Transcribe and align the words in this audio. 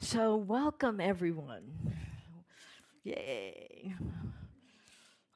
So, 0.00 0.36
welcome 0.36 1.00
everyone. 1.00 1.94
Yay. 3.04 3.94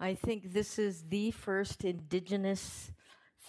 I 0.00 0.14
think 0.14 0.52
this 0.52 0.78
is 0.78 1.02
the 1.02 1.30
first 1.30 1.84
Indigenous 1.84 2.90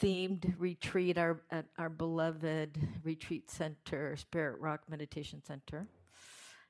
themed 0.02 0.54
retreat 0.60 1.18
our, 1.18 1.42
at 1.52 1.66
our 1.78 1.90
beloved 1.90 2.88
retreat 3.04 3.50
center, 3.50 4.16
Spirit 4.18 4.60
Rock 4.60 4.82
Meditation 4.88 5.42
Center. 5.46 5.88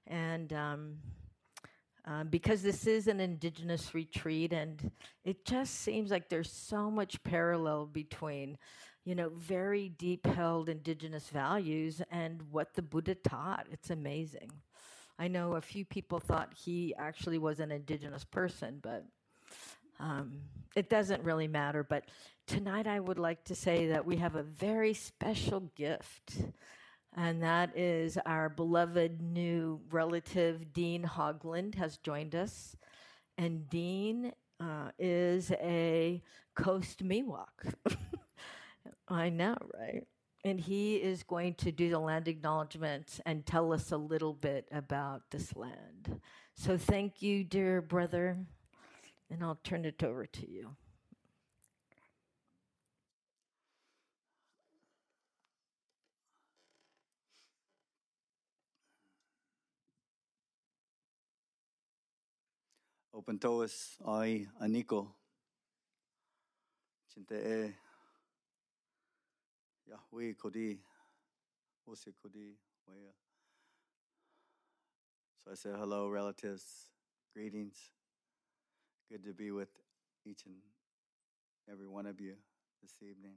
And 0.08 0.52
um, 0.54 0.96
um, 2.06 2.30
because 2.30 2.62
this 2.64 2.88
is 2.88 3.08
an 3.08 3.20
Indigenous 3.20 3.94
retreat, 3.94 4.54
and 4.54 4.90
it 5.26 5.46
just 5.46 5.82
seems 5.82 6.12
like 6.12 6.30
there's 6.30 6.52
so 6.52 6.90
much 6.90 7.22
parallel 7.24 7.86
between 7.86 8.58
you 9.10 9.16
know, 9.16 9.30
very 9.30 9.90
deep 9.90 10.24
held 10.28 10.70
indigenous 10.70 11.30
values 11.30 12.00
and 12.12 12.44
what 12.52 12.76
the 12.76 12.82
Buddha 12.84 13.16
taught. 13.16 13.66
It's 13.72 13.90
amazing. 13.90 14.52
I 15.18 15.28
know 15.28 15.56
a 15.56 15.62
few 15.62 15.84
people 15.84 16.20
thought 16.20 16.54
he 16.56 16.94
actually 16.96 17.40
was 17.40 17.60
an 17.60 17.72
indigenous 17.72 18.24
person, 18.24 18.78
but 18.84 19.04
um, 20.00 20.42
it 20.76 20.92
doesn't 20.92 21.24
really 21.24 21.48
matter. 21.48 21.84
But 21.84 22.04
tonight 22.46 22.86
I 22.86 23.00
would 23.00 23.18
like 23.18 23.44
to 23.46 23.56
say 23.56 23.88
that 23.88 24.06
we 24.06 24.18
have 24.18 24.36
a 24.36 24.44
very 24.44 24.94
special 24.94 25.62
gift, 25.76 26.44
and 27.18 27.42
that 27.42 27.76
is 27.76 28.16
our 28.28 28.48
beloved 28.48 29.24
new 29.24 29.82
relative, 29.90 30.72
Dean 30.72 31.02
Hoaglin, 31.02 31.74
has 31.74 31.98
joined 31.98 32.36
us. 32.36 32.76
And 33.40 33.68
Dean 33.68 34.34
uh, 34.60 34.92
is 35.00 35.52
a 35.54 36.22
Coast 36.54 37.04
Miwok. 37.04 37.74
I 39.08 39.30
know, 39.30 39.56
right? 39.74 40.04
And 40.46 40.60
he 40.60 40.96
is 40.96 41.24
going 41.24 41.56
to 41.56 41.72
do 41.72 41.90
the 41.90 42.00
land 42.00 42.28
acknowledgments 42.28 43.20
and 43.26 43.46
tell 43.46 43.74
us 43.74 43.92
a 43.92 43.98
little 43.98 44.34
bit 44.34 44.68
about 44.72 45.24
this 45.32 45.56
land. 45.56 46.22
So 46.56 46.78
thank 46.78 47.22
you, 47.22 47.44
dear 47.44 47.82
brother, 47.82 48.38
and 49.30 49.44
I'll 49.44 49.60
turn 49.64 49.86
it 49.86 50.04
over 50.04 50.26
to 50.26 50.50
you. 50.50 50.76
Open 63.14 63.38
toes, 63.38 63.98
ai 64.06 64.48
aniko. 64.62 65.14
Chinte 67.12 67.36
eh, 67.36 67.72
e 69.90 69.92
Yahweh 69.92 70.34
Kodi, 70.34 70.78
Ose 71.88 72.14
Kodi, 72.24 72.54
Wea. 72.88 73.14
So 75.44 75.52
I 75.52 75.56
say 75.56 75.70
hello, 75.78 76.08
relatives, 76.08 76.64
greetings. 77.34 77.76
Good 79.10 79.24
to 79.24 79.34
be 79.34 79.52
with 79.52 79.70
each 80.26 80.46
and 80.46 80.56
every 81.72 81.88
one 81.88 82.06
of 82.06 82.20
you 82.22 82.36
this 82.82 82.94
evening. 83.02 83.36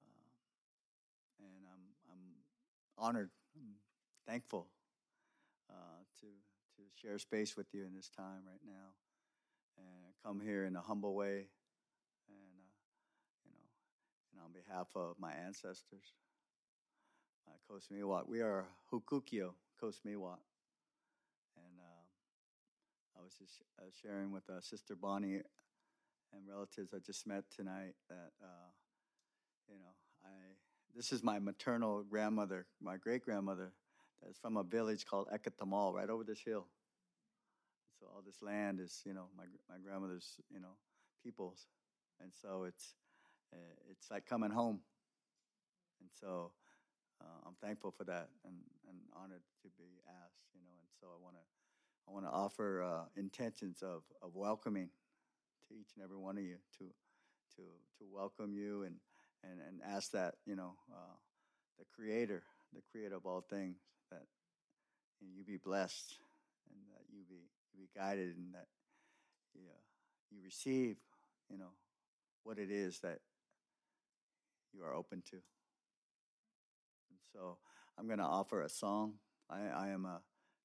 Uh, 0.00 1.44
and 1.44 1.66
I'm, 1.66 1.82
I'm 2.10 3.06
honored, 3.06 3.30
I'm 3.54 3.74
thankful 4.26 4.68
uh, 5.68 6.02
to, 6.20 6.26
to 6.26 6.82
share 6.94 7.18
space 7.18 7.56
with 7.56 7.66
you 7.72 7.84
in 7.84 7.94
this 7.94 8.08
time 8.08 8.42
right 8.46 8.60
now 8.64 8.94
and 9.76 10.14
come 10.24 10.40
here 10.40 10.64
in 10.64 10.76
a 10.76 10.80
humble 10.80 11.14
way 11.14 11.46
on 14.44 14.52
behalf 14.52 14.88
of 14.94 15.16
my 15.18 15.32
ancestors, 15.32 16.14
uh, 17.48 17.56
Coast 17.68 17.92
Miwok. 17.92 18.28
We 18.28 18.40
are 18.40 18.66
Hukukio, 18.92 19.52
Coast 19.80 20.00
Miwok. 20.06 20.40
And 21.56 21.78
uh, 21.78 23.18
I 23.18 23.22
was 23.22 23.34
just 23.38 23.62
uh, 23.78 23.90
sharing 24.02 24.32
with 24.32 24.48
uh, 24.48 24.60
Sister 24.60 24.94
Bonnie 24.94 25.40
and 26.32 26.48
relatives 26.48 26.92
I 26.94 26.98
just 27.04 27.26
met 27.26 27.44
tonight 27.54 27.94
that, 28.08 28.32
uh, 28.42 28.70
you 29.68 29.78
know, 29.78 29.94
I 30.24 30.30
this 30.94 31.12
is 31.12 31.22
my 31.22 31.38
maternal 31.38 32.02
grandmother, 32.02 32.66
my 32.82 32.96
great 32.96 33.24
grandmother, 33.24 33.72
that's 34.22 34.38
from 34.38 34.56
a 34.56 34.64
village 34.64 35.04
called 35.06 35.28
Ekatamal, 35.32 35.94
right 35.94 36.10
over 36.10 36.24
this 36.24 36.40
hill. 36.44 36.66
So 37.98 38.06
all 38.06 38.22
this 38.24 38.42
land 38.42 38.80
is, 38.80 39.02
you 39.04 39.14
know, 39.14 39.26
my 39.36 39.44
my 39.68 39.76
grandmother's, 39.82 40.40
you 40.50 40.60
know, 40.60 40.76
peoples, 41.22 41.66
and 42.20 42.32
so 42.34 42.64
it's 42.64 42.94
it's 43.90 44.10
like 44.10 44.26
coming 44.26 44.50
home. 44.50 44.80
And 46.00 46.10
so 46.20 46.52
uh, 47.20 47.46
I'm 47.46 47.54
thankful 47.62 47.90
for 47.90 48.04
that 48.04 48.28
and, 48.44 48.54
and 48.88 48.98
honored 49.14 49.42
to 49.62 49.68
be 49.78 50.00
asked, 50.08 50.48
you 50.54 50.60
know. 50.62 50.76
And 50.80 50.90
so 51.00 51.08
I 51.08 51.22
want 51.22 51.36
to 51.36 51.42
I 52.08 52.12
want 52.12 52.24
to 52.24 52.30
offer 52.30 52.82
uh, 52.82 53.04
intentions 53.16 53.82
of, 53.82 54.02
of 54.22 54.34
welcoming 54.34 54.88
to 55.68 55.74
each 55.74 55.90
and 55.94 56.04
every 56.04 56.16
one 56.16 56.36
of 56.36 56.42
you 56.42 56.56
to 56.78 56.84
to 57.56 57.62
to 57.98 58.04
welcome 58.12 58.54
you 58.54 58.82
and 58.82 58.96
and, 59.44 59.60
and 59.60 59.80
ask 59.86 60.12
that 60.12 60.34
you 60.46 60.56
know 60.56 60.74
uh, 60.92 61.16
the 61.78 61.84
Creator, 61.94 62.42
the 62.74 62.82
Creator 62.90 63.16
of 63.16 63.26
all 63.26 63.40
things, 63.48 63.76
that 64.10 64.22
you 65.20 65.44
be 65.44 65.56
blessed 65.56 66.18
and 66.70 66.80
that 66.94 67.04
you 67.12 67.24
be 67.28 67.42
you 67.74 67.86
be 67.86 67.88
guided 67.98 68.36
and 68.36 68.54
that 68.54 68.66
you, 69.54 69.62
you 70.30 70.38
receive 70.44 70.96
you 71.50 71.58
know 71.58 71.72
what 72.44 72.58
it 72.58 72.70
is 72.70 73.00
that 73.00 73.18
you 74.72 74.82
are 74.82 74.94
open 74.94 75.22
to. 75.30 75.36
And 77.10 77.18
so 77.32 77.58
I'm 77.98 78.06
going 78.06 78.18
to 78.18 78.24
offer 78.24 78.62
a 78.62 78.68
song. 78.68 79.14
I, 79.48 79.60
I 79.60 79.88
am 79.88 80.04
a 80.04 80.20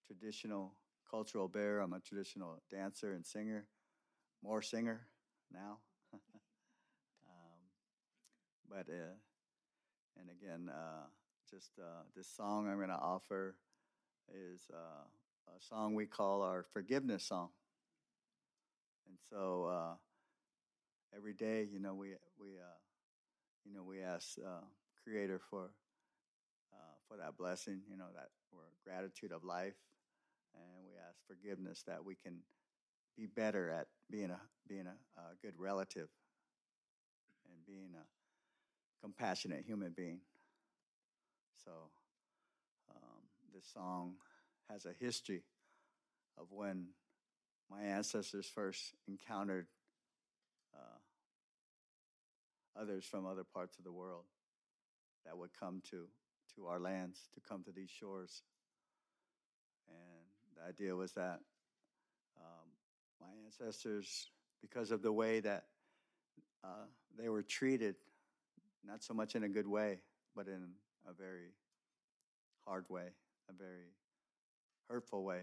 traditional 0.05 0.75
cultural 1.09 1.47
bear. 1.47 1.79
I'm 1.79 1.93
a 1.93 1.99
traditional 1.99 2.61
dancer 2.71 3.13
and 3.13 3.25
singer, 3.25 3.67
more 4.43 4.61
singer 4.61 5.07
now. 5.51 5.79
um, 6.13 6.19
but, 8.69 8.87
uh, 8.89 9.15
and 10.19 10.29
again, 10.29 10.69
uh, 10.69 11.05
just 11.49 11.71
uh, 11.79 12.03
this 12.15 12.27
song 12.27 12.67
I'm 12.67 12.77
going 12.77 12.89
to 12.89 12.95
offer 12.95 13.55
is 14.33 14.61
uh, 14.73 15.05
a 15.55 15.61
song 15.61 15.93
we 15.93 16.05
call 16.05 16.41
our 16.41 16.65
forgiveness 16.73 17.23
song. 17.23 17.49
And 19.07 19.17
so 19.29 19.65
uh, 19.65 19.93
every 21.15 21.33
day, 21.33 21.67
you 21.71 21.79
know, 21.79 21.93
we, 21.93 22.09
we, 22.39 22.57
uh, 22.57 22.84
you 23.65 23.73
know, 23.73 23.83
we 23.83 24.01
ask 24.01 24.37
uh, 24.39 24.63
Creator 25.03 25.39
for 25.49 25.71
uh, 26.73 26.95
for 27.07 27.17
that 27.17 27.37
blessing, 27.37 27.81
you 27.89 27.97
know, 27.97 28.07
that 28.13 28.29
for 28.49 28.61
gratitude 28.83 29.31
of 29.31 29.43
life, 29.43 29.75
and 30.53 30.85
we 30.85 30.93
ask 31.07 31.17
forgiveness 31.27 31.83
that 31.87 32.03
we 32.03 32.15
can 32.15 32.37
be 33.17 33.25
better 33.25 33.69
at 33.69 33.87
being 34.09 34.29
a 34.29 34.39
being 34.67 34.87
a, 34.87 35.19
a 35.19 35.35
good 35.41 35.53
relative 35.57 36.09
and 37.49 37.65
being 37.65 37.91
a 37.95 38.05
compassionate 39.01 39.63
human 39.65 39.93
being. 39.95 40.19
So, 41.63 41.71
um, 42.91 43.21
this 43.53 43.65
song 43.73 44.15
has 44.69 44.85
a 44.85 44.93
history 44.99 45.43
of 46.37 46.47
when 46.51 46.87
my 47.69 47.81
ancestors 47.81 48.47
first 48.47 48.93
encountered 49.07 49.67
uh, 50.73 50.99
others 52.79 53.05
from 53.05 53.25
other 53.25 53.43
parts 53.43 53.77
of 53.77 53.83
the 53.83 53.91
world 53.91 54.25
that 55.25 55.37
would 55.37 55.51
come 55.59 55.81
to 55.89 56.07
to 56.55 56.67
our 56.67 56.79
lands, 56.79 57.19
to 57.33 57.41
come 57.41 57.63
to 57.63 57.71
these 57.71 57.89
shores. 57.89 58.43
And 59.89 60.55
the 60.55 60.67
idea 60.67 60.95
was 60.95 61.11
that 61.13 61.39
um, 62.39 62.69
my 63.19 63.27
ancestors, 63.45 64.29
because 64.61 64.91
of 64.91 65.01
the 65.01 65.11
way 65.11 65.39
that 65.41 65.65
uh, 66.63 66.85
they 67.17 67.29
were 67.29 67.43
treated, 67.43 67.95
not 68.85 69.03
so 69.03 69.13
much 69.13 69.35
in 69.35 69.43
a 69.43 69.49
good 69.49 69.67
way, 69.67 69.99
but 70.35 70.47
in 70.47 70.69
a 71.07 71.13
very 71.13 71.51
hard 72.65 72.85
way, 72.89 73.09
a 73.49 73.53
very 73.53 73.93
hurtful 74.89 75.23
way, 75.23 75.41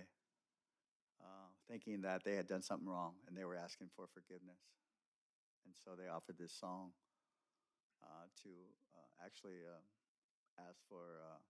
uh, 1.21 1.49
thinking 1.71 2.03
that 2.03 2.25
they 2.25 2.35
had 2.35 2.49
done 2.49 2.63
something 2.63 2.89
wrong 2.89 3.13
and 3.29 3.37
they 3.37 3.45
were 3.45 3.57
asking 3.57 3.89
for 3.95 4.07
forgiveness. 4.13 4.59
And 5.65 5.75
so 5.85 5.91
they 5.97 6.09
offered 6.09 6.37
this 6.39 6.53
song 6.59 6.91
uh, 8.05 8.27
to 8.43 8.51
uh, 8.95 9.25
actually 9.25 9.63
um, 9.67 9.85
ask 10.69 10.79
for 10.89 11.23
uh, 11.23 11.41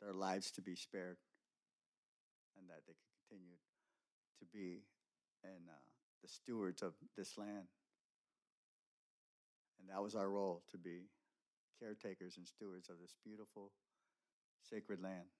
their 0.00 0.12
lives 0.12 0.50
to 0.52 0.62
be 0.62 0.74
spared 0.74 1.18
and 2.56 2.68
that 2.68 2.82
they 2.86 2.94
could 2.94 3.12
continue 3.28 3.56
to 4.38 4.44
be 4.50 4.82
and 5.44 5.70
the 6.22 6.28
stewards 6.28 6.82
of 6.82 6.94
this 7.16 7.38
land. 7.38 7.70
And 9.78 9.88
that 9.90 10.02
was 10.02 10.14
our 10.14 10.28
role 10.28 10.62
to 10.70 10.78
be 10.78 11.06
caretakers 11.78 12.36
and 12.36 12.46
stewards 12.46 12.88
of 12.90 12.98
this 12.98 13.14
beautiful, 13.22 13.70
sacred 14.58 15.00
land. 15.00 15.30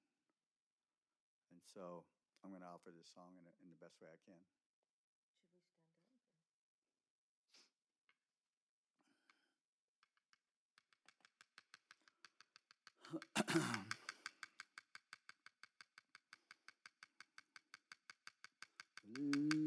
And 1.51 1.61
so 1.67 2.07
I'm 2.45 2.51
going 2.51 2.63
to 2.63 2.71
offer 2.71 2.95
this 2.95 3.11
song 3.11 3.35
in, 3.35 3.45
in 3.59 3.69
the 3.69 3.81
best 3.83 3.99
way 3.99 4.07
I 4.07 4.21
can. 4.23 4.39
Blue. 13.11 13.21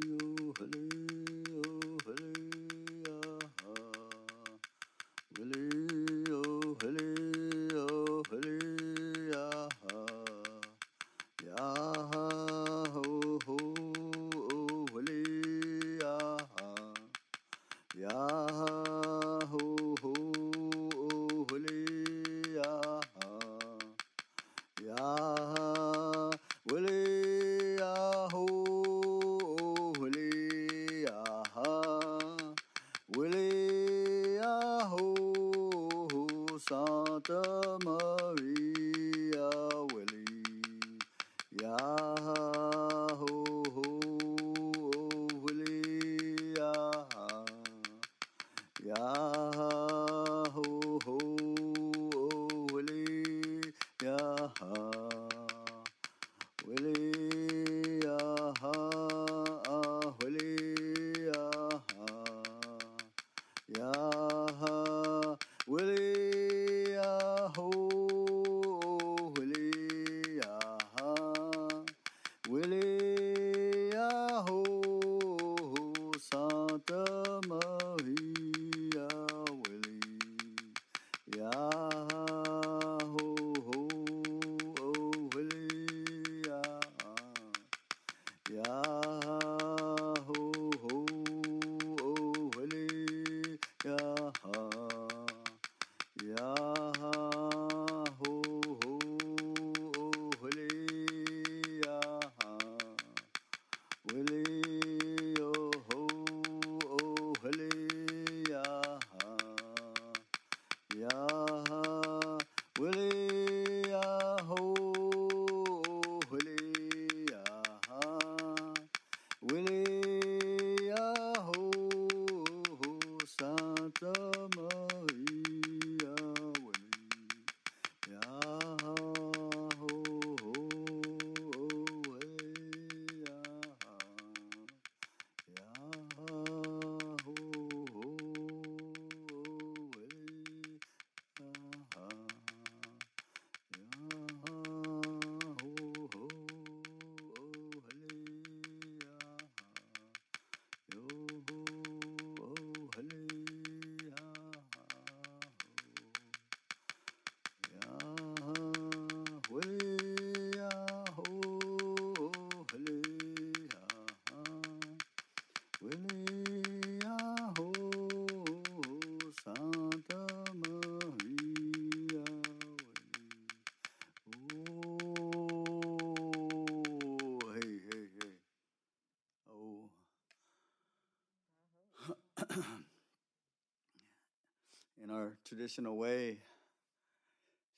traditional 185.52 185.98
way, 185.98 186.40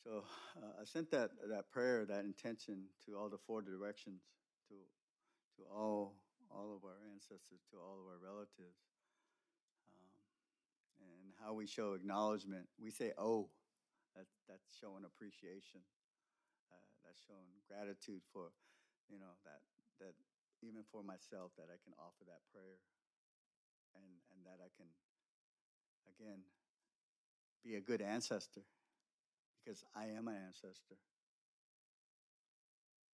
so 0.04 0.22
uh, 0.62 0.78
I 0.82 0.86
sent 0.86 1.10
that 1.10 1.32
that 1.50 1.72
prayer, 1.72 2.06
that 2.06 2.22
intention 2.24 2.86
to 3.06 3.18
all 3.18 3.30
the 3.30 3.42
four 3.42 3.64
directions, 3.66 4.22
to 4.70 4.76
to 5.58 5.64
all 5.74 6.22
all 6.54 6.70
of 6.78 6.86
our 6.86 7.02
ancestors, 7.10 7.66
to 7.74 7.78
all 7.82 7.98
of 7.98 8.06
our 8.06 8.22
relatives, 8.22 8.78
um, 9.90 10.14
and 11.02 11.34
how 11.42 11.54
we 11.58 11.66
show 11.66 11.94
acknowledgement. 11.98 12.70
We 12.78 12.92
say 12.92 13.12
"oh," 13.18 13.50
that's 14.14 14.38
that's 14.48 14.70
showing 14.78 15.02
appreciation. 15.04 15.82
Uh, 16.70 16.86
that's 17.02 17.26
showing 17.26 17.50
gratitude 17.66 18.22
for, 18.32 18.54
you 19.10 19.18
know, 19.18 19.34
that 19.50 19.66
that 19.98 20.14
even 20.62 20.86
for 20.94 21.02
myself 21.02 21.58
that 21.58 21.74
I 21.74 21.82
can 21.82 21.98
offer 21.98 22.22
that 22.30 22.46
prayer, 22.54 22.78
and 23.98 24.22
and 24.30 24.46
that 24.46 24.62
I 24.62 24.70
can, 24.78 24.94
again, 26.06 26.46
a 27.76 27.82
good 27.82 28.02
ancestor, 28.02 28.66
because 29.64 29.84
I 29.96 30.06
am 30.18 30.28
an 30.28 30.36
ancestor, 30.36 31.00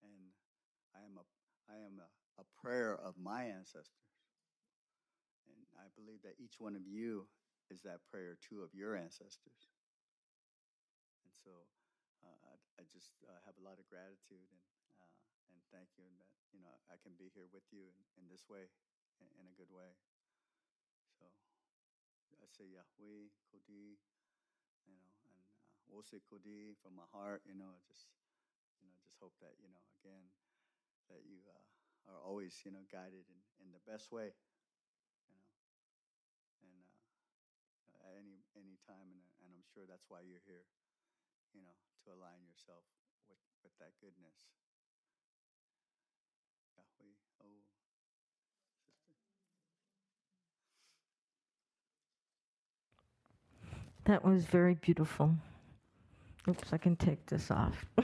and 0.04 0.34
I 0.96 1.06
am 1.06 1.18
a 1.18 1.26
I 1.70 1.78
am 1.86 2.02
a, 2.02 2.10
a 2.42 2.46
prayer 2.62 2.98
of 2.98 3.16
my 3.18 3.46
ancestors, 3.46 4.10
and 5.46 5.62
I 5.78 5.88
believe 5.94 6.22
that 6.24 6.42
each 6.42 6.60
one 6.60 6.76
of 6.76 6.88
you 6.88 7.28
is 7.70 7.82
that 7.86 8.02
prayer 8.10 8.38
too 8.42 8.64
of 8.66 8.74
your 8.74 8.96
ancestors, 8.98 9.70
and 11.22 11.34
so 11.38 11.52
uh, 12.26 12.40
I, 12.50 12.82
I 12.82 12.84
just 12.90 13.14
uh, 13.24 13.38
have 13.46 13.56
a 13.62 13.66
lot 13.66 13.78
of 13.78 13.86
gratitude 13.86 14.50
and 14.50 14.66
uh, 14.98 15.14
and 15.54 15.62
thank 15.70 15.94
you, 15.98 16.04
and 16.10 16.18
that 16.18 16.32
you 16.50 16.60
know 16.60 16.82
I 16.90 16.98
can 16.98 17.14
be 17.18 17.30
here 17.32 17.48
with 17.54 17.70
you 17.70 17.86
in, 17.86 18.26
in 18.26 18.26
this 18.30 18.50
way, 18.50 18.68
in, 19.22 19.30
in 19.38 19.46
a 19.46 19.54
good 19.54 19.70
way. 19.70 19.94
So 21.20 21.30
I 22.42 22.48
say 22.50 22.66
Yahweh 22.66 23.30
Kodi, 23.52 24.00
you 24.88 24.96
know, 24.96 25.12
and 25.28 25.46
uh, 25.54 25.76
Wose 25.90 26.14
from 26.82 26.94
my 26.96 27.08
heart, 27.12 27.42
you 27.46 27.58
know, 27.58 27.74
just 27.90 28.08
you 28.80 28.86
know, 28.88 28.96
just 29.04 29.18
hope 29.20 29.34
that 29.42 29.58
you 29.60 29.68
know 29.70 29.82
again 30.00 30.26
that 31.10 31.26
you 31.26 31.42
uh, 31.50 32.14
are 32.14 32.22
always 32.22 32.54
you 32.64 32.72
know 32.72 32.86
guided 32.94 33.26
in, 33.28 33.40
in 33.66 33.70
the 33.74 33.82
best 33.90 34.14
way, 34.14 34.32
you 35.26 35.34
know, 35.34 35.50
and 36.62 36.86
uh, 37.90 38.08
at 38.10 38.14
any 38.22 38.46
any 38.56 38.78
time, 38.86 39.10
and, 39.10 39.22
uh, 39.26 39.44
and 39.46 39.50
I'm 39.58 39.66
sure 39.74 39.84
that's 39.90 40.06
why 40.08 40.22
you're 40.22 40.46
here, 40.46 40.66
you 41.58 41.62
know, 41.66 41.76
to 42.06 42.14
align 42.14 42.46
yourself 42.46 42.86
with 43.28 43.42
with 43.66 43.74
that 43.82 43.98
goodness. 44.00 44.38
Yahweh, 46.78 47.18
oh, 47.44 47.62
sister. 48.86 49.16
That 54.06 54.24
was 54.24 54.46
very 54.46 54.76
beautiful. 54.76 55.36
Oops, 56.50 56.74
I 56.74 56.78
can 56.78 56.96
take 56.96 57.28
this 57.28 57.52
off. 57.52 57.86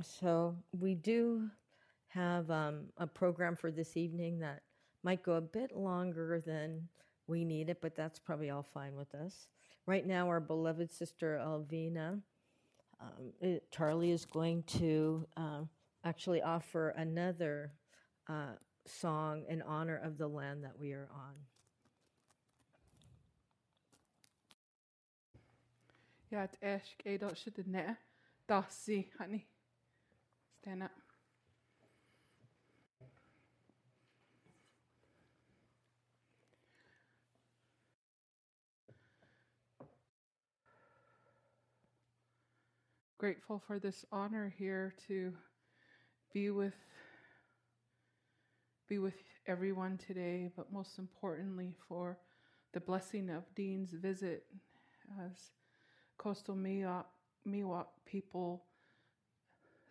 so, 0.00 0.54
we 0.78 0.94
do 0.94 1.48
have 2.06 2.48
um, 2.52 2.84
a 2.98 3.06
program 3.08 3.56
for 3.56 3.72
this 3.72 3.96
evening 3.96 4.38
that 4.38 4.62
might 5.02 5.24
go 5.24 5.32
a 5.32 5.40
bit 5.40 5.76
longer 5.76 6.40
than 6.46 6.86
we 7.26 7.44
need 7.44 7.68
it, 7.68 7.80
but 7.80 7.96
that's 7.96 8.20
probably 8.20 8.50
all 8.50 8.62
fine 8.62 8.94
with 8.94 9.12
us. 9.16 9.48
Right 9.86 10.06
now, 10.06 10.28
our 10.28 10.38
beloved 10.38 10.92
sister 10.92 11.40
Elvina, 11.44 12.20
um, 13.00 13.32
it, 13.40 13.72
Charley 13.72 14.12
is 14.12 14.24
going 14.24 14.62
to 14.78 15.26
uh, 15.36 15.62
actually 16.04 16.42
offer 16.42 16.90
another 16.90 17.72
uh, 18.28 18.52
song 18.86 19.42
in 19.48 19.62
honor 19.62 19.96
of 19.96 20.16
the 20.16 20.28
land 20.28 20.62
that 20.62 20.78
we 20.78 20.92
are 20.92 21.08
on. 21.12 21.34
Esk 26.32 27.04
é 27.06 27.18
dot 27.18 27.36
should 27.36 27.54
the 27.54 27.64
net. 27.66 27.96
Dasi, 28.48 29.06
honey. 29.18 29.46
Stand 30.60 30.82
up. 30.82 30.90
Grateful 43.18 43.62
for 43.66 43.78
this 43.78 44.04
honor 44.12 44.52
here 44.58 44.94
to 45.06 45.32
be 46.32 46.50
with 46.50 46.74
be 48.86 48.98
with 48.98 49.14
everyone 49.46 49.96
today, 49.96 50.50
but 50.54 50.70
most 50.70 50.98
importantly 50.98 51.74
for 51.88 52.18
the 52.74 52.80
blessing 52.80 53.30
of 53.30 53.42
Dean's 53.54 53.92
visit 53.92 54.44
as 55.24 55.52
coastal 56.18 56.54
Miwok, 56.54 57.04
Miwok 57.48 57.86
people, 58.06 58.64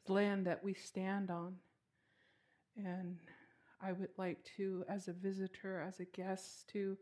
land 0.07 0.45
that 0.47 0.63
we 0.63 0.73
stand 0.73 1.29
on. 1.29 1.55
And 2.77 3.17
I 3.81 3.91
would 3.91 4.09
like 4.17 4.43
to, 4.57 4.83
as 4.89 5.07
a 5.07 5.13
visitor, 5.13 5.81
as 5.81 5.99
a 5.99 6.05
guest, 6.05 6.67
to 6.69 6.97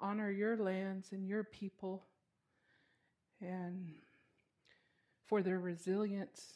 honor 0.00 0.30
your 0.30 0.56
lands 0.56 1.12
and 1.12 1.28
your 1.28 1.44
people 1.44 2.04
and 3.40 3.92
for 5.26 5.42
their 5.42 5.58
resilience 5.58 6.54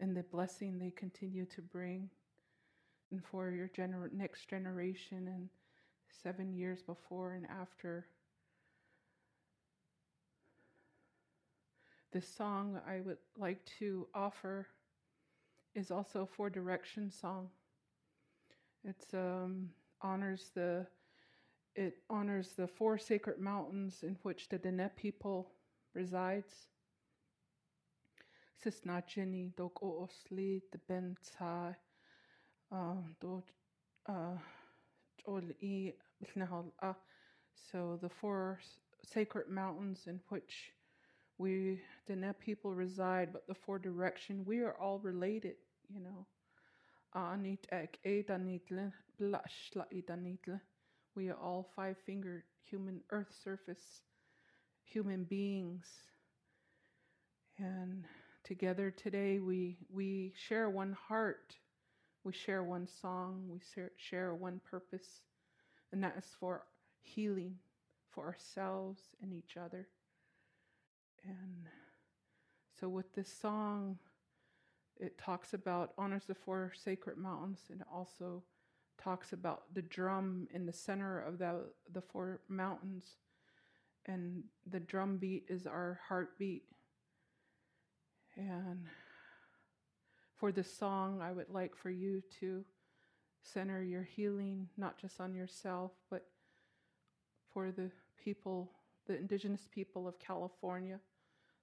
and 0.00 0.16
the 0.16 0.22
blessing 0.22 0.78
they 0.78 0.90
continue 0.90 1.46
to 1.46 1.62
bring, 1.62 2.10
and 3.10 3.24
for 3.24 3.50
your 3.50 3.68
gener- 3.68 4.12
next 4.12 4.48
generation 4.48 5.28
and 5.28 5.48
seven 6.22 6.52
years 6.52 6.82
before 6.82 7.34
and 7.34 7.46
after. 7.46 8.06
This 12.14 12.28
song 12.28 12.80
I 12.88 13.00
would 13.00 13.18
like 13.36 13.58
to 13.80 14.06
offer 14.14 14.68
is 15.74 15.90
also 15.90 16.28
for 16.36 16.48
direction 16.48 17.10
song. 17.10 17.48
It 18.84 19.04
um, 19.12 19.70
honors 20.00 20.52
the 20.54 20.86
it 21.74 21.94
honors 22.08 22.50
the 22.54 22.68
four 22.68 22.98
sacred 22.98 23.40
mountains 23.40 24.04
in 24.04 24.16
which 24.22 24.48
the 24.48 24.58
Dene 24.58 24.88
people 24.94 25.50
resides. 25.92 26.68
Dok 28.62 29.80
oosli 29.82 30.62
the 30.70 30.78
ben 30.86 31.16
tsai 31.20 31.74
do 33.20 33.42
so 37.56 37.98
the 38.00 38.08
four 38.08 38.60
sacred 39.02 39.48
mountains 39.48 40.06
in 40.06 40.20
which 40.28 40.70
we 41.38 41.80
Dene 42.06 42.34
people 42.40 42.74
reside, 42.74 43.32
but 43.32 43.46
the 43.46 43.54
four 43.54 43.78
direction 43.78 44.44
we 44.44 44.60
are 44.60 44.76
all 44.80 44.98
related, 45.00 45.56
you 45.88 46.00
know. 46.00 46.26
We 51.16 51.28
are 51.30 51.36
all 51.36 51.70
five 51.76 51.96
fingered 52.06 52.42
human 52.64 53.00
earth 53.10 53.34
surface, 53.42 54.02
human 54.84 55.24
beings. 55.24 55.86
And 57.58 58.04
together 58.44 58.90
today 58.90 59.38
we, 59.40 59.78
we 59.92 60.32
share 60.36 60.70
one 60.70 60.92
heart, 60.92 61.54
we 62.24 62.32
share 62.32 62.62
one 62.64 62.88
song, 63.00 63.48
we 63.48 63.60
share 63.96 64.34
one 64.34 64.60
purpose, 64.68 65.20
and 65.92 66.02
that 66.02 66.16
is 66.18 66.26
for 66.40 66.64
healing 67.02 67.56
for 68.10 68.26
ourselves 68.26 69.02
and 69.22 69.32
each 69.32 69.56
other. 69.56 69.88
And 71.26 71.66
so 72.78 72.88
with 72.88 73.14
this 73.14 73.32
song, 73.32 73.98
it 74.98 75.18
talks 75.18 75.54
about 75.54 75.92
honors 75.98 76.24
the 76.26 76.34
four 76.34 76.72
sacred 76.76 77.16
mountains 77.16 77.60
and 77.70 77.80
it 77.80 77.86
also 77.92 78.42
talks 79.02 79.32
about 79.32 79.62
the 79.74 79.82
drum 79.82 80.46
in 80.52 80.66
the 80.66 80.72
center 80.72 81.20
of 81.20 81.38
the, 81.38 81.64
the 81.92 82.00
four 82.00 82.40
mountains. 82.48 83.16
And 84.06 84.44
the 84.70 84.80
drum 84.80 85.16
beat 85.16 85.44
is 85.48 85.66
our 85.66 86.00
heartbeat. 86.08 86.64
And 88.36 88.86
for 90.36 90.52
this 90.52 90.72
song, 90.72 91.20
I 91.22 91.32
would 91.32 91.48
like 91.48 91.74
for 91.76 91.90
you 91.90 92.22
to 92.40 92.64
center 93.42 93.82
your 93.82 94.02
healing 94.02 94.68
not 94.76 94.98
just 94.98 95.20
on 95.20 95.34
yourself, 95.34 95.92
but 96.10 96.26
for 97.52 97.70
the 97.70 97.90
people, 98.22 98.72
the 99.06 99.16
indigenous 99.16 99.68
people 99.70 100.08
of 100.08 100.18
California, 100.18 100.98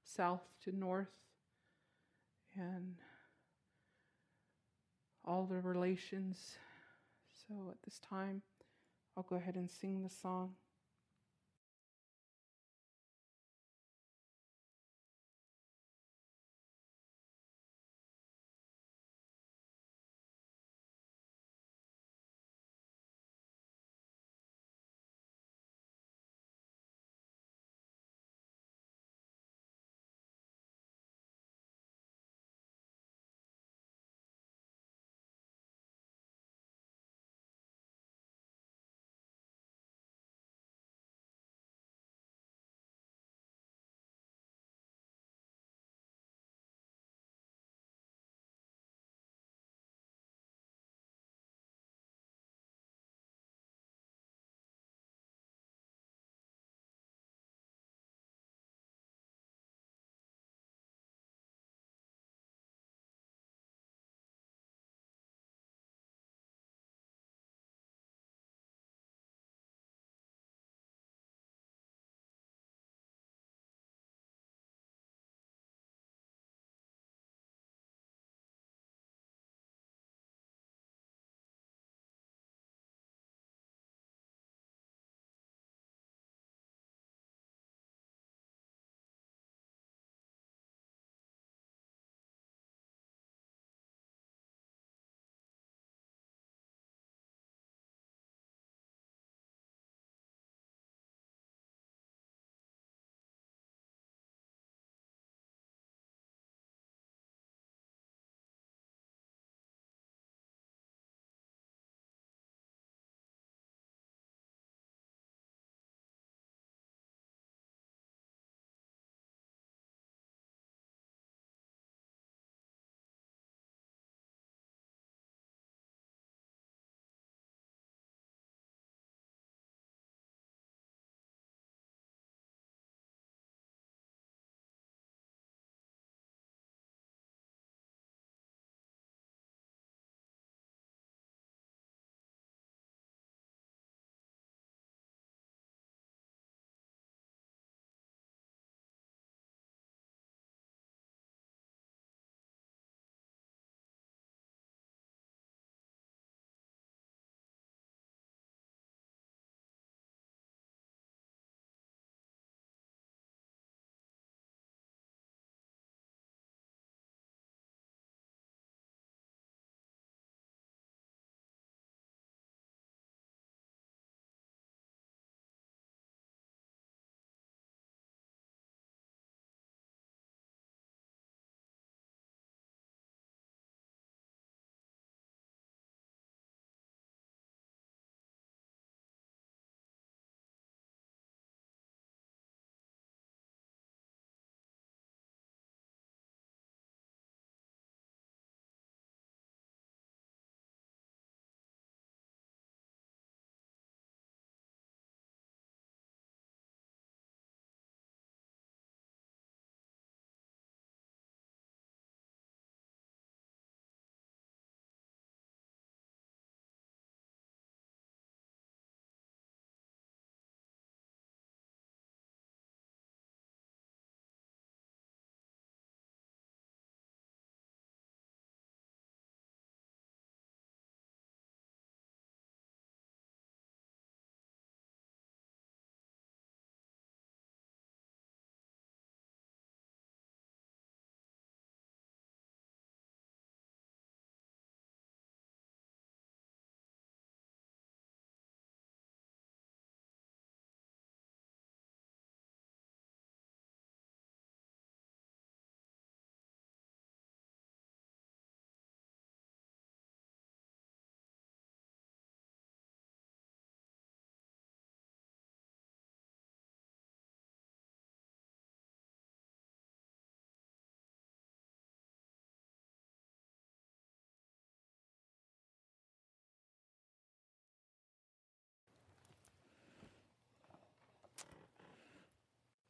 south 0.03 0.41
to 0.63 0.75
north, 0.75 1.11
and 2.55 2.95
all 5.25 5.45
the 5.45 5.59
relations. 5.59 6.55
So 7.47 7.69
at 7.69 7.81
this 7.83 7.99
time, 7.99 8.41
I'll 9.15 9.23
go 9.23 9.35
ahead 9.35 9.55
and 9.55 9.69
sing 9.69 10.03
the 10.03 10.09
song. 10.09 10.55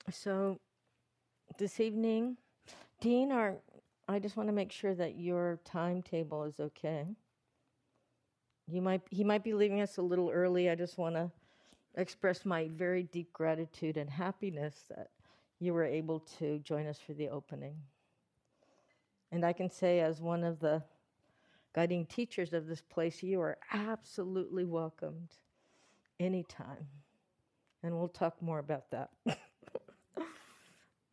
So 0.10 0.60
this 1.58 1.80
evening, 1.80 2.38
Dean, 3.00 3.32
I 3.32 4.20
just 4.20 4.36
want 4.36 4.50
to 4.50 4.54
make 4.54 4.72
sure 4.72 4.96
that 4.96 5.18
your 5.18 5.60
timetable 5.64 6.44
is 6.44 6.60
okay. 6.60 7.06
You 8.68 8.82
might, 8.82 9.02
he 9.10 9.24
might 9.24 9.44
be 9.44 9.54
leaving 9.54 9.82
us 9.82 9.98
a 9.98 10.02
little 10.02 10.30
early. 10.30 10.70
I 10.70 10.76
just 10.76 10.98
want 10.98 11.16
to 11.16 11.32
express 11.96 12.46
my 12.46 12.70
very 12.74 13.04
deep 13.04 13.32
gratitude 13.34 13.98
and 13.98 14.10
happiness 14.10 14.86
that 14.90 15.10
you 15.60 15.74
were 15.74 15.86
able 15.86 16.22
to 16.40 16.60
join 16.60 16.88
us 16.88 16.98
for 17.00 17.14
the 17.14 17.30
opening. 17.30 17.76
And 19.32 19.46
I 19.46 19.54
can 19.54 19.70
say, 19.70 20.00
as 20.00 20.20
one 20.20 20.44
of 20.44 20.60
the 20.60 20.84
guiding 21.74 22.06
teachers 22.06 22.54
of 22.54 22.68
this 22.68 22.82
place, 22.82 23.22
you 23.24 23.40
are 23.42 23.58
absolutely 23.72 24.66
welcomed 24.66 25.30
anytime. 26.20 26.88
And 27.84 27.98
we'll 27.98 28.10
talk 28.10 28.42
more 28.42 28.60
about 28.60 28.90
that. 28.92 29.12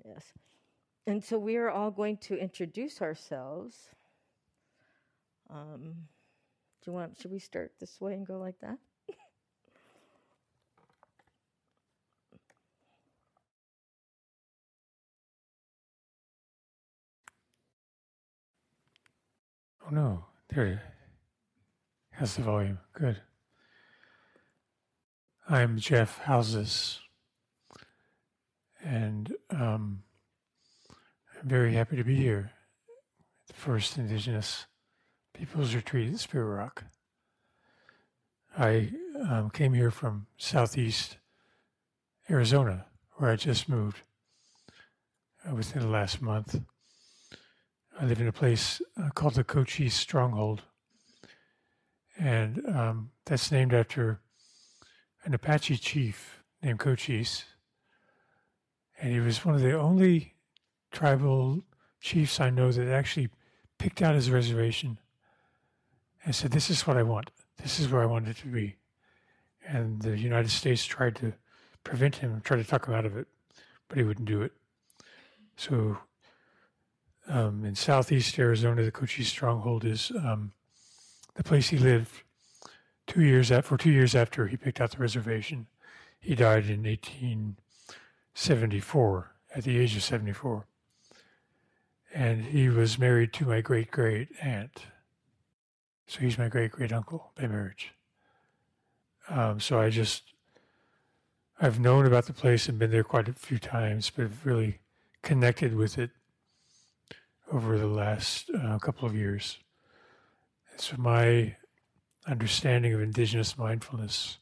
yes. 0.08 0.24
And 1.06 1.22
so 1.22 1.38
we 1.38 1.56
are 1.56 1.70
all 1.70 1.90
going 1.90 2.18
to 2.18 2.36
introduce 2.36 3.00
ourselves. 3.00 3.76
Um, 5.50 6.08
do 6.82 6.90
you 6.90 6.92
want, 6.92 7.18
should 7.20 7.30
we 7.30 7.38
start 7.38 7.72
this 7.80 8.00
way 8.00 8.14
and 8.14 8.26
go 8.26 8.38
like 8.38 8.58
that? 8.60 8.78
Oh 19.90 19.94
no, 19.94 20.24
there 20.50 20.66
it 20.66 20.78
has 22.10 22.36
the 22.36 22.42
volume. 22.42 22.78
Good. 22.92 23.22
I'm 25.48 25.78
Jeff 25.78 26.20
Haozous, 26.26 26.98
and 28.84 29.34
um, 29.50 30.02
I'm 31.40 31.48
very 31.48 31.74
happy 31.74 31.96
to 31.96 32.04
be 32.04 32.16
here 32.16 32.52
the 33.46 33.54
first 33.54 33.96
Indigenous 33.96 34.66
Peoples 35.34 35.74
Retreat 35.74 36.12
at 36.12 36.18
Spirit 36.18 36.56
Rock. 36.56 36.84
I 38.56 38.90
um, 39.28 39.50
came 39.50 39.72
here 39.72 39.90
from 39.90 40.26
southeast 40.36 41.16
Arizona, 42.30 42.86
where 43.14 43.30
I 43.30 43.36
just 43.36 43.68
moved 43.68 44.02
uh, 45.48 45.54
within 45.54 45.82
the 45.82 45.88
last 45.88 46.20
month. 46.20 46.60
I 48.00 48.04
live 48.04 48.20
in 48.20 48.28
a 48.28 48.32
place 48.32 48.82
uh, 49.00 49.10
called 49.10 49.34
the 49.34 49.44
Cochise 49.44 49.94
Stronghold, 49.94 50.62
and 52.18 52.62
um, 52.66 53.10
that's 53.24 53.50
named 53.50 53.72
after 53.74 54.20
an 55.24 55.34
Apache 55.34 55.78
chief 55.78 56.42
named 56.62 56.78
Cochise, 56.78 57.44
and 59.00 59.12
he 59.12 59.20
was 59.20 59.44
one 59.44 59.54
of 59.54 59.60
the 59.60 59.78
only 59.78 60.34
tribal 60.90 61.62
chiefs 62.00 62.40
I 62.40 62.50
know 62.50 62.72
that 62.72 62.88
actually 62.88 63.28
picked 63.78 64.02
out 64.02 64.14
his 64.14 64.30
reservation 64.30 64.98
and 66.24 66.34
said, 66.34 66.50
"This 66.50 66.70
is 66.70 66.86
what 66.86 66.96
I 66.96 67.02
want. 67.02 67.30
This 67.58 67.78
is 67.78 67.88
where 67.88 68.02
I 68.02 68.06
want 68.06 68.28
it 68.28 68.36
to 68.38 68.48
be." 68.48 68.76
And 69.66 70.02
the 70.02 70.18
United 70.18 70.50
States 70.50 70.84
tried 70.84 71.16
to 71.16 71.34
prevent 71.84 72.16
him, 72.16 72.40
tried 72.42 72.58
to 72.58 72.64
talk 72.64 72.86
him 72.86 72.94
out 72.94 73.06
of 73.06 73.16
it, 73.16 73.28
but 73.88 73.98
he 73.98 74.04
wouldn't 74.04 74.28
do 74.28 74.42
it. 74.42 74.52
So 75.56 75.98
um, 77.28 77.64
in 77.64 77.74
southeast 77.74 78.38
Arizona, 78.38 78.82
the 78.82 78.90
Cochise 78.90 79.28
Stronghold 79.28 79.84
is 79.84 80.10
um, 80.10 80.52
the 81.34 81.44
place 81.44 81.68
he 81.68 81.78
lived 81.78 82.22
two 83.06 83.22
years 83.22 83.50
after, 83.50 83.68
for 83.68 83.76
two 83.76 83.90
years 83.90 84.14
after 84.14 84.46
he 84.46 84.56
picked 84.56 84.80
out 84.80 84.92
the 84.92 84.98
reservation. 84.98 85.66
He 86.20 86.34
died 86.34 86.66
in 86.68 86.82
1874 88.38 89.32
at 89.56 89.64
the 89.64 89.80
age 89.80 89.96
of 89.96 90.02
74. 90.04 90.64
And 92.14 92.44
he 92.44 92.68
was 92.68 92.96
married 92.96 93.32
to 93.32 93.44
my 93.44 93.60
great 93.60 93.90
great 93.90 94.28
aunt. 94.40 94.84
So 96.06 96.20
he's 96.20 96.38
my 96.38 96.48
great 96.48 96.70
great 96.70 96.92
uncle 96.92 97.32
by 97.34 97.48
marriage. 97.48 97.94
Um, 99.28 99.58
so 99.58 99.80
I 99.80 99.90
just, 99.90 100.22
I've 101.60 101.80
known 101.80 102.06
about 102.06 102.26
the 102.26 102.32
place 102.32 102.68
and 102.68 102.78
been 102.78 102.92
there 102.92 103.02
quite 103.02 103.28
a 103.28 103.32
few 103.32 103.58
times, 103.58 104.08
but 104.08 104.30
really 104.44 104.78
connected 105.22 105.74
with 105.74 105.98
it 105.98 106.10
over 107.52 107.76
the 107.76 107.88
last 107.88 108.50
uh, 108.50 108.78
couple 108.78 109.08
of 109.08 109.16
years. 109.16 109.58
So 110.76 110.94
my 110.96 111.56
understanding 112.24 112.94
of 112.94 113.02
indigenous 113.02 113.58
mindfulness 113.58 114.38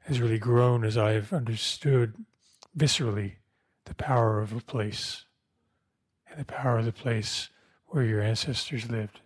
has 0.00 0.20
really 0.20 0.38
grown 0.40 0.84
as 0.84 0.98
I've 0.98 1.32
understood 1.32 2.16
viscerally 2.76 3.34
the 3.84 3.94
power 3.94 4.40
of 4.40 4.52
a 4.52 4.60
place 4.60 5.24
and 6.28 6.40
the 6.40 6.44
power 6.44 6.78
of 6.78 6.84
the 6.84 6.92
place 6.92 7.48
where 7.86 8.04
your 8.04 8.20
ancestors 8.20 8.88
lived. 8.88 9.20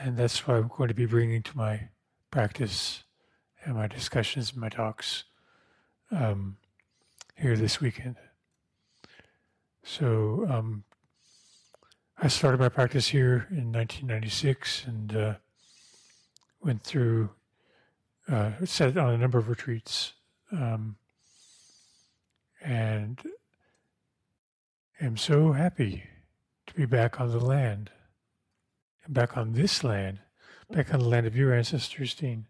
And 0.00 0.16
that's 0.16 0.46
what 0.46 0.56
I'm 0.56 0.68
going 0.68 0.88
to 0.88 0.94
be 0.94 1.06
bringing 1.06 1.42
to 1.42 1.56
my 1.56 1.88
practice 2.30 3.02
and 3.64 3.74
my 3.74 3.88
discussions 3.88 4.52
and 4.52 4.60
my 4.60 4.68
talks 4.68 5.24
um, 6.12 6.56
here 7.36 7.56
this 7.56 7.80
weekend. 7.80 8.16
So 9.82 10.46
um, 10.48 10.84
I 12.16 12.28
started 12.28 12.60
my 12.60 12.68
practice 12.68 13.08
here 13.08 13.46
in 13.50 13.72
1996 13.72 14.84
and 14.86 15.16
uh, 15.16 15.34
went 16.60 16.82
through, 16.82 17.30
uh, 18.28 18.52
sat 18.64 18.96
on 18.96 19.14
a 19.14 19.18
number 19.18 19.38
of 19.38 19.48
retreats, 19.48 20.12
um, 20.52 20.96
and 22.62 23.20
am 25.00 25.16
so 25.16 25.52
happy 25.52 26.04
to 26.66 26.74
be 26.74 26.86
back 26.86 27.20
on 27.20 27.30
the 27.30 27.40
land, 27.40 27.90
back 29.08 29.36
on 29.36 29.52
this 29.52 29.84
land, 29.84 30.20
back 30.70 30.92
on 30.92 31.00
the 31.00 31.08
land 31.08 31.26
of 31.26 31.36
your 31.36 31.52
ancestors, 31.54 32.14
Dean. 32.14 32.46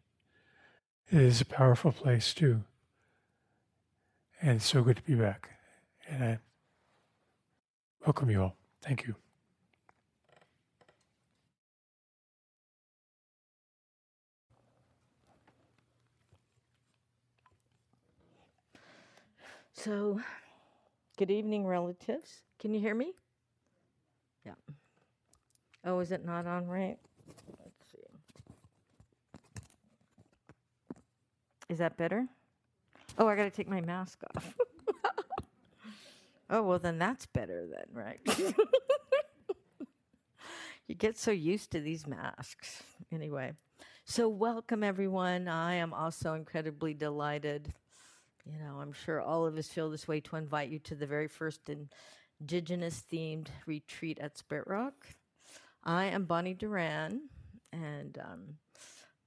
It 1.10 1.20
is 1.20 1.40
a 1.40 1.46
powerful 1.46 1.92
place 1.92 2.34
too, 2.34 2.64
and 4.42 4.56
it's 4.56 4.66
so 4.66 4.82
good 4.82 4.96
to 4.96 5.02
be 5.02 5.14
back. 5.14 5.50
And 6.08 6.24
I 6.24 6.38
Welcome 8.08 8.30
you 8.30 8.42
all. 8.42 8.56
Thank 8.80 9.06
you. 9.06 9.27
So, 19.84 20.20
good 21.18 21.30
evening, 21.30 21.64
relatives. 21.64 22.42
Can 22.58 22.74
you 22.74 22.80
hear 22.80 22.96
me? 22.96 23.12
Yeah. 24.44 24.54
Oh, 25.84 26.00
is 26.00 26.10
it 26.10 26.24
not 26.24 26.48
on 26.48 26.66
right? 26.66 26.98
Let's 27.62 27.92
see. 27.92 28.00
Is 31.68 31.78
that 31.78 31.96
better? 31.96 32.26
Oh, 33.18 33.28
I 33.28 33.36
got 33.36 33.44
to 33.44 33.50
take 33.50 33.68
my 33.68 33.80
mask 33.80 34.18
off. 34.34 34.56
Oh, 36.50 36.62
well, 36.62 36.78
then 36.78 36.98
that's 36.98 37.26
better, 37.26 37.66
then, 37.66 37.84
right? 37.92 38.20
you 40.88 40.94
get 40.94 41.18
so 41.18 41.30
used 41.30 41.70
to 41.72 41.80
these 41.80 42.06
masks. 42.06 42.82
Anyway, 43.12 43.52
so 44.06 44.30
welcome, 44.30 44.82
everyone. 44.82 45.46
I 45.46 45.74
am 45.74 45.92
also 45.92 46.32
incredibly 46.32 46.94
delighted. 46.94 47.74
You 48.50 48.58
know, 48.58 48.78
I'm 48.80 48.92
sure 48.92 49.20
all 49.20 49.46
of 49.46 49.56
us 49.56 49.68
feel 49.68 49.90
this 49.90 50.08
way 50.08 50.20
to 50.20 50.36
invite 50.36 50.70
you 50.70 50.78
to 50.80 50.94
the 50.94 51.06
very 51.06 51.28
first 51.28 51.70
Indigenous 52.40 53.02
themed 53.12 53.48
retreat 53.66 54.18
at 54.20 54.38
Spirit 54.38 54.66
Rock. 54.66 55.06
I 55.84 56.06
am 56.06 56.24
Bonnie 56.24 56.54
Duran, 56.54 57.28
and 57.72 58.18
um, 58.18 58.40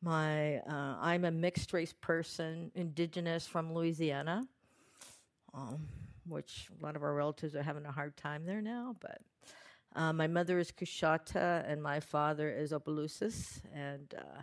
my 0.02 0.58
uh, 0.58 0.98
I'm 1.00 1.26
a 1.26 1.32
mixed 1.32 1.72
race 1.74 1.94
person, 1.94 2.72
Indigenous 2.74 3.46
from 3.46 3.74
Louisiana. 3.74 4.44
Um, 5.54 5.88
which 6.28 6.70
a 6.80 6.84
lot 6.84 6.96
of 6.96 7.04
our 7.04 7.14
relatives 7.14 7.56
are 7.56 7.64
having 7.64 7.86
a 7.86 7.92
hard 7.92 8.16
time 8.18 8.46
there 8.46 8.62
now. 8.62 8.96
But 9.00 9.22
uh, 9.96 10.14
my 10.14 10.28
mother 10.28 10.60
is 10.60 10.72
Coushatta 10.72 11.70
and 11.70 11.82
my 11.82 12.00
father 12.00 12.50
is 12.50 12.72
Opelousas. 12.72 13.62
And 13.74 14.14
uh, 14.18 14.42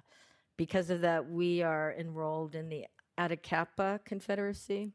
because 0.57 0.91
of 0.91 1.03
that, 1.03 1.31
we 1.31 1.63
are 1.63 1.95
enrolled 1.99 2.55
in 2.55 2.69
the 2.69 2.87
Atakapa 3.19 4.05
Confederacy. 4.05 4.93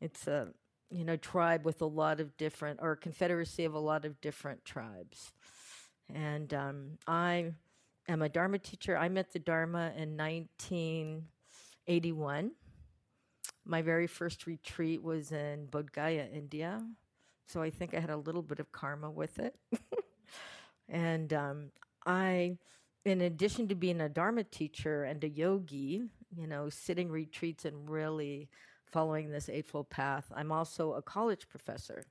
It's 0.00 0.26
a 0.26 0.48
you 0.90 1.04
know 1.04 1.16
tribe 1.16 1.64
with 1.64 1.80
a 1.80 1.86
lot 1.86 2.18
of 2.20 2.36
different 2.36 2.80
or 2.82 2.96
confederacy 2.96 3.64
of 3.64 3.74
a 3.74 3.78
lot 3.78 4.04
of 4.04 4.20
different 4.20 4.64
tribes. 4.64 5.30
And 6.12 6.52
um, 6.52 6.98
I 7.06 7.52
am 8.08 8.22
a 8.22 8.28
Dharma 8.28 8.58
teacher. 8.58 8.96
I 8.96 9.08
met 9.08 9.32
the 9.32 9.38
Dharma 9.38 9.92
in 9.96 10.16
1981 10.16 12.50
my 13.66 13.82
very 13.82 14.06
first 14.06 14.46
retreat 14.46 15.02
was 15.02 15.32
in 15.32 15.66
Bodh 15.70 15.92
Gaya, 15.92 16.26
India. 16.32 16.82
So 17.46 17.62
I 17.62 17.70
think 17.70 17.94
I 17.94 18.00
had 18.00 18.10
a 18.10 18.16
little 18.16 18.42
bit 18.42 18.60
of 18.60 18.72
karma 18.72 19.10
with 19.10 19.38
it. 19.38 19.56
and 20.88 21.32
um, 21.32 21.70
I, 22.06 22.58
in 23.04 23.22
addition 23.22 23.68
to 23.68 23.74
being 23.74 24.00
a 24.00 24.08
Dharma 24.08 24.44
teacher 24.44 25.04
and 25.04 25.22
a 25.24 25.28
yogi, 25.28 26.04
you 26.36 26.46
know, 26.46 26.68
sitting 26.68 27.10
retreats 27.10 27.64
and 27.64 27.88
really 27.88 28.48
following 28.84 29.30
this 29.30 29.48
Eightfold 29.48 29.90
Path. 29.90 30.26
I'm 30.34 30.52
also 30.52 30.94
a 30.94 31.02
college 31.02 31.48
professor. 31.48 32.04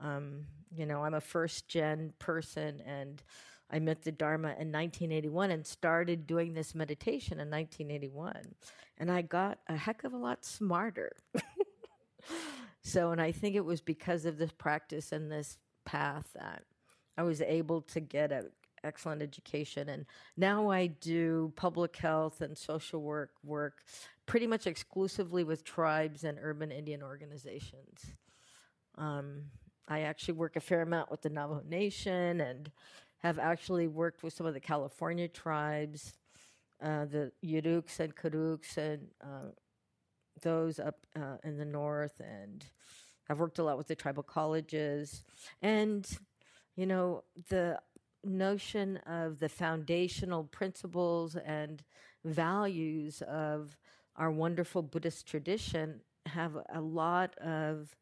Um, 0.00 0.46
you 0.74 0.86
know, 0.86 1.04
I'm 1.04 1.14
a 1.14 1.20
first 1.20 1.68
gen 1.68 2.12
person 2.18 2.80
and 2.86 3.22
I 3.70 3.78
met 3.78 4.02
the 4.02 4.12
Dharma 4.12 4.48
in 4.48 4.70
1981 4.70 5.50
and 5.50 5.66
started 5.66 6.26
doing 6.26 6.54
this 6.54 6.74
meditation 6.74 7.40
in 7.40 7.50
1981. 7.50 8.54
And 8.98 9.10
I 9.10 9.22
got 9.22 9.58
a 9.68 9.76
heck 9.76 10.04
of 10.04 10.12
a 10.12 10.18
lot 10.18 10.44
smarter. 10.44 11.16
so, 12.82 13.10
and 13.10 13.20
I 13.20 13.32
think 13.32 13.56
it 13.56 13.64
was 13.64 13.80
because 13.80 14.26
of 14.26 14.38
this 14.38 14.52
practice 14.52 15.12
and 15.12 15.30
this 15.30 15.58
path 15.84 16.26
that 16.34 16.62
I 17.16 17.22
was 17.22 17.40
able 17.40 17.82
to 17.82 18.00
get 18.00 18.32
an 18.32 18.50
excellent 18.84 19.22
education. 19.22 19.88
And 19.88 20.06
now 20.36 20.70
I 20.70 20.86
do 20.86 21.52
public 21.56 21.96
health 21.96 22.40
and 22.40 22.56
social 22.56 23.02
work 23.02 23.30
work 23.42 23.82
pretty 24.26 24.46
much 24.46 24.66
exclusively 24.66 25.44
with 25.44 25.64
tribes 25.64 26.24
and 26.24 26.38
urban 26.40 26.70
Indian 26.70 27.02
organizations. 27.02 28.00
Um, 28.96 29.42
I 29.88 30.00
actually 30.00 30.34
work 30.34 30.56
a 30.56 30.60
fair 30.60 30.82
amount 30.82 31.10
with 31.10 31.22
the 31.22 31.30
Navajo 31.30 31.62
Nation 31.68 32.40
and 32.40 32.70
have 33.18 33.38
actually 33.38 33.86
worked 33.86 34.22
with 34.22 34.32
some 34.34 34.46
of 34.46 34.54
the 34.54 34.60
California 34.60 35.28
tribes, 35.28 36.14
uh, 36.82 37.04
the 37.06 37.32
Yuroks 37.44 38.00
and 38.00 38.14
Karuks 38.14 38.76
and 38.76 39.08
uh, 39.22 39.50
those 40.42 40.78
up 40.78 41.06
uh, 41.16 41.36
in 41.42 41.56
the 41.56 41.64
north. 41.64 42.20
And 42.20 42.64
I've 43.28 43.40
worked 43.40 43.58
a 43.58 43.64
lot 43.64 43.78
with 43.78 43.88
the 43.88 43.94
tribal 43.94 44.22
colleges. 44.22 45.22
And, 45.62 46.06
you 46.76 46.86
know, 46.86 47.24
the 47.48 47.80
notion 48.24 48.98
of 49.06 49.38
the 49.38 49.48
foundational 49.48 50.44
principles 50.44 51.36
and 51.36 51.82
values 52.24 53.22
of 53.22 53.76
our 54.16 54.30
wonderful 54.30 54.82
Buddhist 54.82 55.26
tradition 55.26 56.00
have 56.26 56.56
a 56.72 56.80
lot 56.80 57.36
of 57.38 57.94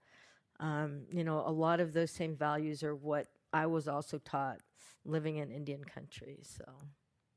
um, 0.60 1.02
you 1.10 1.24
know, 1.24 1.42
a 1.44 1.50
lot 1.50 1.80
of 1.80 1.92
those 1.92 2.10
same 2.10 2.36
values 2.36 2.82
are 2.82 2.94
what 2.94 3.26
I 3.52 3.66
was 3.66 3.88
also 3.88 4.18
taught 4.18 4.60
living 5.04 5.38
in 5.38 5.50
Indian 5.50 5.82
country. 5.84 6.38
So 6.42 6.64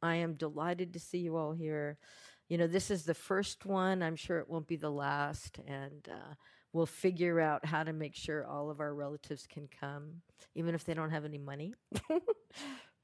I 0.02 0.16
am 0.16 0.36
delighted 0.36 0.94
to 0.94 1.00
see 1.00 1.20
you 1.20 1.36
all 1.36 1.54
here. 1.54 1.98
You 2.50 2.58
know, 2.60 2.68
this 2.68 2.92
is 2.92 3.04
the 3.04 3.16
first 3.16 3.66
one. 3.66 4.04
I'm 4.04 4.16
sure 4.16 4.40
it 4.40 4.50
won't 4.50 4.68
be 4.68 4.76
the 4.76 4.92
last. 4.92 5.60
And 5.66 6.08
uh, 6.10 6.36
we'll 6.74 6.86
figure 6.86 7.40
out 7.40 7.66
how 7.66 7.84
to 7.84 7.94
make 7.94 8.16
sure 8.16 8.46
all 8.46 8.70
of 8.70 8.80
our 8.80 8.94
relatives 8.94 9.48
can 9.48 9.68
come, 9.80 10.22
even 10.54 10.76
if 10.76 10.84
they 10.84 10.94
don't 10.94 11.12
have 11.12 11.26
any 11.26 11.40
money. 11.40 11.74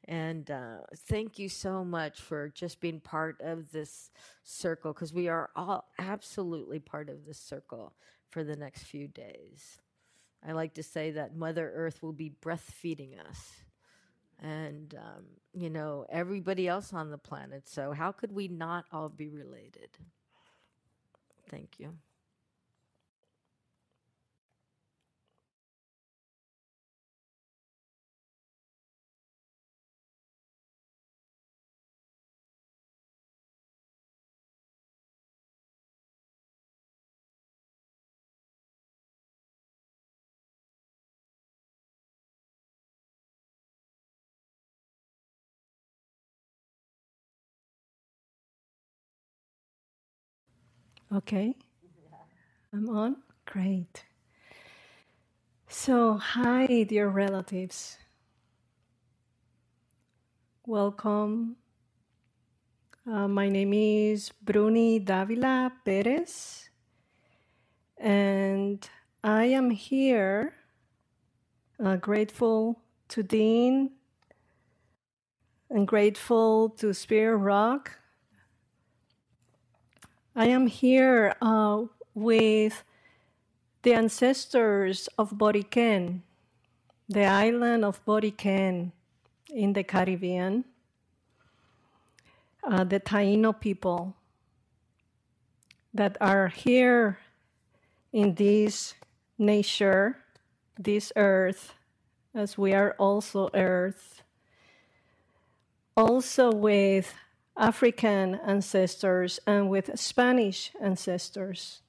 and 0.06 0.50
uh, 0.50 0.78
thank 1.08 1.38
you 1.40 1.50
so 1.50 1.84
much 1.84 2.22
for 2.22 2.50
just 2.50 2.80
being 2.80 3.00
part 3.00 3.40
of 3.42 3.72
this 3.72 4.12
circle 4.44 4.94
because 4.94 5.14
we 5.14 5.28
are 5.28 5.50
all 5.56 5.86
absolutely 6.00 6.80
part 6.80 7.10
of 7.10 7.26
this 7.26 7.40
circle 7.40 7.94
for 8.30 8.44
the 8.44 8.56
next 8.56 8.84
few 8.84 9.08
days. 9.08 9.80
I 10.48 10.54
like 10.54 10.74
to 10.76 10.84
say 10.84 11.12
that 11.12 11.36
Mother 11.36 11.72
Earth 11.76 12.02
will 12.02 12.14
be 12.14 12.34
breastfeeding 12.44 13.20
us 13.30 13.52
and, 14.40 14.96
um, 14.96 15.26
you 15.54 15.70
know, 15.70 16.06
everybody 16.10 16.68
else 16.68 16.94
on 16.94 17.12
the 17.12 17.18
planet. 17.18 17.70
So, 17.70 17.92
how 17.92 18.12
could 18.12 18.32
we 18.32 18.48
not 18.48 18.86
all 18.92 19.10
be 19.10 19.30
related? 19.30 19.90
Thank 21.48 21.80
you. 21.80 21.94
Okay. 51.13 51.56
I'm 52.74 52.89
on? 52.89 53.17
Great. 53.45 54.06
So, 55.67 56.15
hi, 56.15 56.84
dear 56.84 57.10
relatives. 57.10 57.97
Welcome. 60.65 61.58
Uh, 63.06 63.28
my 63.28 63.50
name 63.50 63.74
is 63.74 64.32
Bruni 64.41 65.00
Davila 65.00 65.71
Perez, 65.84 66.69
and 67.97 68.88
I 69.24 69.45
am 69.45 69.71
here 69.71 70.54
uh, 71.84 71.95
grateful 71.97 72.80
to 73.10 73.24
Dean 73.24 73.91
and 75.69 75.88
grateful 75.88 76.69
to 76.69 76.93
Spirit 76.93 77.38
Rock 77.38 78.01
I 80.34 80.48
am 80.48 80.67
here 80.67 81.36
uh, 81.41 81.84
with 82.13 82.86
the 83.84 83.94
ancestors 83.94 85.10
of 85.17 85.32
Boriquen, 85.32 86.22
the 87.10 87.26
island 87.26 87.84
of 87.84 88.04
Boriquen 88.06 88.94
in 89.50 89.74
the 89.74 89.84
Caribbean, 89.84 90.63
uh, 92.63 92.86
the 92.86 93.02
Taino 93.02 93.60
people 93.60 94.15
that 95.94 96.15
are 96.22 96.48
here 96.48 97.17
in 98.13 98.36
this 98.36 98.94
nature, 99.38 100.17
this 100.80 101.12
earth, 101.17 101.74
as 102.34 102.58
we 102.58 102.72
are 102.72 102.96
also 102.98 103.50
earth, 103.54 104.24
also 105.98 106.54
with 106.54 107.13
African 107.58 108.36
ancestors 108.36 109.40
and 109.46 109.70
with 109.70 110.00
Spanish 110.00 110.72
ancestors. 110.82 111.82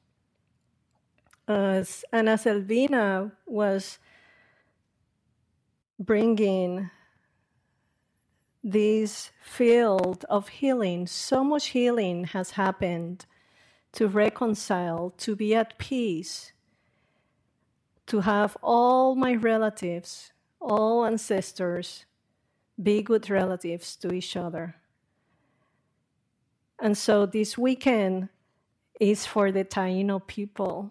As, 1.48 2.05
and 2.12 2.29
Selvina 2.29 3.33
was 3.46 3.98
bringing 5.98 6.90
this 8.62 9.31
field 9.42 10.25
of 10.29 10.48
healing, 10.48 11.07
so 11.07 11.42
much 11.42 11.68
healing 11.68 12.25
has 12.25 12.53
happened 12.53 13.27
to 13.92 14.09
reconcile, 14.09 15.12
to 15.18 15.37
be 15.37 15.55
at 15.55 15.79
peace, 15.79 16.53
to 18.07 18.20
have 18.20 18.57
all 18.62 19.14
my 19.14 19.35
relatives, 19.35 20.33
all 20.61 21.05
ancestors, 21.05 22.05
be 22.81 23.03
good 23.03 23.29
relatives 23.29 23.96
to 23.96 24.12
each 24.12 24.37
other. 24.37 24.77
And 26.82 26.98
so 26.98 27.26
this 27.26 27.56
weekend 27.56 28.28
is 28.98 29.24
for 29.24 29.52
the 29.52 29.64
Taino 29.64 30.18
people 30.26 30.90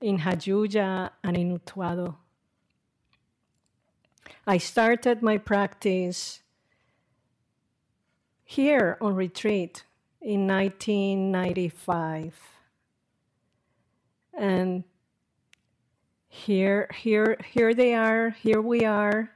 in 0.00 0.18
Jayuya 0.18 1.10
and 1.22 1.36
in 1.36 1.56
Utuado. 1.56 2.16
I 4.48 4.58
started 4.58 5.22
my 5.22 5.38
practice 5.38 6.40
here 8.42 8.98
on 9.00 9.14
retreat 9.14 9.84
in 10.20 10.48
1995. 10.48 12.34
And 14.36 14.82
here, 16.26 16.88
here, 16.92 17.36
here 17.52 17.74
they 17.74 17.94
are, 17.94 18.30
here 18.30 18.60
we 18.60 18.84
are, 18.84 19.30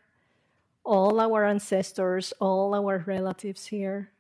all 0.83 1.21
our 1.21 1.45
ancestors, 1.45 2.33
all 2.41 2.75
our 2.75 3.05
relatives 3.07 3.67
here. 3.67 4.11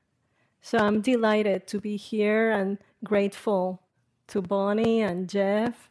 So 0.64 0.78
I'm 0.78 1.02
delighted 1.02 1.66
to 1.66 1.78
be 1.78 1.98
here 1.98 2.50
and 2.50 2.78
grateful 3.04 3.82
to 4.28 4.40
Bonnie 4.40 5.02
and 5.02 5.28
Jeff 5.28 5.90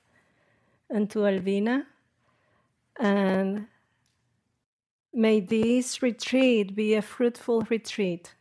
and 0.90 1.08
to 1.12 1.20
Elvina. 1.20 1.86
And 3.00 3.68
may 5.14 5.42
this 5.42 6.02
retreat 6.02 6.76
be 6.76 6.96
a 6.96 7.04
fruitful 7.04 7.62
retreat 7.70 8.34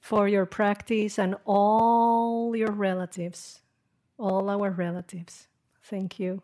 for 0.00 0.26
your 0.26 0.46
practice 0.46 1.18
and 1.18 1.36
all 1.44 2.56
your 2.56 2.72
relatives, 2.72 3.60
all 4.18 4.48
our 4.48 4.70
relatives. 4.70 5.48
Thank 5.82 6.18
you. 6.18 6.40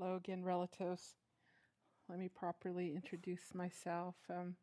Hello 0.00 0.14
again, 0.14 0.44
relatives. 0.44 1.16
Let 2.08 2.20
me 2.20 2.28
properly 2.28 2.94
introduce 2.94 3.52
myself. 3.52 4.14
Um, 4.30 4.54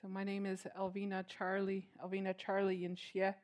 so 0.00 0.08
my 0.08 0.24
name 0.24 0.44
is 0.44 0.66
Elvina 0.76 1.24
Charley. 1.28 1.86
Elvina 2.04 2.36
Charley 2.36 2.84
in 2.84 2.96
Shia. 2.96 3.34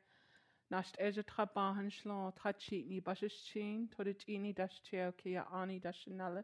Nasht 0.73 0.95
eja 0.99 1.23
trabahan 1.23 1.89
shlon 1.89 2.33
trachit 2.35 2.87
ni 2.89 2.99
bashichin, 2.99 3.87
todit 3.97 4.55
dash 4.55 4.81
cheo 4.91 5.13
kia 5.15 5.45
ani 5.55 5.79
dashinale. 5.79 6.43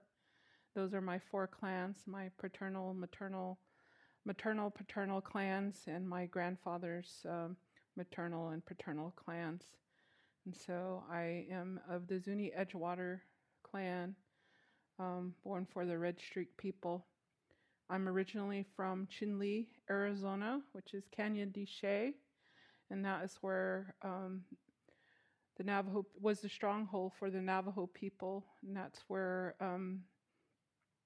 those 0.74 0.94
are 0.94 1.02
my 1.02 1.20
four 1.20 1.48
clans 1.48 1.98
my 2.08 2.32
paternal, 2.40 2.94
maternal, 2.94 3.60
maternal, 4.24 4.70
paternal 4.72 5.20
clans, 5.20 5.82
and 5.88 6.08
my 6.08 6.26
grandfather's 6.26 7.26
um, 7.30 7.58
maternal 7.98 8.50
and 8.50 8.66
paternal 8.66 9.12
clans. 9.18 9.64
And 10.46 10.56
so 10.56 11.04
I 11.12 11.46
am 11.52 11.80
of 11.90 12.08
the 12.08 12.20
Zuni 12.20 12.52
Edgewater 12.58 13.22
clan, 13.64 14.16
um, 15.00 15.34
born 15.44 15.66
for 15.74 15.86
the 15.86 15.98
Red 15.98 16.20
Streak 16.20 16.56
people. 16.56 17.06
I'm 17.90 18.08
originally 18.08 18.66
from 18.76 19.08
Chinle, 19.08 19.66
Arizona, 19.90 20.62
which 20.74 20.94
is 20.94 21.04
Canyon 21.12 21.52
de 21.52 21.66
Chelly, 21.66 22.14
and 22.92 23.04
that 23.06 23.24
is 23.24 23.38
where 23.42 23.96
um, 24.04 24.42
the 25.58 25.64
Navajo 25.64 26.06
was 26.22 26.42
the 26.42 26.50
stronghold 26.50 27.14
for 27.18 27.32
the 27.32 27.42
Navajo 27.42 27.90
people, 27.94 28.46
and 28.66 28.76
that's 28.76 29.00
where 29.08 29.56
um, 29.60 30.02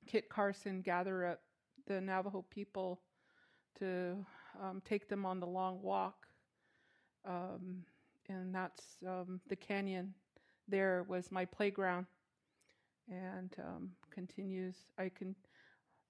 Kit 0.06 0.30
Carson 0.30 0.82
gathered 0.82 1.26
up 1.26 1.42
the 1.88 2.02
Navajo 2.02 2.46
people 2.50 3.02
to 3.80 4.26
um, 4.62 4.82
take 4.84 5.08
them 5.08 5.26
on 5.26 5.40
the 5.40 5.48
long 5.48 5.82
walk. 5.82 6.28
Um, 7.26 7.84
and 8.30 8.54
that's 8.54 8.84
um, 9.06 9.42
the 9.50 9.56
canyon. 9.56 10.14
There 10.68 11.06
was 11.08 11.32
my 11.32 11.46
playground. 11.46 12.06
And 13.12 13.56
um, 13.60 13.90
continues 14.12 14.76
i 15.00 15.10
can 15.10 15.36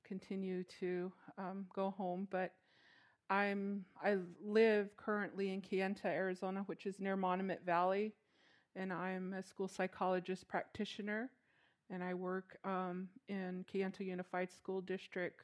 continue 0.05 0.63
to 0.81 1.11
um, 1.37 1.65
go 1.73 1.91
home 1.91 2.27
but 2.29 2.51
i'm 3.29 3.85
i 4.03 4.17
live 4.43 4.89
currently 4.97 5.53
in 5.53 5.61
Kayenta 5.61 6.05
arizona 6.05 6.63
which 6.65 6.85
is 6.85 6.99
near 6.99 7.15
monument 7.15 7.61
valley. 7.65 8.13
And 8.75 8.91
i'm 8.91 9.33
a 9.33 9.43
school 9.43 9.67
psychologist 9.67 10.47
practitioner. 10.47 11.29
And 11.89 12.03
i 12.03 12.13
work 12.13 12.57
um, 12.65 13.07
in 13.29 13.65
Kayenta 13.73 14.01
unified 14.05 14.51
school 14.51 14.81
district 14.81 15.43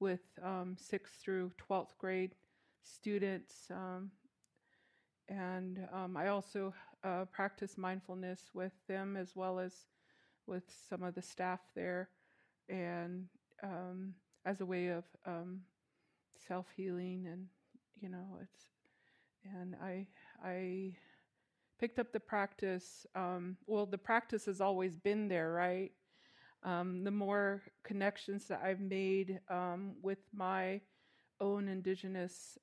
with 0.00 0.20
um, 0.42 0.76
6th 0.92 1.22
through 1.22 1.52
12th 1.70 1.96
grade 1.98 2.34
students 2.82 3.54
um, 3.70 4.10
and 5.28 5.86
um, 5.92 6.16
I 6.16 6.28
also 6.28 6.74
uh, 7.04 7.24
practice 7.26 7.76
mindfulness 7.78 8.50
with 8.54 8.72
them 8.88 9.16
as 9.16 9.34
well 9.34 9.58
as 9.58 9.72
with 10.46 10.64
some 10.88 11.02
of 11.02 11.14
the 11.14 11.22
staff 11.22 11.60
there, 11.74 12.08
and 12.68 13.26
um, 13.62 14.14
as 14.44 14.60
a 14.60 14.66
way 14.66 14.88
of 14.88 15.04
um, 15.26 15.60
self 16.46 16.66
healing, 16.76 17.26
and 17.30 17.46
you 18.00 18.08
know, 18.08 18.38
it's 18.42 18.64
and 19.56 19.74
I 19.82 20.06
I 20.44 20.96
picked 21.78 21.98
up 21.98 22.12
the 22.12 22.20
practice. 22.20 23.06
Um, 23.14 23.56
well, 23.66 23.86
the 23.86 23.98
practice 23.98 24.46
has 24.46 24.60
always 24.60 24.96
been 24.96 25.28
there, 25.28 25.52
right? 25.52 25.92
Um, 26.64 27.02
the 27.02 27.10
more 27.10 27.62
connections 27.82 28.46
that 28.46 28.62
I've 28.64 28.80
made 28.80 29.40
um, 29.48 29.94
with 30.00 30.20
my 30.32 30.80
own 31.40 31.66
indigenous 31.68 32.56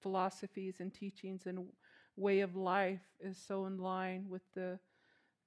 philosophies 0.00 0.76
and 0.80 0.92
teachings 0.94 1.46
and 1.46 1.66
way 2.16 2.40
of 2.40 2.56
life 2.56 3.02
is 3.20 3.36
so 3.46 3.66
in 3.66 3.78
line 3.78 4.26
with 4.28 4.42
the 4.54 4.78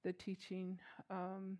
the 0.03 0.13
teaching. 0.13 0.79
Um, 1.09 1.57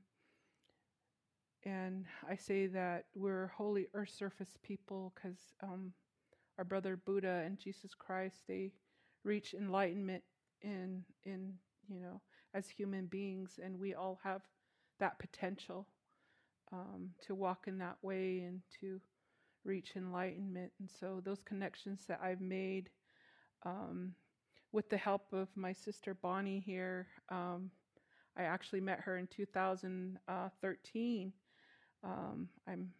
and 1.65 2.05
I 2.27 2.35
say 2.35 2.67
that 2.67 3.05
we're 3.15 3.47
holy 3.47 3.87
earth 3.93 4.13
surface 4.17 4.57
people 4.63 5.13
because 5.15 5.37
um, 5.61 5.91
our 6.57 6.63
brother 6.63 6.95
Buddha 6.95 7.43
and 7.45 7.59
Jesus 7.59 7.93
Christ 7.93 8.37
they 8.47 8.71
reach 9.23 9.53
enlightenment 9.53 10.23
in 10.61 11.03
in 11.25 11.53
you 11.89 11.99
know 11.99 12.21
as 12.53 12.69
human 12.69 13.07
beings, 13.07 13.59
and 13.63 13.79
we 13.79 13.93
all 13.93 14.19
have 14.23 14.41
that 14.99 15.19
potential 15.19 15.87
um, 16.71 17.09
to 17.25 17.35
walk 17.35 17.65
in 17.67 17.77
that 17.79 17.97
way 18.01 18.41
and 18.41 18.61
to 18.79 18.99
reach 19.65 19.93
enlightenment. 19.95 20.71
And 20.79 20.89
so 20.99 21.21
those 21.23 21.41
connections 21.43 22.05
that 22.07 22.19
I've 22.23 22.41
made. 22.41 22.89
Um, 23.65 24.13
with 24.71 24.89
the 24.89 24.97
help 24.97 25.33
of 25.33 25.47
my 25.55 25.73
sister 25.73 26.13
Bonnie 26.13 26.59
here. 26.59 27.07
Um, 27.29 27.71
I 28.37 28.43
actually 28.43 28.81
met 28.81 28.99
her 29.01 29.17
in 29.17 29.27
2013. 29.27 31.33
Um, 32.03 32.49
I'm 32.67 32.91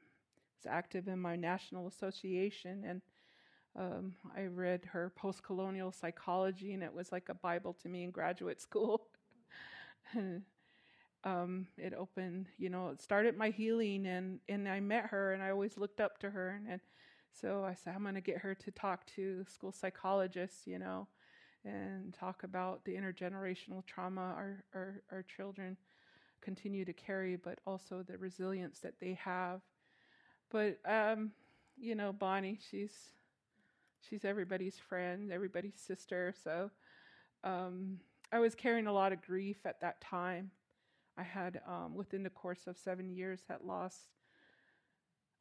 was 0.58 0.65
active 0.69 1.08
in 1.08 1.19
my 1.19 1.38
national 1.38 1.88
association, 1.88 2.84
and 2.86 3.01
um, 3.77 4.15
I 4.36 4.43
read 4.43 4.82
her 4.91 5.13
post-colonial 5.15 5.93
psychology, 5.93 6.73
and 6.73 6.84
it 6.84 6.93
was 6.93 7.13
like 7.13 7.29
a 7.29 7.34
Bible 7.34 7.73
to 7.82 7.88
me 7.88 8.03
in 8.03 8.12
graduate 8.12 8.60
school. 8.60 9.08
and, 10.13 10.41
um, 11.23 11.67
it 11.77 11.93
opened, 11.93 12.47
you 12.58 12.69
know, 12.69 12.89
it 12.89 13.01
started 13.01 13.38
my 13.38 13.51
healing, 13.51 14.05
and 14.05 14.41
and 14.49 14.67
I 14.67 14.82
met 14.82 15.05
her, 15.08 15.34
and 15.34 15.41
I 15.41 15.51
always 15.51 15.77
looked 15.77 16.01
up 16.01 16.17
to 16.19 16.29
her, 16.29 16.49
and, 16.49 16.67
and 16.67 16.82
so 17.32 17.63
I 17.63 17.75
said, 17.75 17.93
I'm 17.95 18.01
going 18.01 18.15
to 18.15 18.21
get 18.21 18.39
her 18.39 18.55
to 18.55 18.71
talk 18.71 19.05
to 19.15 19.45
school 19.47 19.71
psychologists, 19.71 20.65
you 20.65 20.79
know 20.79 21.08
and 21.65 22.13
talk 22.13 22.43
about 22.43 22.86
the 22.86 22.95
intergenerational 22.95 23.86
trauma 23.86 24.22
our, 24.36 24.63
our, 24.74 25.02
our 25.12 25.24
children 25.24 25.78
continue 26.41 26.86
to 26.86 26.93
carry, 26.93 27.36
but 27.36 27.60
also 27.67 28.04
the 28.04 28.17
resilience 28.17 28.80
that 28.80 29.00
they 29.00 29.13
have. 29.13 29.62
But 30.52 30.80
um, 30.86 31.32
you 31.78 31.95
know, 31.95 32.13
Bonnie, 32.13 32.60
she's 32.69 32.93
she's 34.08 34.26
everybody's 34.26 34.78
friend, 34.78 35.32
everybody's 35.32 35.80
sister. 35.80 36.34
So 36.43 36.72
um, 37.43 38.00
I 38.32 38.39
was 38.39 38.56
carrying 38.56 38.88
a 38.88 38.93
lot 38.93 39.13
of 39.13 39.22
grief 39.22 39.65
at 39.65 39.82
that 39.82 40.02
time. 40.02 40.52
I 41.17 41.24
had, 41.24 41.62
um, 41.67 41.95
within 41.95 42.24
the 42.24 42.30
course 42.30 42.67
of 42.67 42.78
seven 42.78 43.10
years, 43.10 43.41
had 43.50 43.62
lost 43.63 44.08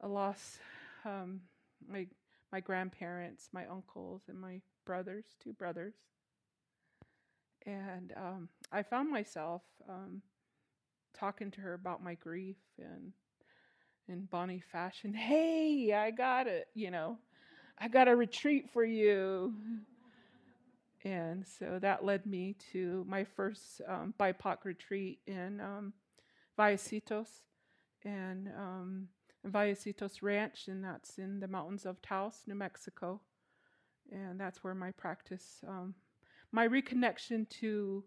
a 0.01 0.07
loss 0.07 0.59
um, 1.05 1.41
my 1.87 2.07
my 2.51 2.59
grandparents, 2.59 3.49
my 3.53 3.65
uncles, 3.67 4.23
and 4.27 4.39
my 4.39 4.61
brothers, 4.89 5.25
two 5.39 5.53
brothers. 5.53 5.93
And 7.67 8.11
um, 8.17 8.49
I 8.71 8.81
found 8.81 9.11
myself 9.11 9.61
um, 9.87 10.23
talking 11.15 11.51
to 11.51 11.61
her 11.61 11.75
about 11.75 12.03
my 12.03 12.15
grief 12.15 12.57
and 12.79 13.13
in 14.07 14.25
Bonnie 14.31 14.63
fashion, 14.71 15.13
hey, 15.29 15.93
I 15.93 16.09
got 16.09 16.47
it, 16.47 16.69
you 16.73 16.89
know, 16.89 17.19
I 17.77 17.87
got 17.87 18.07
a 18.07 18.15
retreat 18.15 18.67
for 18.73 18.83
you. 18.83 19.53
And 21.03 21.45
so 21.45 21.77
that 21.79 22.03
led 22.03 22.25
me 22.25 22.55
to 22.71 23.05
my 23.07 23.23
first 23.23 23.81
um, 23.87 24.15
BIPOC 24.19 24.65
retreat 24.65 25.19
in 25.27 25.61
um, 25.61 25.93
Vallecitos 26.57 27.27
and 28.03 28.47
um, 28.57 29.07
Vallecitos 29.47 30.23
Ranch, 30.23 30.67
and 30.67 30.83
that's 30.83 31.19
in 31.19 31.39
the 31.41 31.47
mountains 31.47 31.85
of 31.85 32.01
Taos, 32.01 32.41
New 32.47 32.55
Mexico 32.55 33.21
and 34.11 34.39
that's 34.39 34.63
where 34.63 34.75
my 34.75 34.91
practice, 34.91 35.59
um, 35.67 35.93
my 36.51 36.67
reconnection 36.67 37.47
to 37.49 38.03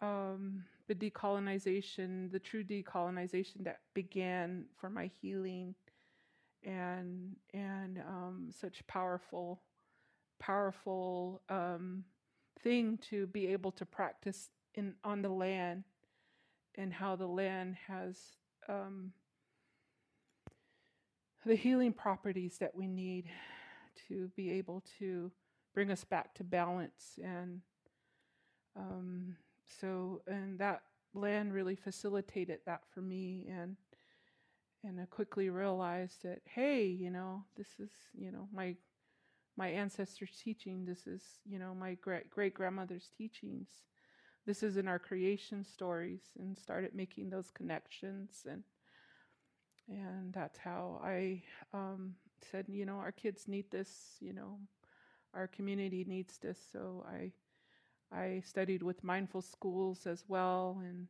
um, 0.00 0.64
the 0.88 0.94
decolonization, 0.94 2.30
the 2.32 2.38
true 2.38 2.64
decolonization 2.64 3.64
that 3.64 3.80
began 3.94 4.64
for 4.76 4.90
my 4.90 5.10
healing, 5.20 5.74
and 6.64 7.36
and 7.52 7.98
um, 7.98 8.48
such 8.50 8.86
powerful, 8.86 9.62
powerful 10.40 11.42
um, 11.48 12.04
thing 12.62 12.98
to 13.10 13.26
be 13.28 13.48
able 13.48 13.72
to 13.72 13.86
practice 13.86 14.48
in 14.74 14.94
on 15.04 15.22
the 15.22 15.28
land, 15.28 15.84
and 16.76 16.92
how 16.92 17.16
the 17.16 17.26
land 17.26 17.76
has 17.86 18.18
um, 18.68 19.12
the 21.44 21.54
healing 21.56 21.92
properties 21.92 22.58
that 22.58 22.74
we 22.74 22.86
need 22.86 23.26
to 24.08 24.28
be 24.36 24.50
able 24.52 24.82
to 24.98 25.30
bring 25.74 25.90
us 25.90 26.04
back 26.04 26.34
to 26.34 26.44
balance. 26.44 27.18
And 27.22 27.60
um, 28.76 29.36
so, 29.80 30.22
and 30.26 30.58
that 30.58 30.82
land 31.14 31.52
really 31.52 31.76
facilitated 31.76 32.60
that 32.66 32.82
for 32.92 33.00
me. 33.00 33.46
And 33.50 33.76
and 34.84 35.00
I 35.00 35.04
quickly 35.04 35.48
realized 35.48 36.24
that, 36.24 36.40
hey, 36.44 36.86
you 36.86 37.10
know, 37.10 37.44
this 37.56 37.68
is, 37.78 37.90
you 38.14 38.32
know, 38.32 38.48
my 38.52 38.76
my 39.56 39.68
ancestors' 39.68 40.40
teaching. 40.42 40.84
This 40.84 41.06
is, 41.06 41.22
you 41.44 41.58
know, 41.58 41.74
my 41.74 41.94
great 41.94 42.30
great 42.30 42.54
grandmother's 42.54 43.10
teachings. 43.16 43.68
This 44.44 44.62
is 44.62 44.76
in 44.76 44.88
our 44.88 44.98
creation 44.98 45.64
stories, 45.64 46.22
and 46.38 46.58
started 46.58 46.94
making 46.94 47.30
those 47.30 47.50
connections 47.50 48.44
and 48.48 48.64
and 49.88 50.32
that's 50.32 50.58
how 50.58 51.00
I 51.02 51.42
um, 51.72 52.14
said, 52.44 52.66
you 52.68 52.84
know, 52.86 52.96
our 52.96 53.12
kids 53.12 53.48
need 53.48 53.70
this, 53.70 54.16
you 54.20 54.32
know, 54.32 54.58
our 55.34 55.46
community 55.46 56.04
needs 56.06 56.38
this. 56.38 56.58
So 56.72 57.04
I 57.08 57.32
I 58.14 58.42
studied 58.44 58.82
with 58.82 59.02
mindful 59.02 59.40
schools 59.42 60.06
as 60.06 60.24
well, 60.28 60.80
and 60.84 61.08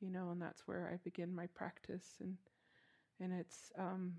you 0.00 0.10
know, 0.10 0.30
and 0.30 0.40
that's 0.40 0.66
where 0.66 0.90
I 0.92 0.96
begin 1.02 1.34
my 1.34 1.46
practice, 1.48 2.16
and 2.20 2.36
and 3.20 3.32
it's 3.32 3.72
um, 3.78 4.14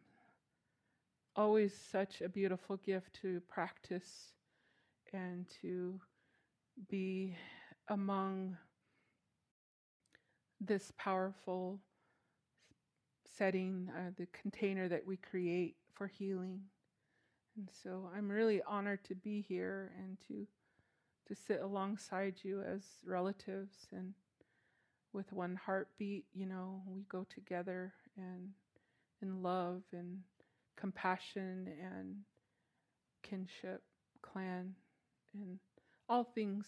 always 1.36 1.74
such 1.74 2.22
a 2.22 2.30
beautiful 2.30 2.78
gift 2.78 3.14
to 3.22 3.42
practice 3.42 4.34
and 5.14 5.46
to 5.62 6.00
be 6.90 7.38
among 7.90 8.58
this 10.60 10.92
powerful 10.98 11.80
setting, 13.38 13.90
uh, 13.96 14.12
the 14.18 14.28
container 14.28 14.88
that 14.88 15.06
we 15.06 15.18
create 15.18 15.76
for 15.96 16.08
healing. 16.08 16.62
And 17.58 17.70
so 17.84 18.10
I'm 18.16 18.30
really 18.30 18.62
honored 18.68 19.04
to 19.06 19.16
be 19.16 19.42
here 19.48 19.92
and 19.98 20.18
to 20.28 20.48
to 21.28 21.36
sit 21.36 21.60
alongside 21.62 22.36
you 22.44 22.62
as 22.62 22.84
relatives 23.04 23.88
and 23.92 24.14
with 25.12 25.34
one 25.34 25.60
heartbeat, 25.66 26.26
you 26.34 26.46
know, 26.46 26.84
we 26.86 27.04
go 27.10 27.26
together 27.34 27.94
and 28.16 28.50
in 29.24 29.42
love 29.42 29.82
and 29.92 30.20
compassion 30.78 31.68
and 31.82 32.18
kinship, 33.24 33.82
clan, 34.22 34.76
and 35.34 35.58
all 36.08 36.24
things 36.24 36.68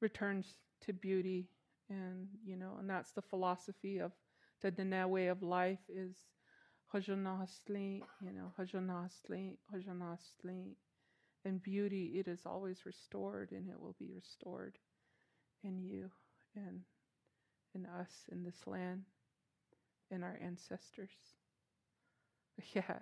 returns 0.00 0.54
to 0.82 0.92
beauty 0.92 1.48
and 1.90 2.28
you 2.44 2.56
know 2.56 2.76
and 2.78 2.88
that's 2.88 3.12
the 3.12 3.22
philosophy 3.22 3.98
of 3.98 4.12
the 4.62 4.70
Dene 4.70 5.08
way 5.10 5.26
of 5.26 5.42
life 5.42 5.80
is 5.88 6.16
Hojanasli, 6.94 8.02
you 8.20 8.32
know, 8.32 8.52
Hojanasli, 8.58 9.56
Hojanasli. 9.72 10.74
And 11.44 11.62
beauty, 11.62 12.18
it 12.18 12.28
is 12.28 12.40
always 12.44 12.84
restored 12.84 13.52
and 13.52 13.68
it 13.70 13.80
will 13.80 13.96
be 13.98 14.10
restored 14.14 14.76
in 15.64 15.80
you 15.80 16.10
and 16.54 16.82
in 17.74 17.86
us, 17.86 18.10
in 18.30 18.44
this 18.44 18.66
land, 18.66 19.04
in 20.10 20.22
our 20.22 20.38
ancestors. 20.42 21.10
Yeah. 22.74 22.98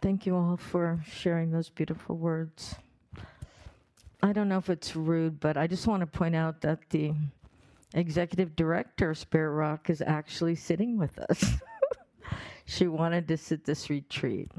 Thank 0.00 0.26
you 0.26 0.34
all 0.34 0.56
for 0.56 1.00
sharing 1.06 1.52
those 1.52 1.70
beautiful 1.70 2.16
words. 2.16 2.74
I 4.22 4.32
don't 4.32 4.48
know 4.48 4.58
if 4.58 4.70
it's 4.70 4.94
rude, 4.94 5.40
but 5.40 5.56
I 5.56 5.66
just 5.66 5.88
want 5.88 6.00
to 6.00 6.06
point 6.06 6.36
out 6.36 6.60
that 6.60 6.78
the 6.90 7.12
executive 7.94 8.54
director 8.54 9.10
of 9.10 9.18
Spirit 9.18 9.50
Rock 9.50 9.90
is 9.90 10.00
actually 10.00 10.54
sitting 10.54 10.96
with 10.96 11.18
us. 11.18 11.44
she 12.64 12.86
wanted 12.86 13.26
to 13.28 13.36
sit 13.36 13.64
this 13.64 13.90
retreat. 13.90 14.50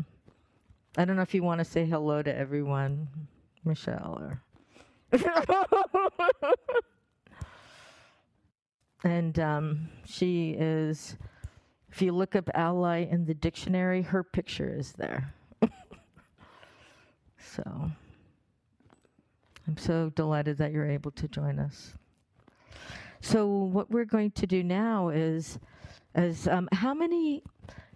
I 0.97 1.05
don't 1.05 1.15
know 1.15 1.21
if 1.21 1.33
you 1.33 1.43
want 1.43 1.59
to 1.59 1.65
say 1.65 1.85
hello 1.85 2.21
to 2.21 2.35
everyone, 2.35 3.07
Michelle, 3.63 4.19
or. 4.19 4.41
and 9.05 9.39
um, 9.39 9.87
she 10.05 10.51
is, 10.51 11.15
if 11.89 12.01
you 12.01 12.11
look 12.11 12.35
up 12.35 12.49
ally 12.53 13.05
in 13.09 13.25
the 13.25 13.33
dictionary, 13.33 14.01
her 14.01 14.23
picture 14.23 14.75
is 14.77 14.91
there. 14.91 15.33
so 17.37 17.91
I'm 19.67 19.77
so 19.77 20.11
delighted 20.15 20.57
that 20.57 20.71
you're 20.71 20.89
able 20.89 21.11
to 21.11 21.27
join 21.27 21.59
us. 21.59 21.93
So 23.21 23.47
what 23.47 23.89
we're 23.89 24.05
going 24.05 24.31
to 24.31 24.45
do 24.45 24.63
now 24.63 25.09
is, 25.09 25.57
is 26.15 26.47
um, 26.47 26.67
how 26.73 26.93
many 26.93 27.43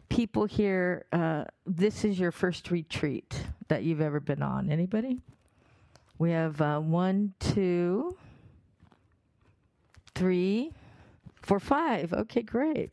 people 0.09 0.45
here? 0.45 1.05
Uh, 1.11 1.43
this 1.65 2.05
is 2.05 2.17
your 2.17 2.31
first 2.31 2.71
retreat 2.71 3.43
that 3.67 3.83
you've 3.83 3.99
ever 3.99 4.21
been 4.21 4.41
on. 4.41 4.71
Anybody? 4.71 5.19
We 6.17 6.31
have 6.31 6.61
uh, 6.61 6.79
one, 6.79 7.33
two, 7.39 8.15
three, 10.15 10.71
four, 11.41 11.59
five. 11.59 12.13
Okay, 12.13 12.41
great. 12.41 12.91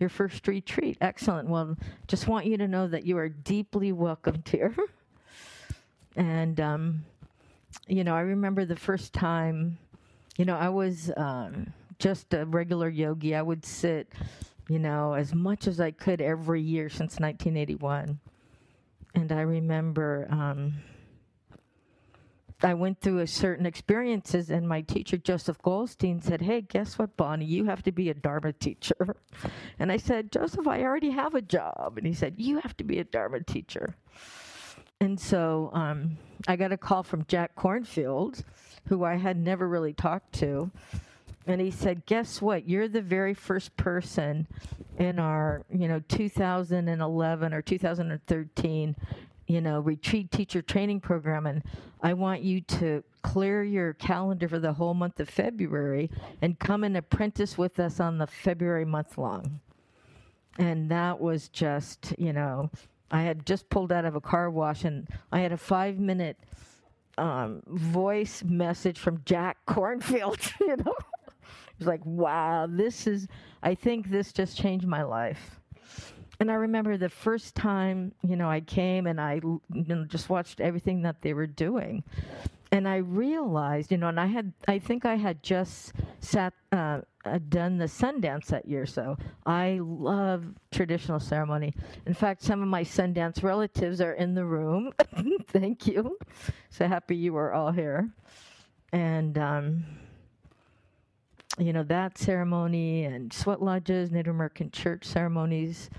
Your 0.00 0.08
first 0.08 0.48
retreat. 0.48 0.96
Excellent. 1.00 1.48
Well, 1.48 1.76
just 2.08 2.26
want 2.26 2.46
you 2.46 2.56
to 2.56 2.66
know 2.66 2.88
that 2.88 3.04
you 3.04 3.18
are 3.18 3.28
deeply 3.28 3.92
welcomed 3.92 4.48
here. 4.48 4.74
and, 6.16 6.58
um, 6.58 7.04
you 7.86 8.04
know, 8.04 8.14
I 8.14 8.20
remember 8.20 8.64
the 8.64 8.76
first 8.76 9.12
time, 9.12 9.78
you 10.36 10.44
know, 10.44 10.56
I 10.56 10.68
was 10.68 11.10
um, 11.16 11.72
just 11.98 12.32
a 12.34 12.44
regular 12.46 12.88
yogi. 12.88 13.34
I 13.34 13.42
would 13.42 13.64
sit, 13.64 14.12
you 14.68 14.78
know, 14.78 15.14
as 15.14 15.34
much 15.34 15.66
as 15.66 15.80
I 15.80 15.90
could 15.90 16.20
every 16.20 16.62
year 16.62 16.88
since 16.88 17.18
1981. 17.18 18.18
And 19.14 19.32
I 19.32 19.42
remember. 19.42 20.26
Um, 20.30 20.74
I 22.62 22.72
went 22.72 23.00
through 23.00 23.18
a 23.18 23.26
certain 23.26 23.66
experiences, 23.66 24.48
and 24.50 24.66
my 24.66 24.80
teacher 24.80 25.18
Joseph 25.18 25.60
Goldstein 25.60 26.22
said, 26.22 26.40
"Hey, 26.40 26.62
guess 26.62 26.98
what, 26.98 27.16
Bonnie? 27.16 27.44
You 27.44 27.64
have 27.66 27.82
to 27.82 27.92
be 27.92 28.08
a 28.08 28.14
Dharma 28.14 28.52
teacher." 28.52 29.16
And 29.78 29.90
I 29.92 29.98
said, 29.98 30.32
"Joseph, 30.32 30.66
I 30.66 30.82
already 30.82 31.10
have 31.10 31.34
a 31.34 31.42
job." 31.42 31.98
And 31.98 32.06
he 32.06 32.14
said, 32.14 32.34
"You 32.38 32.60
have 32.60 32.76
to 32.78 32.84
be 32.84 32.98
a 32.98 33.04
Dharma 33.04 33.42
teacher." 33.42 33.96
And 35.00 35.18
so 35.18 35.70
um, 35.72 36.16
I 36.48 36.56
got 36.56 36.72
a 36.72 36.76
call 36.76 37.02
from 37.02 37.24
Jack 37.26 37.54
Kornfield, 37.56 38.42
who 38.88 39.04
I 39.04 39.16
had 39.16 39.36
never 39.36 39.68
really 39.68 39.92
talked 39.92 40.32
to, 40.34 40.70
and 41.46 41.60
he 41.60 41.70
said, 41.70 42.06
"Guess 42.06 42.40
what? 42.40 42.68
You're 42.68 42.88
the 42.88 43.02
very 43.02 43.34
first 43.34 43.76
person 43.76 44.46
in 44.98 45.18
our, 45.18 45.62
you 45.70 45.88
know, 45.88 46.00
2011 46.08 47.54
or 47.54 47.62
2013." 47.62 48.96
you 49.46 49.60
know, 49.60 49.80
retreat 49.80 50.30
teacher 50.30 50.62
training 50.62 51.00
program, 51.00 51.46
and 51.46 51.62
I 52.02 52.14
want 52.14 52.42
you 52.42 52.60
to 52.62 53.04
clear 53.22 53.62
your 53.62 53.92
calendar 53.94 54.48
for 54.48 54.58
the 54.58 54.72
whole 54.72 54.94
month 54.94 55.20
of 55.20 55.28
February 55.28 56.10
and 56.40 56.58
come 56.58 56.84
and 56.84 56.96
apprentice 56.96 57.58
with 57.58 57.78
us 57.78 58.00
on 58.00 58.18
the 58.18 58.26
February 58.26 58.84
month 58.84 59.18
long. 59.18 59.60
And 60.58 60.90
that 60.90 61.20
was 61.20 61.48
just, 61.48 62.14
you 62.18 62.32
know, 62.32 62.70
I 63.14 63.22
had 63.22 63.46
just 63.46 63.70
pulled 63.70 63.92
out 63.92 64.04
of 64.04 64.16
a 64.16 64.20
car 64.20 64.50
wash 64.50 64.84
and 64.84 65.08
I 65.30 65.40
had 65.40 65.52
a 65.52 65.56
five 65.56 65.98
minute 65.98 66.36
um, 67.16 67.62
voice 67.66 68.42
message 68.42 68.98
from 68.98 69.22
Jack 69.24 69.58
Kornfield. 69.68 70.52
you 70.60 70.76
know. 70.76 70.94
it 70.98 71.78
was 71.78 71.86
like, 71.86 72.04
wow, 72.04 72.66
this 72.68 73.06
is, 73.06 73.28
I 73.62 73.74
think 73.74 74.10
this 74.10 74.32
just 74.32 74.58
changed 74.58 74.86
my 74.86 75.02
life 75.02 75.60
and 76.40 76.50
I 76.50 76.54
remember 76.54 76.96
the 76.96 77.08
first 77.08 77.54
time, 77.54 78.12
you 78.22 78.36
know, 78.36 78.50
I 78.50 78.60
came 78.60 79.06
and 79.06 79.20
I 79.20 79.34
you 79.34 79.60
know, 79.72 80.04
just 80.04 80.28
watched 80.28 80.60
everything 80.60 81.02
that 81.02 81.22
they 81.22 81.32
were 81.32 81.46
doing. 81.46 82.02
And 82.74 82.88
I 82.88 82.96
realized, 82.96 83.92
you 83.92 83.98
know, 83.98 84.08
and 84.08 84.18
I 84.18 84.26
had, 84.26 84.52
I 84.66 84.80
think 84.80 85.04
I 85.06 85.14
had 85.14 85.44
just 85.44 85.92
sat, 86.18 86.52
uh, 86.72 87.02
uh, 87.24 87.38
done 87.48 87.78
the 87.78 87.84
Sundance 87.84 88.46
that 88.46 88.66
year. 88.66 88.84
So 88.84 89.16
I 89.46 89.78
love 89.80 90.44
traditional 90.72 91.20
ceremony. 91.20 91.72
In 92.04 92.14
fact, 92.14 92.42
some 92.42 92.62
of 92.62 92.66
my 92.66 92.82
Sundance 92.82 93.44
relatives 93.44 94.00
are 94.00 94.14
in 94.14 94.34
the 94.34 94.44
room. 94.44 94.90
Thank 95.46 95.86
you. 95.86 96.18
So 96.70 96.88
happy 96.88 97.14
you 97.14 97.36
are 97.36 97.52
all 97.52 97.70
here. 97.70 98.10
And, 98.92 99.38
um, 99.38 99.84
you 101.56 101.72
know, 101.72 101.84
that 101.84 102.18
ceremony 102.18 103.04
and 103.04 103.32
sweat 103.32 103.62
lodges, 103.62 104.10
Native 104.10 104.34
American 104.34 104.72
church 104.72 105.04
ceremonies. 105.04 105.90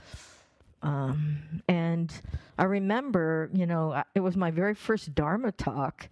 Um, 0.81 1.61
and 1.69 2.13
I 2.57 2.65
remember, 2.65 3.49
you 3.53 3.65
know, 3.65 4.03
it 4.13 4.19
was 4.19 4.35
my 4.35 4.51
very 4.51 4.73
first 4.73 5.15
Dharma 5.15 5.53
talk. 5.53 6.09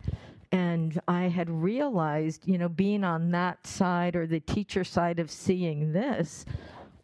And 0.53 1.01
I 1.07 1.23
had 1.23 1.49
realized, 1.49 2.47
you 2.47 2.59
know, 2.59 2.69
being 2.69 3.03
on 3.03 3.31
that 3.31 3.65
side 3.65 4.15
or 4.15 4.27
the 4.27 4.39
teacher 4.39 4.83
side 4.83 5.17
of 5.17 5.31
seeing 5.31 5.91
this, 5.93 6.45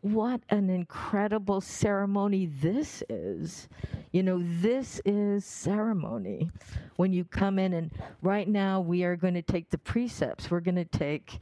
what 0.01 0.39
an 0.49 0.69
incredible 0.69 1.59
ceremony 1.59 2.45
this 2.45 3.03
is. 3.09 3.67
You 4.11 4.21
know, 4.21 4.39
this 4.61 5.01
is 5.03 5.45
ceremony. 5.45 6.51
When 6.97 7.11
you 7.11 7.25
come 7.25 7.57
in, 7.57 7.73
and 7.73 7.91
right 8.21 8.47
now 8.47 8.81
we 8.81 9.03
are 9.03 9.15
going 9.15 9.33
to 9.33 9.41
take 9.41 9.71
the 9.71 9.79
precepts. 9.79 10.51
We're 10.51 10.59
going 10.59 10.75
to 10.75 10.85
take 10.85 11.39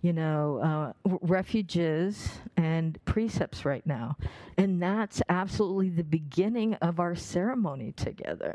you 0.00 0.12
know, 0.12 0.94
uh, 1.04 1.16
refuges 1.22 2.28
and 2.56 3.04
precepts 3.04 3.64
right 3.64 3.84
now. 3.84 4.16
And 4.56 4.80
that's 4.80 5.20
absolutely 5.28 5.88
the 5.90 6.04
beginning 6.04 6.74
of 6.74 7.00
our 7.00 7.16
ceremony 7.16 7.92
together. 7.96 8.54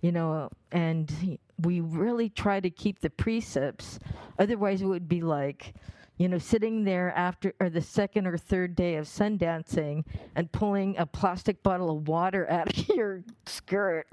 You 0.00 0.12
know, 0.12 0.50
and 0.70 1.38
we 1.62 1.80
really 1.80 2.28
try 2.28 2.60
to 2.60 2.70
keep 2.70 3.00
the 3.00 3.10
precepts. 3.10 3.98
Otherwise, 4.38 4.82
it 4.82 4.86
would 4.86 5.08
be 5.08 5.20
like, 5.20 5.74
you 6.16 6.28
know, 6.28 6.38
sitting 6.38 6.84
there 6.84 7.12
after 7.16 7.54
or 7.60 7.70
the 7.70 7.80
second 7.80 8.26
or 8.26 8.36
third 8.36 8.76
day 8.76 8.96
of 8.96 9.08
sun 9.08 9.36
dancing 9.38 10.04
and 10.36 10.52
pulling 10.52 10.96
a 10.98 11.06
plastic 11.06 11.62
bottle 11.62 11.90
of 11.90 12.08
water 12.08 12.48
out 12.50 12.76
of 12.76 12.88
your 12.96 13.22
skirt 13.46 14.06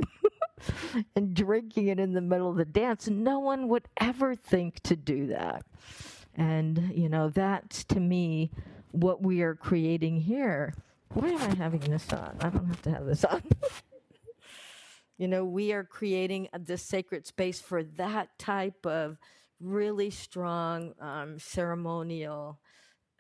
and 1.16 1.34
drinking 1.34 1.88
it 1.88 2.00
in 2.00 2.14
the 2.14 2.22
middle 2.22 2.50
of 2.50 2.56
the 2.56 2.66
dance. 2.66 3.08
No 3.08 3.40
one 3.40 3.68
would 3.68 3.88
ever 4.00 4.36
think 4.36 4.82
to 4.84 4.96
do 4.96 5.28
that. 5.28 5.66
And, 6.36 6.92
you 6.94 7.10
know, 7.10 7.30
that's 7.30 7.84
to 7.86 8.00
me 8.00 8.52
what 8.92 9.22
we 9.22 9.42
are 9.42 9.56
creating 9.56 10.22
here. 10.22 10.74
Why 11.14 11.30
am 11.30 11.42
I 11.42 11.56
having 11.56 11.80
this 11.82 12.12
on? 12.14 12.38
I 12.42 12.50
don't 12.50 12.68
have 12.68 12.82
to 12.84 12.92
have 12.92 13.06
this 13.06 13.26
on. 13.26 13.42
you 15.18 15.28
know, 15.28 15.44
we 15.46 15.72
are 15.74 15.84
creating 15.84 16.48
this 16.60 16.82
sacred 16.82 17.26
space 17.26 17.60
for 17.60 17.84
that 17.84 18.38
type 18.38 18.86
of 18.86 19.18
really 19.60 20.10
strong 20.10 20.94
um, 21.02 21.40
ceremonial, 21.40 22.60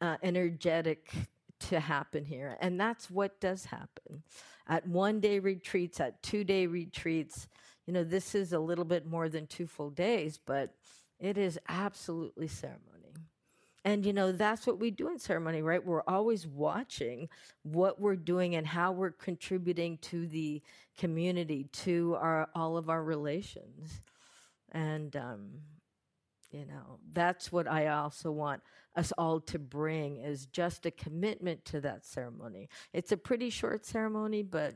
uh, 0.01 0.17
energetic 0.21 1.11
to 1.59 1.79
happen 1.79 2.23
here. 2.23 2.57
And 2.61 2.79
that's 2.79 3.09
what 3.09 3.39
does 3.39 3.65
happen. 3.65 4.23
At 4.67 4.87
one 4.87 5.19
day 5.19 5.39
retreats, 5.39 5.99
at 5.99 6.21
two 6.21 6.43
day 6.43 6.67
retreats, 6.67 7.47
you 7.85 7.93
know, 7.93 8.03
this 8.03 8.35
is 8.35 8.53
a 8.53 8.59
little 8.59 8.85
bit 8.85 9.07
more 9.07 9.29
than 9.29 9.47
two 9.47 9.65
full 9.65 9.89
days, 9.89 10.39
but 10.45 10.75
it 11.19 11.37
is 11.37 11.57
absolutely 11.67 12.47
ceremony. 12.47 12.96
And, 13.85 14.05
you 14.05 14.11
know, 14.11 14.31
that's 14.31 14.67
what 14.67 14.79
we 14.79 14.91
do 14.91 15.09
in 15.09 15.19
ceremony, 15.19 15.61
right? 15.61 15.85
We're 15.85 16.03
always 16.07 16.45
watching 16.45 17.29
what 17.63 18.01
we're 18.01 18.15
doing 18.15 18.55
and 18.55 18.67
how 18.67 18.91
we're 18.91 19.11
contributing 19.11 19.97
to 19.99 20.27
the 20.27 20.61
community, 20.97 21.65
to 21.71 22.17
our, 22.19 22.49
all 22.53 22.75
of 22.75 22.89
our 22.89 23.03
relations. 23.03 24.01
And, 24.73 25.15
um, 25.15 25.49
you 26.51 26.65
know, 26.65 26.99
that's 27.13 27.51
what 27.51 27.67
I 27.67 27.87
also 27.87 28.31
want 28.31 28.61
us 28.95 29.13
all 29.17 29.39
to 29.41 29.59
bring 29.59 30.17
is 30.17 30.47
just 30.47 30.85
a 30.85 30.91
commitment 30.91 31.63
to 31.65 31.81
that 31.81 32.05
ceremony. 32.05 32.69
It's 32.93 33.11
a 33.11 33.17
pretty 33.17 33.49
short 33.49 33.85
ceremony, 33.85 34.43
but 34.43 34.75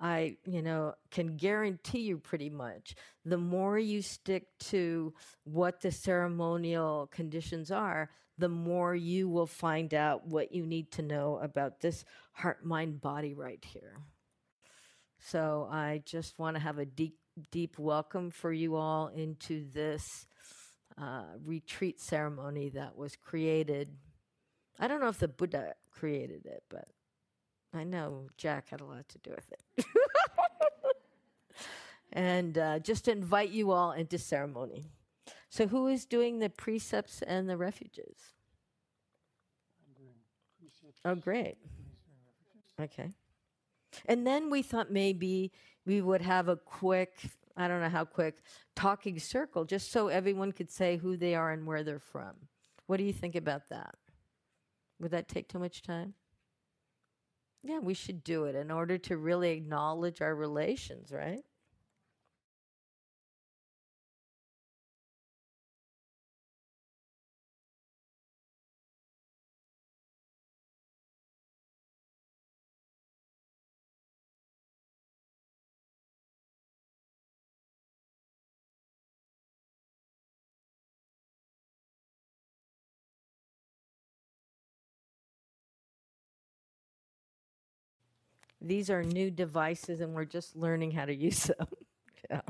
I, 0.00 0.36
you 0.44 0.62
know, 0.62 0.94
can 1.10 1.36
guarantee 1.36 2.00
you 2.00 2.18
pretty 2.18 2.50
much 2.50 2.94
the 3.24 3.38
more 3.38 3.78
you 3.78 4.00
stick 4.00 4.46
to 4.60 5.12
what 5.44 5.80
the 5.80 5.90
ceremonial 5.90 7.08
conditions 7.12 7.70
are, 7.70 8.10
the 8.38 8.48
more 8.48 8.94
you 8.94 9.28
will 9.28 9.46
find 9.46 9.92
out 9.92 10.26
what 10.26 10.52
you 10.52 10.64
need 10.64 10.92
to 10.92 11.02
know 11.02 11.38
about 11.42 11.80
this 11.80 12.04
heart, 12.32 12.64
mind, 12.64 13.00
body 13.00 13.34
right 13.34 13.64
here. 13.64 13.98
So 15.18 15.68
I 15.70 16.02
just 16.04 16.38
want 16.38 16.56
to 16.56 16.62
have 16.62 16.78
a 16.78 16.86
deep, 16.86 17.18
deep 17.50 17.78
welcome 17.78 18.30
for 18.30 18.52
you 18.52 18.76
all 18.76 19.08
into 19.08 19.68
this 19.72 20.04
uh, 20.96 21.24
retreat 21.44 22.00
ceremony 22.00 22.68
that 22.70 22.96
was 22.96 23.16
created. 23.16 23.88
I 24.78 24.86
don't 24.86 25.00
know 25.00 25.08
if 25.08 25.18
the 25.18 25.28
Buddha 25.28 25.74
created 25.90 26.46
it, 26.46 26.62
but 26.70 26.86
I 27.74 27.84
know 27.84 28.28
Jack 28.36 28.70
had 28.70 28.80
a 28.80 28.84
lot 28.84 29.08
to 29.08 29.18
do 29.18 29.30
with 29.30 29.52
it. 29.52 29.84
and 32.12 32.56
uh, 32.56 32.78
just 32.78 33.08
invite 33.08 33.50
you 33.50 33.70
all 33.70 33.92
into 33.92 34.18
ceremony. 34.18 34.86
So, 35.50 35.66
who 35.66 35.86
is 35.86 36.04
doing 36.04 36.38
the 36.38 36.50
precepts 36.50 37.22
and 37.22 37.48
the 37.48 37.56
refuges? 37.56 38.34
Oh, 41.04 41.14
great. 41.14 41.56
Okay. 42.80 43.10
And 44.06 44.26
then 44.26 44.50
we 44.50 44.62
thought 44.62 44.90
maybe 44.90 45.52
we 45.86 46.00
would 46.00 46.22
have 46.22 46.48
a 46.48 46.56
quick, 46.56 47.14
I 47.56 47.68
don't 47.68 47.80
know 47.80 47.88
how 47.88 48.04
quick, 48.04 48.42
talking 48.76 49.18
circle 49.18 49.64
just 49.64 49.90
so 49.90 50.08
everyone 50.08 50.52
could 50.52 50.70
say 50.70 50.96
who 50.96 51.16
they 51.16 51.34
are 51.34 51.50
and 51.50 51.66
where 51.66 51.82
they're 51.82 51.98
from. 51.98 52.34
What 52.86 52.98
do 52.98 53.04
you 53.04 53.12
think 53.12 53.34
about 53.34 53.68
that? 53.70 53.94
Would 55.00 55.10
that 55.12 55.28
take 55.28 55.48
too 55.48 55.58
much 55.58 55.82
time? 55.82 56.14
Yeah, 57.68 57.78
we 57.78 57.94
should 57.94 58.24
do 58.24 58.46
it 58.46 58.56
in 58.56 58.72
order 58.72 58.98
to 58.98 59.16
really 59.16 59.50
acknowledge 59.50 60.20
our 60.20 60.34
relations, 60.34 61.12
right? 61.12 61.44
These 88.68 88.90
are 88.90 89.02
new 89.04 89.30
devices 89.30 90.00
and 90.02 90.14
we're 90.14 90.26
just 90.26 90.56
learning 90.56 90.92
how 90.92 91.06
to 91.06 91.14
use 91.14 91.44
them. 91.44 91.68
yeah. 92.30 92.42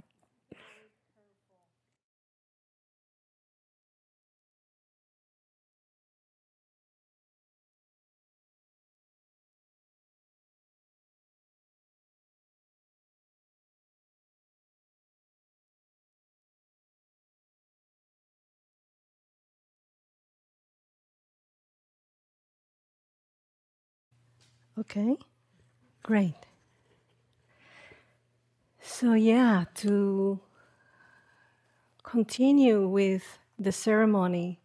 Okay, 24.79 25.17
great. 26.03 26.35
So, 28.81 29.15
yeah, 29.15 29.65
to 29.77 30.41
continue 32.03 32.89
with 32.89 33.39
the 33.59 33.73
ceremony, 33.73 34.61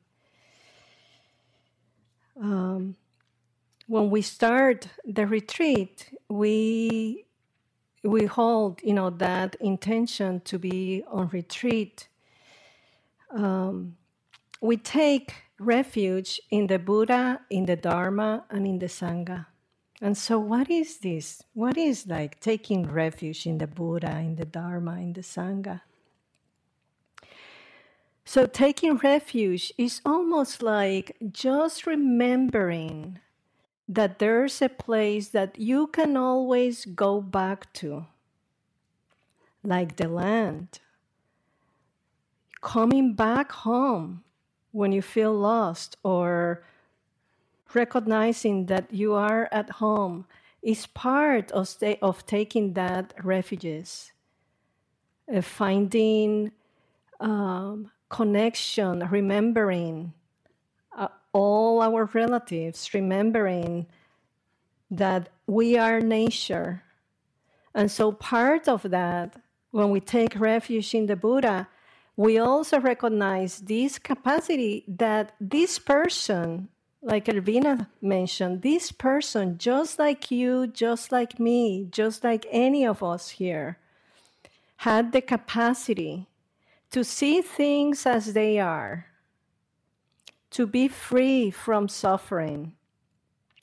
um, 2.40 2.96
when 3.88 4.10
we 4.10 4.22
start 4.22 4.88
the 5.06 5.28
retreat, 5.28 6.14
we 6.30 7.26
we 8.04 8.26
hold, 8.26 8.82
you 8.84 8.94
know, 8.94 9.10
that 9.10 9.56
intention 9.62 10.42
to 10.42 10.60
be 10.60 11.04
on 11.08 11.30
retreat. 11.30 12.10
Um, 13.32 13.98
we 14.62 14.78
take 14.78 15.34
refuge 15.60 16.42
in 16.50 16.68
the 16.68 16.80
Buddha, 16.80 17.42
in 17.50 17.66
the 17.66 17.76
Dharma, 17.78 18.46
and 18.50 18.68
in 18.68 18.80
the 18.80 18.88
Sangha. 18.88 19.46
And 20.04 20.18
so, 20.18 20.38
what 20.38 20.70
is 20.70 20.98
this? 20.98 21.44
What 21.54 21.78
is 21.78 22.08
like 22.08 22.42
taking 22.42 22.86
refuge 22.92 23.48
in 23.48 23.60
the 23.60 23.68
Buddha, 23.68 24.20
in 24.20 24.36
the 24.36 24.44
Dharma, 24.44 24.98
in 24.98 25.14
the 25.14 25.22
Sangha? 25.22 25.80
So, 28.26 28.46
taking 28.46 28.98
refuge 28.98 29.72
is 29.78 30.02
almost 30.06 30.62
like 30.62 31.16
just 31.32 31.88
remembering 31.88 33.20
that 33.88 34.20
there's 34.20 34.62
a 34.62 34.68
place 34.68 35.30
that 35.30 35.58
you 35.58 35.88
can 35.88 36.18
always 36.18 36.84
go 36.84 37.22
back 37.22 37.72
to, 37.76 38.06
like 39.64 39.96
the 39.96 40.10
land. 40.10 40.80
Coming 42.60 43.14
back 43.14 43.54
home 43.54 44.26
when 44.74 44.92
you 44.92 45.02
feel 45.02 45.34
lost 45.34 45.96
or 46.04 46.66
recognizing 47.76 48.68
that 48.68 48.94
you 48.94 49.14
are 49.14 49.50
at 49.52 49.70
home 49.70 50.26
is 50.62 50.88
part 50.88 51.52
of, 51.52 51.76
of 52.02 52.26
taking 52.26 52.74
that 52.74 53.14
refuges, 53.24 54.12
uh, 55.34 55.42
finding 55.42 56.52
um, 57.20 57.92
connection, 58.10 59.00
remembering 59.10 60.14
uh, 60.98 61.08
all 61.34 61.82
our 61.82 62.06
relatives, 62.14 62.94
remembering 62.94 63.88
that 64.92 65.30
we 65.48 65.78
are 65.78 66.00
nature. 66.00 66.84
And 67.76 67.90
so, 67.90 68.12
part 68.12 68.68
of 68.68 68.84
that, 68.84 69.36
when 69.72 69.90
we 69.90 70.00
take 70.00 70.40
refuge 70.40 70.94
in 70.94 71.08
the 71.08 71.16
Buddha, 71.16 71.68
we 72.16 72.38
also 72.38 72.80
recognize 72.80 73.60
this 73.60 73.98
capacity 73.98 74.86
that 74.88 75.34
this 75.42 75.80
person 75.80 76.70
like 77.04 77.26
Elvina 77.26 77.88
mentioned, 78.02 78.62
this 78.62 78.92
person, 78.92 79.58
just 79.58 80.00
like 80.00 80.32
you, 80.32 80.68
just 80.68 81.12
like 81.12 81.40
me, 81.40 81.88
just 81.92 82.24
like 82.24 82.46
any 82.50 82.86
of 82.86 83.04
us 83.04 83.30
here, 83.30 83.78
had 84.78 85.12
the 85.12 85.22
capacity 85.22 86.28
to 86.92 87.04
see 87.04 87.42
things 87.42 88.06
as 88.06 88.34
they 88.34 88.58
are, 88.58 89.08
to 90.52 90.66
be 90.66 90.88
free 90.88 91.52
from 91.52 91.90
suffering, 91.90 92.74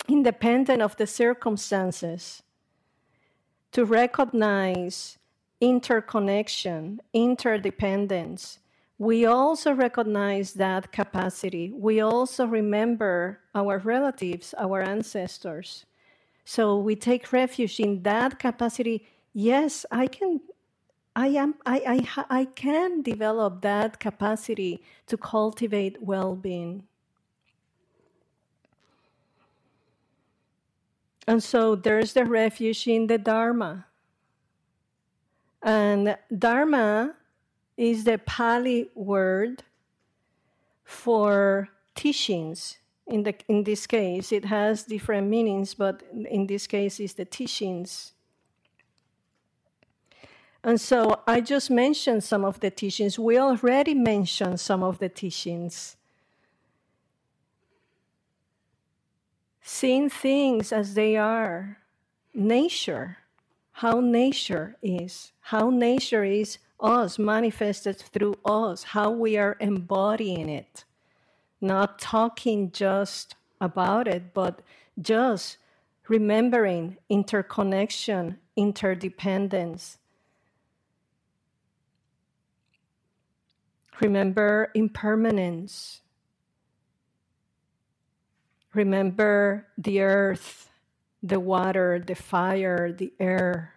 independent 0.07 0.82
of 0.82 0.97
the 0.97 1.07
circumstances, 1.07 2.43
to 3.72 3.84
recognize 3.84 5.18
interconnection, 5.61 7.01
interdependence, 7.14 8.59
we 9.01 9.24
also 9.24 9.72
recognize 9.72 10.53
that 10.53 10.92
capacity. 10.92 11.72
We 11.74 12.03
also 12.03 12.44
remember 12.44 13.40
our 13.55 13.78
relatives, 13.78 14.55
our 14.59 14.82
ancestors. 14.82 15.86
So 16.44 16.76
we 16.76 16.96
take 16.96 17.32
refuge 17.32 17.80
in 17.80 18.03
that 18.03 18.38
capacity. 18.38 19.07
Yes, 19.32 19.86
I 19.90 20.07
can. 20.07 20.42
I 21.16 21.28
am. 21.28 21.55
I, 21.64 22.05
I, 22.14 22.40
I 22.40 22.44
can 22.44 23.01
develop 23.01 23.62
that 23.62 23.98
capacity 23.98 24.82
to 25.07 25.16
cultivate 25.16 26.03
well-being. 26.03 26.82
And 31.26 31.42
so 31.42 31.74
there's 31.74 32.12
the 32.12 32.26
refuge 32.26 32.86
in 32.86 33.07
the 33.07 33.16
Dharma. 33.16 33.86
And 35.62 36.18
Dharma 36.38 37.14
is 37.81 38.05
the 38.05 38.18
Pali 38.18 38.91
word 38.95 39.62
for 40.85 41.70
teachings. 41.95 42.76
In, 43.07 43.22
the, 43.22 43.35
in 43.49 43.64
this 43.64 43.87
case, 43.87 44.33
it 44.33 44.45
has 44.45 44.85
different 44.85 45.28
meanings, 45.28 45.72
but 45.72 46.03
in 46.12 46.47
this 46.47 46.66
case, 46.66 47.01
it's 47.01 47.14
the 47.14 47.24
teachings. 47.24 48.12
And 50.62 50.78
so 50.78 51.22
I 51.26 51.41
just 51.41 51.70
mentioned 51.70 52.22
some 52.22 52.45
of 52.45 52.61
the 52.61 52.70
teachings. 52.70 53.18
We 53.18 53.39
already 53.39 53.95
mentioned 53.95 54.61
some 54.61 54.83
of 54.83 54.99
the 54.99 55.09
teachings. 55.09 55.97
Seeing 59.62 60.11
things 60.11 60.70
as 60.70 60.93
they 60.93 61.16
are, 61.16 61.78
nature, 62.35 63.16
how 63.72 64.01
nature 64.01 64.76
is, 64.83 65.33
how 65.41 65.70
nature 65.70 66.24
is 66.24 66.59
us 66.83 67.18
manifested 67.18 67.99
through 67.99 68.35
us, 68.45 68.83
how 68.83 69.11
we 69.11 69.37
are 69.37 69.57
embodying 69.61 70.49
it, 70.49 70.85
not 71.61 71.99
talking 71.99 72.70
just 72.72 73.35
about 73.61 74.09
it, 74.09 74.33
but 74.35 74.62
just 75.01 75.59
remembering 76.09 76.97
interconnection, 77.09 78.39
interdependence. 78.57 79.99
Remember 84.01 84.70
impermanence. 84.74 86.01
Remember 88.72 89.66
the 89.76 90.01
earth, 90.01 90.70
the 91.22 91.41
water, 91.41 92.03
the 92.05 92.14
fire, 92.14 92.93
the 92.93 93.12
air, 93.20 93.74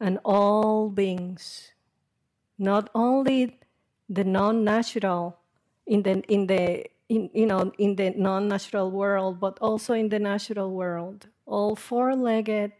and 0.00 0.18
all 0.24 0.88
beings, 0.88 1.72
not 2.58 2.90
only 2.94 3.58
the 4.08 4.24
non-natural 4.24 5.38
in 5.86 6.02
the 6.02 6.22
in 6.32 6.46
the 6.46 6.84
in, 7.08 7.30
you 7.32 7.46
know, 7.46 7.72
in 7.78 7.96
the 7.96 8.10
non-natural 8.10 8.90
world, 8.90 9.40
but 9.40 9.58
also 9.60 9.94
in 9.94 10.10
the 10.10 10.18
natural 10.18 10.70
world. 10.70 11.28
All 11.46 11.74
four-legged, 11.74 12.72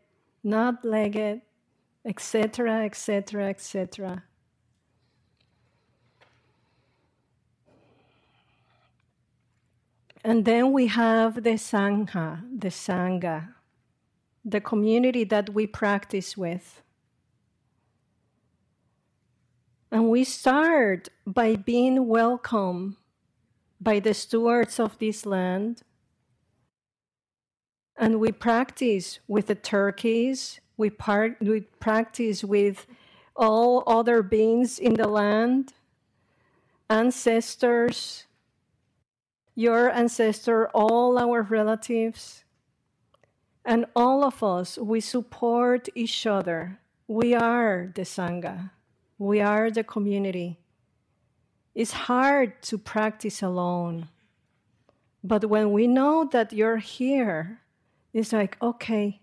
not-legged, 0.44 1.40
etc., 2.04 2.84
etc., 2.84 3.48
etc. 3.48 4.22
And 10.22 10.44
then 10.44 10.72
we 10.72 10.88
have 10.88 11.42
the 11.42 11.56
Sangha, 11.56 12.42
the 12.54 12.68
Sangha, 12.68 13.54
the 14.44 14.60
community 14.60 15.24
that 15.24 15.54
we 15.54 15.66
practice 15.66 16.36
with. 16.36 16.82
And 19.90 20.10
we 20.10 20.24
start 20.24 21.08
by 21.26 21.56
being 21.56 22.06
welcome 22.06 22.98
by 23.80 24.00
the 24.00 24.14
stewards 24.14 24.78
of 24.78 24.98
this 24.98 25.24
land. 25.24 25.82
And 27.96 28.20
we 28.20 28.32
practice 28.32 29.20
with 29.26 29.46
the 29.46 29.54
turkeys, 29.54 30.60
we, 30.76 30.90
we 31.40 31.60
practice 31.80 32.44
with 32.44 32.86
all 33.34 33.82
other 33.86 34.22
beings 34.22 34.78
in 34.78 34.94
the 34.94 35.08
land, 35.08 35.72
ancestors, 36.90 38.26
your 39.54 39.90
ancestor, 39.90 40.68
all 40.68 41.18
our 41.18 41.42
relatives, 41.42 42.44
and 43.64 43.86
all 43.96 44.24
of 44.24 44.42
us, 44.42 44.78
we 44.78 45.00
support 45.00 45.88
each 45.94 46.26
other. 46.26 46.78
We 47.06 47.34
are 47.34 47.90
the 47.94 48.02
Sangha, 48.02 48.70
we 49.18 49.40
are 49.40 49.70
the 49.70 49.84
community. 49.84 50.58
It's 51.74 51.92
hard 51.92 52.62
to 52.62 52.78
practice 52.78 53.42
alone. 53.42 54.08
But 55.22 55.44
when 55.46 55.72
we 55.72 55.86
know 55.86 56.28
that 56.32 56.52
you're 56.52 56.78
here, 56.78 57.60
it's 58.12 58.32
like, 58.32 58.56
okay, 58.62 59.20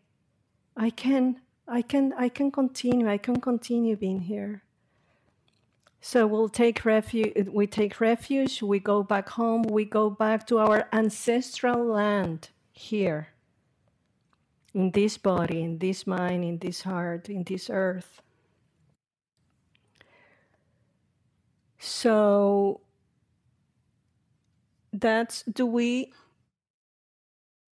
I 0.76 0.89
can 0.89 1.41
I 1.68 1.82
can 1.82 2.14
I 2.14 2.30
can 2.30 2.52
continue. 2.52 3.10
I 3.10 3.18
can 3.18 3.41
continue 3.41 3.96
being 3.96 4.22
here. 4.22 4.64
So 6.02 6.28
we'll 6.28 6.50
take 6.50 6.86
refuge 6.86 7.48
we 7.50 7.66
take 7.66 8.00
refuge, 8.00 8.62
we 8.62 8.80
go 8.80 9.02
back 9.02 9.30
home, 9.30 9.64
we 9.64 9.86
go 9.86 10.10
back 10.10 10.46
to 10.48 10.60
our 10.60 10.88
ancestral 10.93 11.84
land 11.86 12.50
here. 12.72 13.30
In 14.74 14.91
this 14.91 15.18
body, 15.18 15.64
in 15.64 15.80
this 15.80 16.06
mind, 16.06 16.43
in 16.43 16.60
this 16.60 16.82
heart, 16.82 17.30
in 17.30 17.43
this 17.43 17.70
earth. 17.70 18.22
So 21.86 22.82
that's 24.92 25.44
do 25.44 25.66
we 25.66 26.12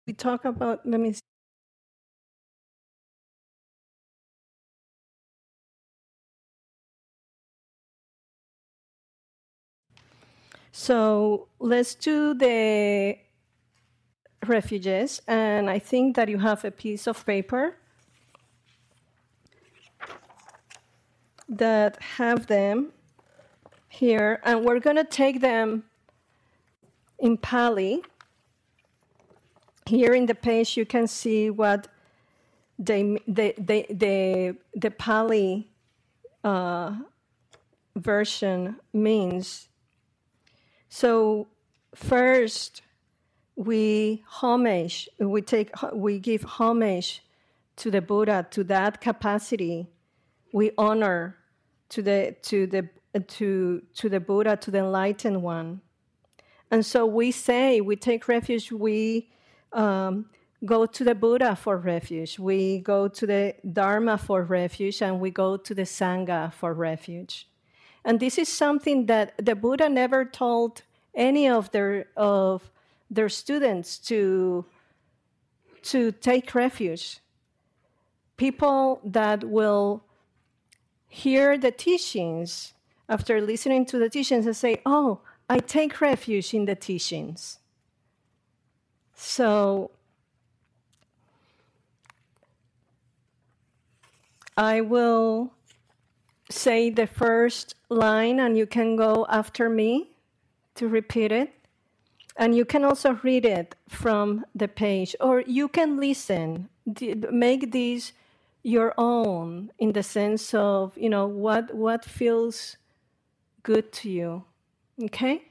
we 0.06 0.12
talk 0.14 0.44
about 0.44 0.86
let 0.86 0.98
me 1.00 1.12
see. 1.12 1.20
So 10.72 11.48
let's 11.58 11.94
do 11.94 12.34
the 12.34 13.18
refuges, 14.46 15.20
and 15.26 15.68
I 15.68 15.78
think 15.78 16.16
that 16.16 16.28
you 16.28 16.38
have 16.38 16.64
a 16.64 16.70
piece 16.70 17.06
of 17.06 17.24
paper 17.26 17.76
that 21.48 22.00
have 22.02 22.46
them 22.46 22.92
here, 23.98 24.40
and 24.44 24.64
we're 24.64 24.78
going 24.78 24.96
to 24.96 25.04
take 25.04 25.40
them 25.40 25.82
in 27.18 27.36
Pali. 27.36 28.00
Here 29.86 30.14
in 30.14 30.26
the 30.26 30.34
page, 30.34 30.76
you 30.76 30.86
can 30.86 31.08
see 31.08 31.50
what 31.50 31.88
they, 32.78 33.18
they, 33.26 33.54
they, 33.58 33.86
they, 33.90 34.54
the 34.74 34.92
Pali 34.92 35.68
uh, 36.44 36.94
version 37.96 38.76
means. 38.92 39.68
So, 40.88 41.48
first, 41.94 42.82
we 43.56 44.22
homage, 44.28 45.08
we 45.18 45.42
take, 45.42 45.70
we 45.92 46.20
give 46.20 46.44
homage 46.44 47.24
to 47.76 47.90
the 47.90 48.00
Buddha, 48.00 48.46
to 48.52 48.62
that 48.64 49.00
capacity. 49.00 49.88
We 50.52 50.70
honor 50.78 51.36
to 51.90 52.02
the 52.02 52.36
to 52.42 52.66
the 52.66 52.88
to, 53.20 53.82
to 53.94 54.08
the 54.08 54.20
Buddha, 54.20 54.56
to 54.56 54.70
the 54.70 54.78
enlightened 54.78 55.42
one. 55.42 55.80
And 56.70 56.84
so 56.84 57.06
we 57.06 57.30
say, 57.30 57.80
we 57.80 57.96
take 57.96 58.28
refuge, 58.28 58.70
we 58.70 59.30
um, 59.72 60.26
go 60.64 60.86
to 60.86 61.04
the 61.04 61.14
Buddha 61.14 61.56
for 61.56 61.78
refuge, 61.78 62.38
we 62.38 62.80
go 62.80 63.08
to 63.08 63.26
the 63.26 63.54
Dharma 63.72 64.18
for 64.18 64.42
refuge, 64.42 65.00
and 65.02 65.20
we 65.20 65.30
go 65.30 65.56
to 65.56 65.74
the 65.74 65.82
Sangha 65.82 66.52
for 66.52 66.74
refuge. 66.74 67.48
And 68.04 68.20
this 68.20 68.38
is 68.38 68.48
something 68.48 69.06
that 69.06 69.34
the 69.44 69.54
Buddha 69.54 69.88
never 69.88 70.24
told 70.24 70.82
any 71.14 71.48
of 71.48 71.70
their, 71.70 72.06
of 72.16 72.70
their 73.10 73.28
students 73.28 73.98
to, 73.98 74.66
to 75.82 76.12
take 76.12 76.54
refuge. 76.54 77.20
People 78.36 79.00
that 79.04 79.44
will 79.44 80.04
hear 81.08 81.58
the 81.58 81.70
teachings 81.70 82.74
after 83.08 83.40
listening 83.40 83.86
to 83.86 83.98
the 83.98 84.10
teachings 84.10 84.46
and 84.46 84.56
say, 84.56 84.80
oh, 84.84 85.20
I 85.48 85.58
take 85.58 86.00
refuge 86.00 86.52
in 86.52 86.66
the 86.66 86.74
teachings. 86.74 87.58
So 89.14 89.90
I 94.56 94.80
will 94.80 95.52
say 96.50 96.90
the 96.90 97.06
first 97.06 97.74
line, 97.88 98.40
and 98.40 98.56
you 98.56 98.66
can 98.66 98.96
go 98.96 99.26
after 99.28 99.68
me 99.68 100.10
to 100.74 100.88
repeat 100.88 101.32
it. 101.32 101.54
And 102.36 102.54
you 102.54 102.64
can 102.64 102.84
also 102.84 103.18
read 103.22 103.44
it 103.44 103.74
from 103.88 104.44
the 104.54 104.68
page, 104.68 105.16
or 105.20 105.40
you 105.40 105.68
can 105.68 105.96
listen. 105.96 106.68
Make 107.30 107.72
these 107.72 108.12
your 108.62 108.94
own 108.96 109.70
in 109.78 109.92
the 109.92 110.02
sense 110.02 110.54
of, 110.54 110.96
you 110.96 111.08
know, 111.08 111.26
what, 111.26 111.74
what 111.74 112.04
feels 112.04 112.76
good 113.68 113.92
to 113.92 114.08
you. 114.08 114.44
Okay? 115.04 115.42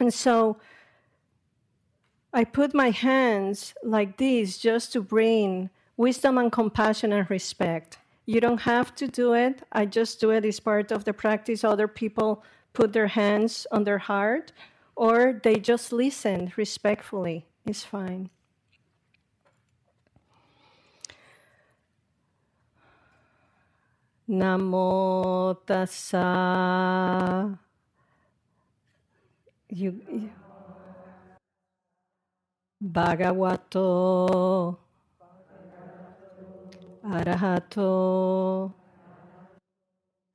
And 0.00 0.12
so 0.12 0.56
I 2.32 2.42
put 2.42 2.74
my 2.74 2.90
hands 2.90 3.74
like 3.84 4.16
this 4.16 4.58
just 4.58 4.92
to 4.94 5.00
bring 5.00 5.70
wisdom 5.96 6.36
and 6.36 6.50
compassion 6.50 7.12
and 7.12 7.30
respect. 7.30 7.98
You 8.26 8.40
don't 8.40 8.62
have 8.62 8.92
to 8.96 9.06
do 9.06 9.34
it. 9.34 9.62
I 9.70 9.86
just 9.86 10.20
do 10.20 10.30
it 10.30 10.44
as 10.44 10.58
part 10.58 10.90
of 10.90 11.04
the 11.04 11.12
practice. 11.12 11.62
Other 11.62 11.86
people 11.86 12.42
put 12.72 12.92
their 12.92 13.06
hands 13.06 13.68
on 13.70 13.84
their 13.84 14.02
heart 14.10 14.50
or 14.96 15.40
they 15.44 15.56
just 15.60 15.92
listen 15.92 16.52
respectfully. 16.56 17.46
It's 17.64 17.84
fine. 17.84 18.30
Namo 24.28 25.54
tassa. 25.66 27.58
You, 29.68 30.30
Bhagavato. 32.80 34.78
Arahato. 37.02 38.74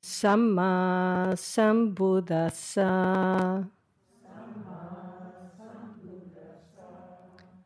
Samma 0.01 1.33
Sambuddhassa 1.35 2.89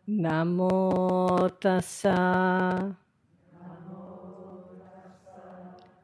Namo 0.08 1.50
Tassa 1.60 3.03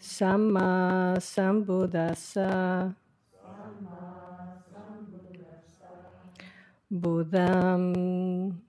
Samma 0.00 1.16
Sambuddhassa 1.20 2.94
Buddham. 6.90 8.62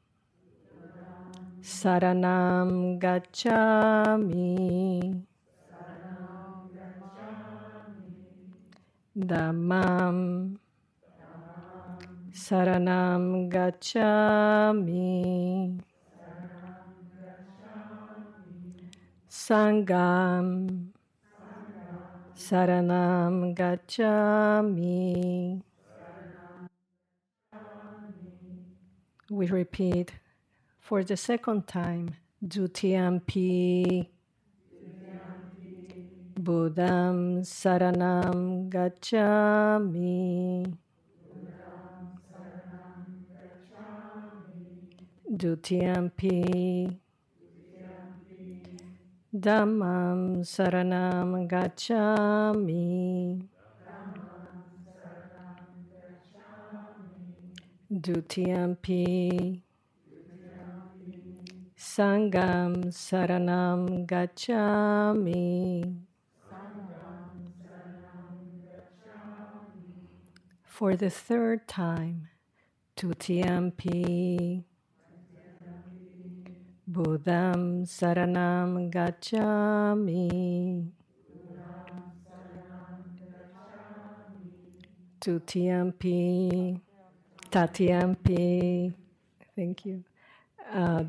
Saranam 1.61 2.99
Gacchami. 2.99 4.55
Dhammam. 9.15 10.57
Saranam 12.33 13.49
Gacchami. 13.51 15.03
Sangham 19.29 20.93
Saranam 22.37 23.55
Gacchami. 23.55 25.61
We 29.29 29.47
repeat 29.47 30.13
for 30.79 31.03
the 31.03 31.17
second 31.17 31.67
time 31.67 32.15
Dutiyampi 32.45 34.07
Buddham 36.35 37.41
Saranam 37.41 38.69
Gacchami. 38.69 40.77
Dutiyampi 45.29 46.99
Dhammam 49.39 50.39
Saranam 50.43 51.47
Gacchami 51.47 53.47
Dutiyampi 57.91 59.61
Sangham 61.77 62.85
Saranam 62.87 64.07
Gacchami 64.07 65.97
For 70.63 70.95
the 70.95 71.09
third 71.09 71.67
time, 71.67 72.29
Tutiyampi 72.95 74.63
Buddham 76.87 77.83
Saranam 77.85 78.89
Gacchami. 78.89 80.91
Tutiyampi 85.21 86.81
Tatiyampi 87.51 88.93
Thank 89.55 89.85
you. 89.85 90.03
Uh, 90.73 91.03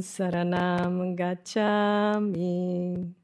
Saranam 0.00 1.16
Gacchami. 1.16 3.14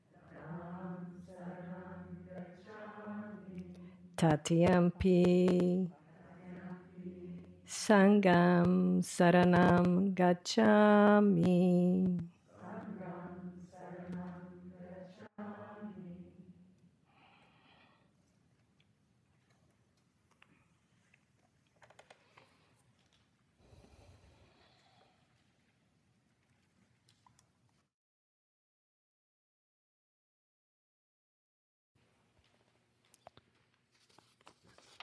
Tatiyampi 4.16 5.90
Sangham 7.68 9.02
Saranam 9.02 10.14
Gacchami. 10.14 12.18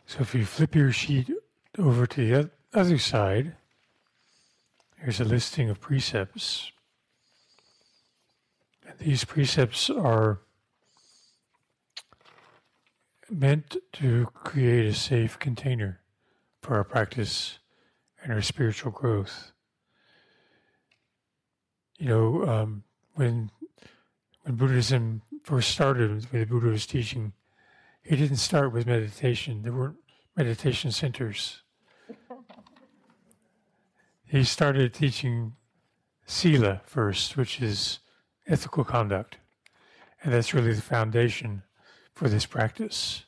So 0.07 0.21
if 0.21 0.35
you 0.35 0.45
flip 0.45 0.75
your 0.75 0.91
sheet 0.91 1.29
over 1.77 2.05
to 2.07 2.27
the 2.27 2.49
other 2.73 2.97
side, 2.97 3.55
here's 4.97 5.19
a 5.19 5.25
listing 5.25 5.69
of 5.69 5.79
precepts. 5.79 6.71
And 8.87 8.97
these 8.99 9.25
precepts 9.25 9.89
are 9.89 10.41
meant 13.29 13.77
to 13.93 14.27
create 14.33 14.85
a 14.85 14.93
safe 14.93 15.39
container 15.39 16.01
for 16.61 16.75
our 16.75 16.83
practice 16.83 17.59
and 18.23 18.31
our 18.31 18.41
spiritual 18.41 18.91
growth. 18.91 19.51
You 21.97 22.09
know, 22.09 22.45
um, 22.45 22.83
when 23.13 23.51
when 24.43 24.55
Buddhism 24.55 25.21
first 25.43 25.71
started, 25.71 26.31
when 26.31 26.41
the 26.41 26.45
Buddha 26.45 26.67
was 26.67 26.85
teaching, 26.85 27.33
he 28.03 28.15
didn't 28.15 28.37
start 28.37 28.71
with 28.71 28.85
meditation. 28.85 29.63
There 29.63 29.73
weren't 29.73 29.97
meditation 30.35 30.91
centers. 30.91 31.63
He 34.35 34.43
started 34.43 34.93
teaching 34.93 35.53
Sila 36.25 36.81
first, 36.85 37.37
which 37.37 37.61
is 37.61 37.99
ethical 38.47 38.83
conduct. 38.83 39.37
And 40.21 40.33
that's 40.33 40.53
really 40.53 40.73
the 40.73 40.81
foundation 40.81 41.63
for 42.13 42.27
this 42.27 42.45
practice. 42.45 43.23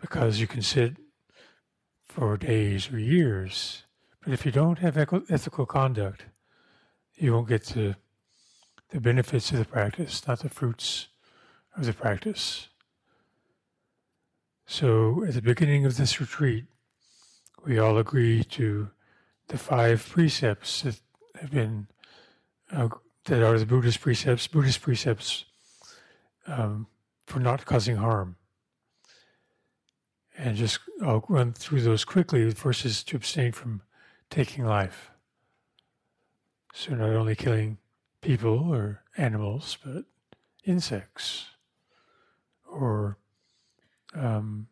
Because 0.00 0.40
you 0.40 0.46
can 0.46 0.62
sit 0.62 0.96
for 2.06 2.36
days 2.36 2.90
or 2.92 2.98
years, 2.98 3.84
but 4.22 4.32
if 4.32 4.44
you 4.44 4.52
don't 4.52 4.78
have 4.78 4.96
ethical 4.96 5.66
conduct, 5.66 6.24
you 7.16 7.32
won't 7.32 7.48
get 7.48 7.64
to 7.66 7.94
the 8.90 9.00
benefits 9.00 9.50
of 9.52 9.58
the 9.58 9.64
practice, 9.64 10.26
not 10.26 10.40
the 10.40 10.48
fruits 10.48 11.08
of 11.76 11.86
the 11.86 11.92
practice. 11.92 12.68
So, 14.66 15.24
at 15.24 15.34
the 15.34 15.42
beginning 15.42 15.84
of 15.86 15.96
this 15.96 16.20
retreat, 16.20 16.64
we 17.64 17.78
all 17.78 17.98
agree 17.98 18.42
to 18.44 18.90
the 19.52 19.58
five 19.58 20.08
precepts 20.08 20.80
that 20.80 20.98
have 21.38 21.50
been 21.50 21.86
uh, 22.72 22.88
that 23.26 23.42
are 23.42 23.58
the 23.58 23.66
Buddhist 23.66 24.00
precepts. 24.00 24.46
Buddhist 24.46 24.80
precepts 24.80 25.44
um, 26.46 26.86
for 27.26 27.38
not 27.38 27.66
causing 27.66 27.96
harm, 27.96 28.36
and 30.38 30.56
just 30.56 30.80
I'll 31.02 31.24
run 31.28 31.52
through 31.52 31.82
those 31.82 32.02
quickly. 32.02 32.48
The 32.48 32.54
first 32.54 32.86
is 32.86 33.04
to 33.04 33.16
abstain 33.16 33.52
from 33.52 33.82
taking 34.30 34.64
life. 34.64 35.10
So, 36.72 36.94
not 36.94 37.10
only 37.10 37.36
killing 37.36 37.76
people 38.22 38.72
or 38.72 39.02
animals, 39.18 39.76
but 39.84 40.04
insects 40.64 41.44
or 42.66 43.18
um, 44.14 44.68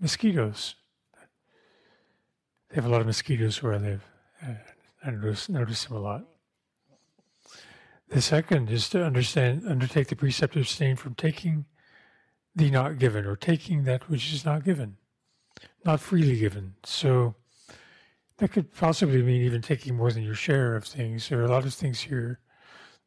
mosquitoes. 0.00 0.74
They 2.72 2.76
have 2.76 2.86
a 2.86 2.88
lot 2.88 3.02
of 3.02 3.06
mosquitoes 3.06 3.62
where 3.62 3.74
I 3.74 3.76
live. 3.76 4.02
I 5.04 5.10
notice, 5.10 5.50
notice 5.50 5.84
them 5.84 5.98
a 5.98 6.00
lot. 6.00 6.24
The 8.08 8.22
second 8.22 8.70
is 8.70 8.88
to 8.90 9.04
understand, 9.04 9.64
undertake 9.68 10.08
the 10.08 10.16
precept 10.16 10.56
of 10.56 10.62
abstain 10.62 10.96
from 10.96 11.14
taking 11.14 11.66
the 12.56 12.70
not 12.70 12.98
given 12.98 13.26
or 13.26 13.36
taking 13.36 13.84
that 13.84 14.08
which 14.08 14.32
is 14.32 14.46
not 14.46 14.64
given, 14.64 14.96
not 15.84 16.00
freely 16.00 16.38
given. 16.38 16.76
So 16.82 17.34
that 18.38 18.52
could 18.52 18.74
possibly 18.74 19.22
mean 19.22 19.42
even 19.42 19.60
taking 19.60 19.94
more 19.94 20.10
than 20.10 20.22
your 20.22 20.34
share 20.34 20.74
of 20.74 20.86
things. 20.86 21.28
There 21.28 21.40
are 21.40 21.44
a 21.44 21.50
lot 21.50 21.66
of 21.66 21.74
things 21.74 22.00
here 22.00 22.40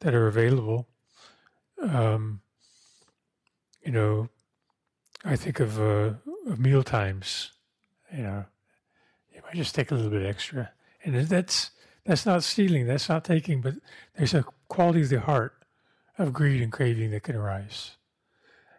that 0.02 0.14
are 0.14 0.28
available. 0.28 0.88
Um, 1.82 2.42
you 3.84 3.92
know, 3.92 4.30
I 5.24 5.36
think 5.36 5.60
of, 5.60 5.80
uh, 5.80 6.14
of 6.46 6.60
meal 6.60 6.84
times. 6.84 7.52
You 8.16 8.22
know, 8.22 8.46
might 9.46 9.56
just 9.56 9.76
take 9.76 9.92
a 9.92 9.96
little 9.96 10.12
bit 10.12 10.26
extra, 10.26 10.72
and 11.04 11.16
that's 11.16 11.72
that's 12.06 12.26
not 12.26 12.44
stealing, 12.44 12.86
that's 12.86 13.10
not 13.10 13.24
taking, 13.24 13.62
but 13.62 13.76
there's 14.16 14.34
a 14.34 14.46
quality 14.68 15.02
of 15.02 15.10
the 15.10 15.20
heart 15.20 15.54
of 16.18 16.34
greed 16.34 16.62
and 16.62 16.72
craving 16.72 17.12
that 17.12 17.24
can 17.24 17.36
arise. 17.36 17.98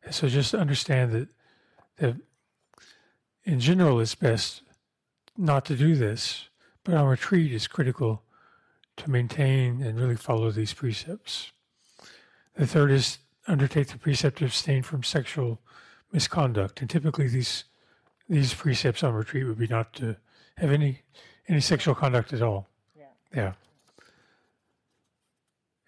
And 0.05 0.15
so 0.15 0.29
just 0.29 0.55
understand 0.55 1.13
that 1.13 1.29
that 1.99 2.17
in 3.45 3.61
general 3.61 4.01
it's 4.01 4.15
best 4.15 4.63
not 5.37 5.65
to 5.67 5.77
do 5.77 5.95
this, 5.95 6.49
but 6.85 6.95
on 6.95 7.07
retreat 7.07 7.53
it's 7.53 7.67
critical 7.67 8.23
to 8.97 9.11
maintain 9.11 9.83
and 9.83 10.01
really 10.01 10.17
follow 10.17 10.51
these 10.51 10.73
precepts. 10.73 11.53
The 12.55 12.67
third 12.67 12.91
is 12.91 13.19
undertake 13.47 13.89
the 13.89 13.99
precept 13.99 14.39
to 14.39 14.47
abstain 14.47 14.83
from 14.83 15.03
sexual 15.03 15.61
misconduct. 16.13 16.81
And 16.81 16.89
typically 16.89 17.29
these 17.29 17.65
these 18.29 18.55
precepts 18.55 19.05
on 19.05 19.15
retreat 19.15 19.47
would 19.47 19.59
be 19.59 19.69
not 19.69 19.93
to 19.95 20.17
have 20.57 20.71
any 20.71 21.03
any 21.49 21.61
sexual 21.61 21.95
conduct 21.95 22.33
at 22.33 22.43
all. 22.43 22.69
Yeah. 22.97 23.05
Yeah. 23.35 23.53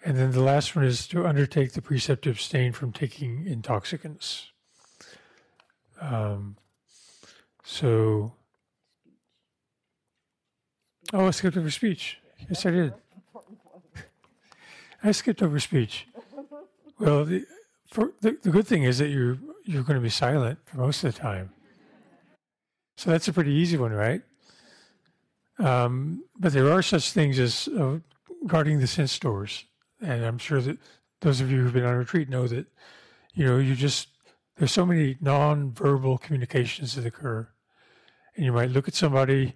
And 0.05 0.17
then 0.17 0.31
the 0.31 0.41
last 0.41 0.77
one 0.77 0.85
is 0.85 1.07
to 1.09 1.27
undertake 1.27 1.73
the 1.73 1.83
precept 1.83 2.23
to 2.23 2.31
abstain 2.31 2.73
from 2.73 2.93
taking 2.93 3.47
intoxicants. 3.47 4.53
Um, 6.01 6.57
so, 7.65 8.33
oh, 11.13 11.27
I 11.27 11.31
skipped 11.33 11.57
over 11.57 11.71
speech. 11.71 12.19
Yes, 12.49 12.65
I 12.65 12.71
did. 12.71 12.95
I 15.03 15.11
skipped 15.13 15.43
over 15.43 15.59
speech. 15.59 16.07
Well, 16.99 17.25
the, 17.25 17.45
for, 17.87 18.13
the, 18.21 18.39
the 18.43 18.51
good 18.51 18.67
thing 18.67 18.85
is 18.85 18.99
that 18.99 19.09
you're 19.09 19.39
you're 19.65 19.83
going 19.83 19.97
to 19.97 20.03
be 20.03 20.09
silent 20.09 20.59
for 20.65 20.79
most 20.79 21.05
of 21.05 21.13
the 21.13 21.21
time. 21.21 21.51
So 22.97 23.11
that's 23.11 23.29
a 23.29 23.33
pretty 23.33 23.53
easy 23.53 23.77
one, 23.77 23.93
right? 23.93 24.23
Um, 25.59 26.25
but 26.39 26.53
there 26.53 26.71
are 26.73 26.83
such 26.83 27.11
things 27.11 27.39
as 27.39 27.69
uh, 27.69 27.99
guarding 28.47 28.79
the 28.79 28.87
sense 28.87 29.19
doors, 29.19 29.65
and 30.01 30.25
I'm 30.25 30.39
sure 30.39 30.61
that 30.61 30.79
those 31.21 31.41
of 31.41 31.51
you 31.51 31.63
who've 31.63 31.73
been 31.73 31.85
on 31.85 31.97
retreat 31.97 32.29
know 32.29 32.47
that 32.47 32.67
you 33.35 33.45
know 33.45 33.59
you 33.59 33.75
just 33.75 34.09
there's 34.57 34.73
so 34.73 34.87
many 34.87 35.17
non-verbal 35.21 36.19
communications 36.19 36.95
that 36.95 37.07
occur, 37.07 37.49
and 38.37 38.45
you 38.45 38.53
might 38.53 38.71
look 38.71 38.89
at 38.89 38.95
somebody, 38.95 39.55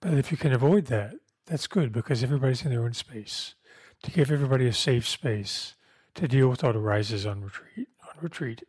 but 0.00 0.14
if 0.14 0.30
you 0.30 0.36
can 0.36 0.52
avoid 0.52 0.86
that, 0.86 1.14
that's 1.46 1.66
good 1.66 1.92
because 1.92 2.22
everybody's 2.22 2.64
in 2.64 2.70
their 2.70 2.84
own 2.84 2.94
space. 2.94 3.54
To 4.02 4.10
give 4.10 4.30
everybody 4.30 4.66
a 4.66 4.72
safe 4.72 5.08
space 5.08 5.74
to 6.14 6.28
deal 6.28 6.48
with 6.48 6.62
what 6.62 6.76
arises 6.76 7.26
on 7.26 7.42
retreat. 7.42 7.88
On 8.02 8.14
retreat. 8.20 8.62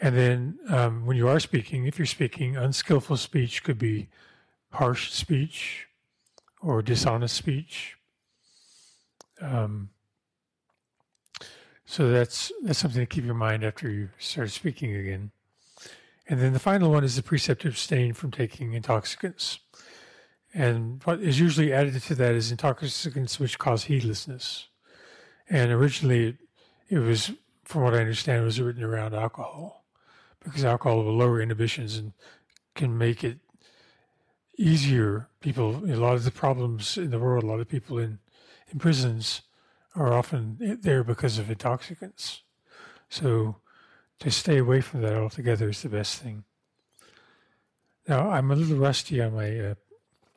And 0.00 0.16
then 0.16 0.58
um, 0.68 1.06
when 1.06 1.16
you 1.16 1.28
are 1.28 1.40
speaking, 1.40 1.86
if 1.86 1.98
you're 1.98 2.06
speaking, 2.06 2.56
unskillful 2.56 3.16
speech 3.16 3.62
could 3.62 3.78
be 3.78 4.08
harsh 4.72 5.10
speech 5.10 5.86
or 6.60 6.82
dishonest 6.82 7.34
speech. 7.34 7.96
Um, 9.40 9.90
so 11.86 12.10
that's 12.10 12.52
that's 12.62 12.78
something 12.78 13.00
to 13.00 13.06
keep 13.06 13.24
in 13.24 13.36
mind 13.36 13.64
after 13.64 13.88
you 13.88 14.10
start 14.18 14.50
speaking 14.50 14.94
again. 14.94 15.30
And 16.28 16.40
then 16.40 16.52
the 16.52 16.58
final 16.58 16.90
one 16.90 17.04
is 17.04 17.16
the 17.16 17.22
precept 17.22 17.62
to 17.62 17.68
abstain 17.68 18.12
from 18.12 18.32
taking 18.32 18.74
intoxicants. 18.74 19.60
And 20.52 21.02
what 21.04 21.20
is 21.20 21.38
usually 21.38 21.72
added 21.72 22.00
to 22.02 22.14
that 22.16 22.34
is 22.34 22.50
intoxicants 22.50 23.38
which 23.38 23.58
cause 23.58 23.84
heedlessness. 23.84 24.66
And 25.48 25.70
originally, 25.70 26.36
it, 26.88 26.98
was, 26.98 27.30
from 27.64 27.82
what 27.82 27.94
I 27.94 27.98
understand, 27.98 28.44
was 28.44 28.60
written 28.60 28.82
around 28.82 29.14
alcohol 29.14 29.85
because 30.46 30.64
alcohol 30.64 31.02
will 31.02 31.16
lower 31.16 31.40
inhibitions 31.40 31.96
and 31.96 32.12
can 32.74 32.96
make 32.96 33.24
it 33.24 33.38
easier. 34.56 35.28
People, 35.40 35.82
a 35.90 35.96
lot 35.96 36.14
of 36.14 36.24
the 36.24 36.30
problems 36.30 36.96
in 36.96 37.10
the 37.10 37.18
world, 37.18 37.42
a 37.42 37.46
lot 37.46 37.60
of 37.60 37.68
people 37.68 37.98
in, 37.98 38.20
in 38.70 38.78
prisons 38.78 39.42
are 39.96 40.12
often 40.12 40.78
there 40.82 41.02
because 41.02 41.38
of 41.38 41.50
intoxicants. 41.50 42.42
So 43.08 43.56
to 44.20 44.30
stay 44.30 44.58
away 44.58 44.80
from 44.80 45.02
that 45.02 45.14
altogether 45.14 45.68
is 45.68 45.82
the 45.82 45.88
best 45.88 46.22
thing. 46.22 46.44
Now, 48.06 48.30
I'm 48.30 48.52
a 48.52 48.56
little 48.56 48.76
rusty 48.76 49.20
on 49.20 49.34
my 49.34 49.58
uh, 49.58 49.74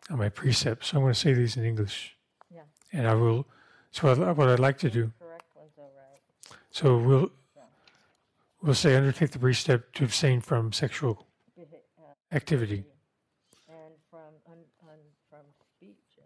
on 0.10 0.18
my 0.18 0.30
precepts, 0.30 0.88
so 0.88 0.97
I'm 0.97 1.03
going 1.03 1.14
to 1.14 1.20
say 1.20 1.34
these 1.34 1.55
in 1.55 1.64
English. 1.64 2.18
Yeah. 2.51 2.62
And 2.91 3.07
I 3.07 3.14
will. 3.14 3.45
So 3.91 4.07
what, 4.07 4.36
what 4.36 4.49
I'd 4.49 4.60
like 4.60 4.80
to 4.80 4.89
do. 4.89 5.12
Correct 5.20 5.43
ones, 5.55 5.74
all 5.78 5.91
right. 5.95 6.57
So 6.72 6.97
we'll 6.97 7.32
we'll 8.62 8.76
say 8.76 8.95
undertake 8.95 9.32
the 9.32 9.39
precept 9.39 9.95
to 9.95 10.03
abstain 10.03 10.41
from 10.41 10.72
sexual 10.74 11.28
activity 12.32 12.86
And 13.68 13.93
from, 14.10 14.34
un, 14.47 14.57
un, 14.84 14.97
from 15.30 15.45
speech, 15.76 16.20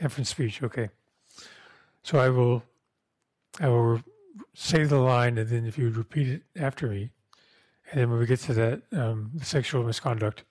and 0.00 0.12
from 0.12 0.24
speech. 0.24 0.62
Okay. 0.62 0.90
So 2.02 2.18
I 2.18 2.28
will 2.28 2.62
I 3.60 3.68
will 3.68 4.00
say 4.54 4.84
the 4.84 4.98
line, 4.98 5.38
and 5.38 5.48
then 5.48 5.66
if 5.66 5.78
you 5.78 5.84
would 5.84 5.96
repeat 5.96 6.28
it 6.28 6.42
after 6.56 6.88
me, 6.88 7.10
and 7.90 8.00
then 8.00 8.10
when 8.10 8.18
we 8.18 8.26
get 8.26 8.40
to 8.40 8.54
that 8.54 8.82
um, 8.92 9.30
the 9.34 9.44
sexual 9.44 9.82
misconduct, 9.82 10.44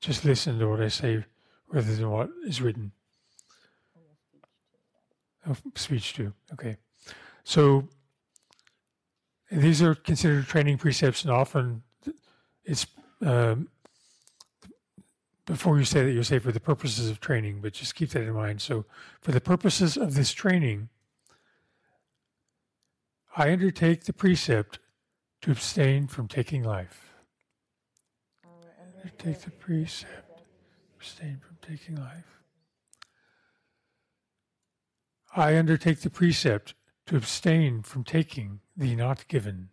just 0.00 0.24
listen 0.24 0.58
to 0.58 0.68
what 0.68 0.80
I 0.80 0.88
say 0.88 1.24
rather 1.68 1.94
than 1.94 2.10
what 2.10 2.30
is 2.46 2.62
written. 2.62 2.92
Oh, 5.48 5.56
speech 5.74 6.14
too. 6.14 6.32
Okay. 6.52 6.76
So 7.44 7.88
these 9.50 9.82
are 9.82 9.94
considered 9.94 10.46
training 10.46 10.78
precepts, 10.78 11.22
and 11.22 11.30
often 11.30 11.82
it's 12.64 12.86
um, 13.22 13.68
before 15.46 15.78
you 15.78 15.84
say 15.84 16.04
that 16.04 16.10
you're 16.10 16.24
safe 16.24 16.42
for 16.42 16.52
the 16.52 16.60
purposes 16.60 17.08
of 17.08 17.20
training, 17.20 17.60
but 17.60 17.72
just 17.72 17.94
keep 17.94 18.10
that 18.10 18.22
in 18.22 18.32
mind. 18.32 18.60
So, 18.60 18.84
for 19.20 19.30
the 19.30 19.40
purposes 19.40 19.96
of 19.96 20.14
this 20.14 20.32
training, 20.32 20.88
I 23.36 23.52
undertake 23.52 24.04
the 24.04 24.12
precept 24.12 24.80
to 25.42 25.52
abstain 25.52 26.08
from 26.08 26.26
taking 26.26 26.64
life. 26.64 27.12
Undertake 28.96 29.42
the 29.42 29.50
precept, 29.52 30.42
abstain 30.96 31.38
from 31.38 31.56
taking 31.62 31.96
life. 31.96 32.40
I 35.36 35.56
undertake 35.56 36.00
the 36.00 36.10
precept 36.10 36.74
to 37.06 37.16
abstain 37.16 37.82
from 37.82 38.02
taking 38.02 38.60
the 38.76 38.94
not 38.94 39.26
given. 39.28 39.70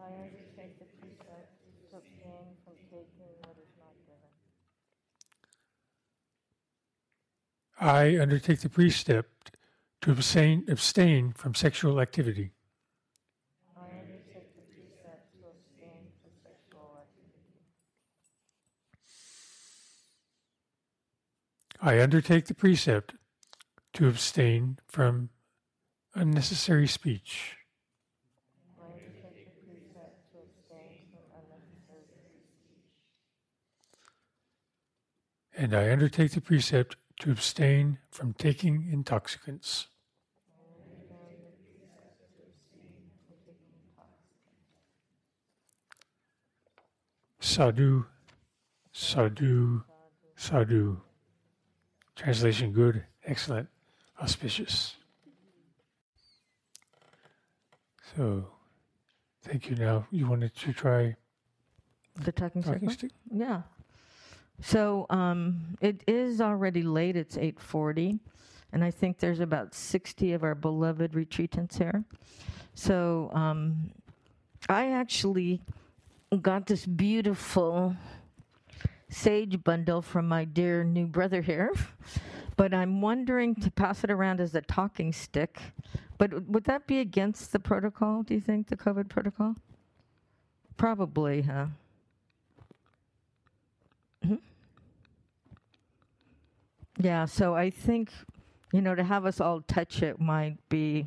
I 0.00 0.04
undertake 0.04 0.78
the 0.78 0.86
precept 0.96 1.60
to 1.90 1.96
abstain 1.96 2.56
from 2.64 2.74
taking 2.90 3.28
what 3.42 3.56
is 3.58 3.68
not 3.78 3.94
given. 4.06 4.30
I 7.78 8.18
undertake 8.20 8.60
the 8.60 8.68
precept 8.70 9.52
to 10.02 10.10
abstain, 10.12 10.64
abstain 10.68 11.32
from 11.32 11.54
sexual 11.54 12.00
activity. 12.00 12.52
I 13.76 13.80
undertake 13.82 14.56
the 14.56 14.62
precept 14.62 15.32
to 15.34 15.46
abstain 15.48 16.10
from 16.22 16.32
sexual 16.42 16.96
activity. 16.98 17.52
I 21.80 22.00
undertake 22.02 22.46
the 22.46 22.54
precept 22.54 23.14
to 23.94 24.08
abstain 24.08 24.78
from 24.88 25.28
unnecessary 26.14 26.86
speech. 26.86 27.56
I 28.78 28.84
undertake 28.84 29.54
the 29.54 29.60
precept 29.66 30.32
to 30.32 30.38
abstain 30.38 31.08
from 31.10 31.24
unnecessary 31.52 32.08
speech. 32.50 32.92
And 35.56 35.74
I 35.74 35.92
undertake 35.92 36.32
the 36.32 36.40
precept 36.40 36.96
to 37.20 37.30
abstain 37.30 37.98
from 38.10 38.32
taking 38.32 38.88
intoxicants. 38.90 39.86
Sadhu, 47.40 48.06
sadhu, 48.92 49.82
sadhu. 50.36 51.00
Translation 52.14 52.72
good, 52.72 53.04
excellent, 53.24 53.68
auspicious. 54.20 54.96
So, 58.16 58.46
thank 59.42 59.68
you. 59.70 59.76
Now, 59.76 60.06
you 60.10 60.26
wanted 60.28 60.54
to 60.56 60.72
try 60.72 61.16
The 62.16 62.32
talking 62.32 62.62
talking 62.62 62.88
stick? 62.90 63.10
stick? 63.10 63.12
Yeah. 63.30 63.62
So 64.62 65.06
um, 65.10 65.76
it 65.80 66.04
is 66.06 66.40
already 66.40 66.82
late. 66.82 67.16
It's 67.16 67.36
8:40, 67.36 68.20
and 68.72 68.84
I 68.84 68.92
think 68.92 69.18
there's 69.18 69.40
about 69.40 69.74
60 69.74 70.32
of 70.32 70.44
our 70.44 70.54
beloved 70.54 71.12
retreatants 71.12 71.78
here. 71.78 72.04
So 72.74 73.30
um, 73.34 73.90
I 74.68 74.92
actually 74.92 75.60
got 76.40 76.66
this 76.66 76.86
beautiful 76.86 77.96
sage 79.10 79.62
bundle 79.62 80.00
from 80.00 80.28
my 80.28 80.44
dear 80.44 80.84
new 80.84 81.06
brother 81.06 81.42
here, 81.42 81.74
but 82.56 82.72
I'm 82.72 83.00
wondering 83.00 83.56
to 83.56 83.70
pass 83.70 84.04
it 84.04 84.10
around 84.10 84.40
as 84.40 84.54
a 84.54 84.62
talking 84.62 85.12
stick. 85.12 85.60
But 86.18 86.30
w- 86.30 86.46
would 86.52 86.64
that 86.64 86.86
be 86.86 87.00
against 87.00 87.50
the 87.52 87.58
protocol, 87.58 88.22
do 88.22 88.34
you 88.34 88.40
think, 88.40 88.68
the 88.68 88.76
COVID 88.76 89.08
protocol? 89.08 89.56
Probably, 90.76 91.42
huh? 91.42 91.66
Yeah, 96.98 97.24
so 97.24 97.54
I 97.54 97.70
think, 97.70 98.10
you 98.72 98.80
know, 98.80 98.94
to 98.94 99.02
have 99.02 99.24
us 99.24 99.40
all 99.40 99.62
touch 99.62 100.02
it 100.02 100.20
might 100.20 100.56
be, 100.68 101.06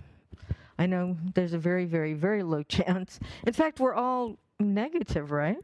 I 0.77 0.85
know 0.85 1.15
there's 1.35 1.53
a 1.53 1.57
very, 1.57 1.85
very, 1.85 2.13
very 2.13 2.43
low 2.43 2.63
chance. 2.67 3.19
In 3.45 3.53
fact, 3.53 3.79
we're 3.79 3.93
all 3.93 4.37
negative, 4.59 5.31
right? 5.31 5.57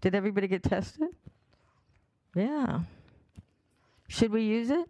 Did 0.00 0.14
everybody 0.14 0.48
get 0.48 0.62
tested? 0.62 1.08
Yeah. 2.34 2.80
Should 4.08 4.32
we 4.32 4.42
use 4.42 4.70
it? 4.70 4.88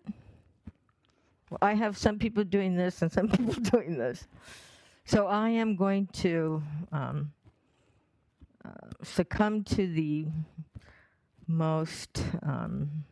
Well, 1.51 1.59
I 1.63 1.75
have 1.75 1.97
some 1.97 2.19
people 2.19 2.45
doing 2.45 2.77
this 2.77 3.03
and 3.03 3.11
some 3.11 3.29
people 3.37 3.55
doing 3.55 3.99
this. 3.99 4.27
So 5.05 5.27
I 5.27 5.49
am 5.49 5.75
going 5.75 6.07
to 6.19 6.63
um, 6.93 7.33
uh, 8.65 8.71
succumb 9.03 9.65
to 9.65 9.87
the 9.93 10.27
most. 11.49 12.23
Um, 12.43 13.05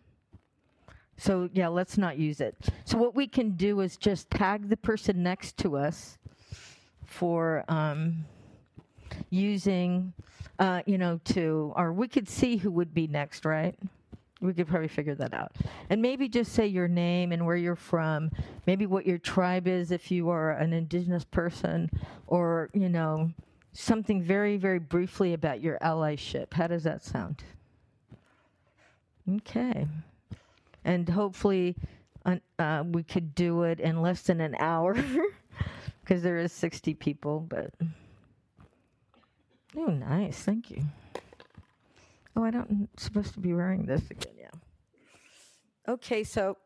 so 1.18 1.50
yeah, 1.52 1.68
let's 1.68 1.98
not 1.98 2.16
use 2.16 2.40
it. 2.40 2.54
So 2.84 2.96
what 2.96 3.14
we 3.14 3.26
can 3.26 3.50
do 3.50 3.80
is 3.80 3.96
just 3.96 4.30
tag 4.30 4.68
the 4.68 4.76
person 4.76 5.22
next 5.22 5.56
to 5.58 5.76
us 5.76 6.16
for 7.04 7.64
um, 7.68 8.24
using, 9.30 10.12
uh, 10.58 10.82
you 10.86 10.96
know, 10.96 11.20
to, 11.24 11.72
or 11.76 11.92
we 11.92 12.06
could 12.08 12.28
see 12.28 12.56
who 12.56 12.70
would 12.70 12.94
be 12.94 13.08
next, 13.08 13.44
right? 13.44 13.74
We 14.40 14.54
could 14.54 14.68
probably 14.68 14.88
figure 14.88 15.16
that 15.16 15.34
out. 15.34 15.50
And 15.90 16.00
maybe 16.00 16.28
just 16.28 16.52
say 16.52 16.68
your 16.68 16.86
name 16.86 17.32
and 17.32 17.44
where 17.44 17.56
you're 17.56 17.74
from, 17.74 18.30
maybe 18.66 18.86
what 18.86 19.04
your 19.04 19.18
tribe 19.18 19.66
is 19.66 19.90
if 19.90 20.12
you 20.12 20.30
are 20.30 20.52
an 20.52 20.72
indigenous 20.72 21.24
person, 21.24 21.90
or, 22.28 22.70
you 22.72 22.88
know, 22.88 23.32
something 23.72 24.22
very, 24.22 24.56
very 24.56 24.78
briefly 24.78 25.34
about 25.34 25.60
your 25.60 25.78
allyship. 25.80 26.54
How 26.54 26.68
does 26.68 26.84
that 26.84 27.02
sound? 27.02 27.42
Okay. 29.28 29.88
And 30.84 31.08
hopefully 31.08 31.76
uh, 32.58 32.84
we 32.86 33.02
could 33.02 33.34
do 33.34 33.62
it 33.62 33.80
in 33.80 34.02
less 34.02 34.22
than 34.22 34.40
an 34.40 34.56
hour 34.58 34.96
because 36.00 36.22
there 36.22 36.38
is 36.38 36.52
60 36.52 36.94
people, 36.94 37.40
but. 37.40 37.72
Oh, 39.76 39.86
nice. 39.86 40.38
Thank 40.38 40.70
you. 40.70 40.82
Oh, 42.36 42.44
I 42.44 42.50
don't 42.50 42.70
I'm 42.70 42.88
supposed 42.96 43.34
to 43.34 43.40
be 43.40 43.52
wearing 43.52 43.84
this 43.84 44.02
again. 44.10 44.34
Yeah. 44.38 45.92
Okay, 45.92 46.24
so. 46.24 46.56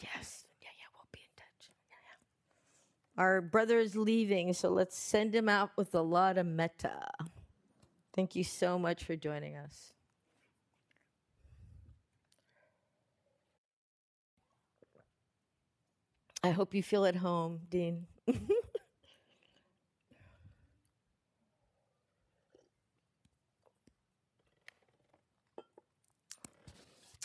Yes. 0.00 0.44
Yeah, 0.60 0.68
yeah, 0.78 0.86
we'll 0.94 1.08
be 1.12 1.20
in 1.20 1.36
touch. 1.36 1.70
Yeah, 1.88 1.94
yeah. 2.04 3.22
Our 3.22 3.40
brother 3.40 3.78
is 3.78 3.96
leaving, 3.96 4.52
so 4.52 4.68
let's 4.70 4.98
send 4.98 5.34
him 5.34 5.48
out 5.48 5.70
with 5.76 5.94
a 5.94 6.02
lot 6.02 6.38
of 6.38 6.46
metta 6.46 7.08
Thank 8.18 8.34
you 8.34 8.42
so 8.42 8.80
much 8.80 9.04
for 9.04 9.14
joining 9.14 9.56
us. 9.56 9.92
I 16.42 16.50
hope 16.50 16.74
you 16.74 16.82
feel 16.82 17.04
at 17.04 17.16
home, 17.16 17.60
Dean. 17.70 18.06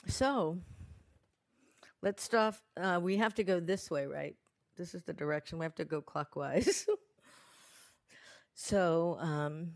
So, 0.08 0.60
let's 2.02 2.24
start. 2.24 2.56
Uh, 2.78 3.00
we 3.02 3.18
have 3.18 3.34
to 3.36 3.44
go 3.44 3.60
this 3.60 3.90
way, 3.90 4.06
right? 4.06 4.36
This 4.78 4.94
is 4.96 5.04
the 5.04 5.14
direction. 5.14 5.60
We 5.60 5.66
have 5.66 5.76
to 5.76 5.86
go 5.86 6.02
clockwise. 6.02 6.86
so, 8.54 9.18
um, 9.20 9.72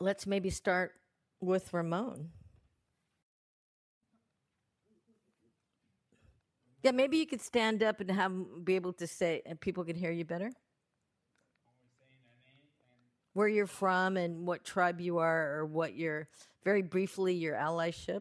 let's 0.00 0.26
maybe 0.26 0.50
start 0.50 0.92
with 1.40 1.72
Ramon. 1.72 2.30
Yeah, 6.84 6.90
maybe 6.90 7.16
you 7.16 7.26
could 7.26 7.40
stand 7.40 7.82
up 7.82 8.00
and 8.02 8.10
have 8.10 8.30
be 8.62 8.74
able 8.76 8.92
to 8.92 9.06
say, 9.06 9.40
and 9.46 9.58
people 9.58 9.84
can 9.84 9.96
hear 9.96 10.10
you 10.10 10.26
better. 10.26 10.50
Where 13.32 13.48
you're 13.48 13.66
from 13.66 14.18
and 14.18 14.46
what 14.46 14.64
tribe 14.64 15.00
you 15.00 15.16
are, 15.16 15.56
or 15.56 15.64
what 15.64 15.96
your 15.96 16.28
very 16.62 16.82
briefly 16.82 17.32
your 17.32 17.54
allyship. 17.54 18.20